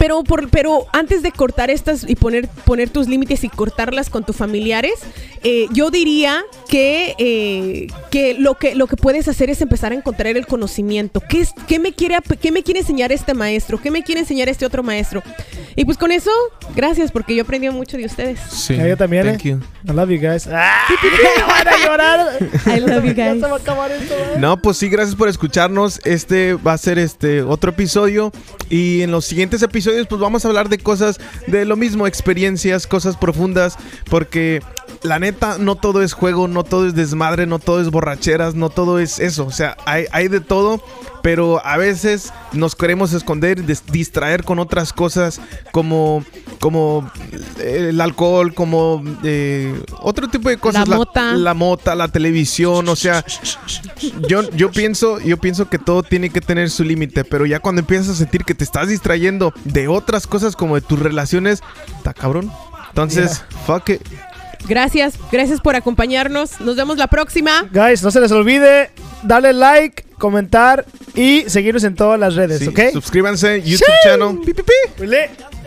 pero, 0.00 0.24
por, 0.24 0.48
pero 0.48 0.86
antes 0.94 1.22
de 1.22 1.30
cortar 1.30 1.68
estas 1.68 2.08
y 2.08 2.16
poner, 2.16 2.48
poner 2.64 2.88
tus 2.88 3.06
límites 3.06 3.44
y 3.44 3.50
cortarlas 3.50 4.08
con 4.08 4.24
tus 4.24 4.34
familiares, 4.34 4.94
eh, 5.42 5.66
yo 5.72 5.90
diría 5.90 6.42
que, 6.70 7.14
eh, 7.18 7.86
que, 8.10 8.32
lo 8.32 8.54
que 8.54 8.74
lo 8.74 8.86
que 8.86 8.96
puedes 8.96 9.28
hacer 9.28 9.50
es 9.50 9.60
empezar 9.60 9.92
a 9.92 9.94
encontrar 9.94 10.38
el 10.38 10.46
conocimiento. 10.46 11.20
¿Qué, 11.28 11.40
es, 11.40 11.52
qué, 11.68 11.78
me 11.78 11.92
quiere, 11.92 12.16
¿Qué 12.40 12.50
me 12.50 12.62
quiere 12.62 12.80
enseñar 12.80 13.12
este 13.12 13.34
maestro? 13.34 13.78
¿Qué 13.78 13.90
me 13.90 14.02
quiere 14.02 14.22
enseñar 14.22 14.48
este 14.48 14.64
otro 14.64 14.82
maestro? 14.82 15.22
Y 15.76 15.84
pues 15.84 15.98
con 15.98 16.12
eso, 16.12 16.30
gracias, 16.74 17.12
porque 17.12 17.34
yo 17.34 17.42
aprendí 17.42 17.68
mucho 17.68 17.98
de 17.98 18.06
ustedes. 18.06 18.40
Sí. 18.50 18.76
Yo 18.76 18.96
también, 18.96 19.26
Thank 19.26 19.44
eh. 19.44 19.50
you. 19.50 19.60
I 19.86 19.92
love 19.92 20.08
you 20.08 20.18
guys. 20.18 20.46
¡Ah! 20.50 20.86
¡Van 21.46 21.68
a 21.68 21.76
llorar! 21.76 22.38
I 22.66 22.80
love 22.80 23.04
you 23.04 23.14
guys. 23.14 23.40
se 23.40 23.48
va 23.48 23.52
a 23.52 23.56
acabar 23.56 23.92
esto, 23.92 24.14
¿eh? 24.14 24.38
No, 24.38 24.60
pues 24.60 24.78
sí, 24.78 24.88
gracias 24.88 25.14
por 25.14 25.28
escucharnos. 25.28 26.00
Este 26.04 26.54
va 26.54 26.72
a 26.72 26.78
ser 26.78 26.98
este 26.98 27.42
otro 27.42 27.70
episodio. 27.70 28.32
Y 28.70 29.02
en 29.02 29.10
los 29.10 29.24
siguientes 29.24 29.62
episodios, 29.62 29.89
pues 30.08 30.20
vamos 30.20 30.44
a 30.44 30.48
hablar 30.48 30.68
de 30.68 30.78
cosas 30.78 31.20
de 31.46 31.64
lo 31.64 31.76
mismo, 31.76 32.06
experiencias, 32.06 32.86
cosas 32.86 33.16
profundas. 33.16 33.76
Porque 34.08 34.62
la 35.02 35.18
neta, 35.18 35.58
no 35.58 35.76
todo 35.76 36.02
es 36.02 36.12
juego, 36.12 36.48
no 36.48 36.64
todo 36.64 36.86
es 36.86 36.94
desmadre, 36.94 37.46
no 37.46 37.58
todo 37.58 37.80
es 37.80 37.90
borracheras, 37.90 38.54
no 38.54 38.70
todo 38.70 38.98
es 38.98 39.18
eso. 39.18 39.46
O 39.46 39.52
sea, 39.52 39.76
hay, 39.86 40.06
hay 40.12 40.28
de 40.28 40.40
todo. 40.40 40.82
Pero 41.22 41.64
a 41.66 41.76
veces 41.76 42.32
nos 42.52 42.74
queremos 42.74 43.12
esconder, 43.12 43.64
distraer 43.64 44.42
con 44.42 44.58
otras 44.58 44.92
cosas 44.92 45.40
como, 45.70 46.24
como 46.60 47.10
eh, 47.58 47.88
el 47.90 48.00
alcohol, 48.00 48.54
como 48.54 49.02
eh, 49.22 49.78
otro 50.00 50.28
tipo 50.28 50.48
de 50.48 50.56
cosas. 50.56 50.88
La 50.88 50.96
mota. 50.96 51.34
la 51.34 51.54
mota, 51.54 51.94
la 51.94 52.08
televisión, 52.08 52.88
o 52.88 52.96
sea, 52.96 53.24
yo, 54.28 54.48
yo 54.52 54.70
pienso, 54.70 55.20
yo 55.20 55.36
pienso 55.36 55.68
que 55.68 55.78
todo 55.78 56.02
tiene 56.02 56.30
que 56.30 56.40
tener 56.40 56.70
su 56.70 56.84
límite, 56.84 57.24
pero 57.24 57.44
ya 57.44 57.60
cuando 57.60 57.80
empiezas 57.80 58.08
a 58.08 58.14
sentir 58.14 58.44
que 58.44 58.54
te 58.54 58.64
estás 58.64 58.88
distrayendo 58.88 59.52
de 59.64 59.88
otras 59.88 60.26
cosas 60.26 60.56
como 60.56 60.74
de 60.76 60.80
tus 60.80 60.98
relaciones, 60.98 61.62
está 61.98 62.14
cabrón. 62.14 62.50
Entonces, 62.88 63.44
fuck 63.66 63.90
it. 63.90 64.02
Gracias, 64.68 65.14
gracias 65.32 65.60
por 65.60 65.74
acompañarnos. 65.76 66.60
Nos 66.60 66.76
vemos 66.76 66.96
la 66.98 67.06
próxima. 67.06 67.68
Guys, 67.72 68.02
no 68.02 68.10
se 68.10 68.20
les 68.20 68.30
olvide 68.32 68.90
darle 69.22 69.52
like, 69.52 70.04
comentar 70.18 70.84
y 71.14 71.44
seguirnos 71.48 71.84
en 71.84 71.94
todas 71.94 72.18
las 72.20 72.34
redes, 72.34 72.60
Sí, 72.60 72.68
¿ok? 72.68 72.92
Suscríbanse, 72.92 73.62
YouTube 73.62 73.88
channel. 74.02 74.38
Pi, 74.44 74.54
pi, 74.54 74.62
pi. 74.62 75.06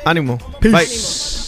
Ánimo. 0.05 0.37
Peace. 0.59 1.37
Bye. 1.37 1.42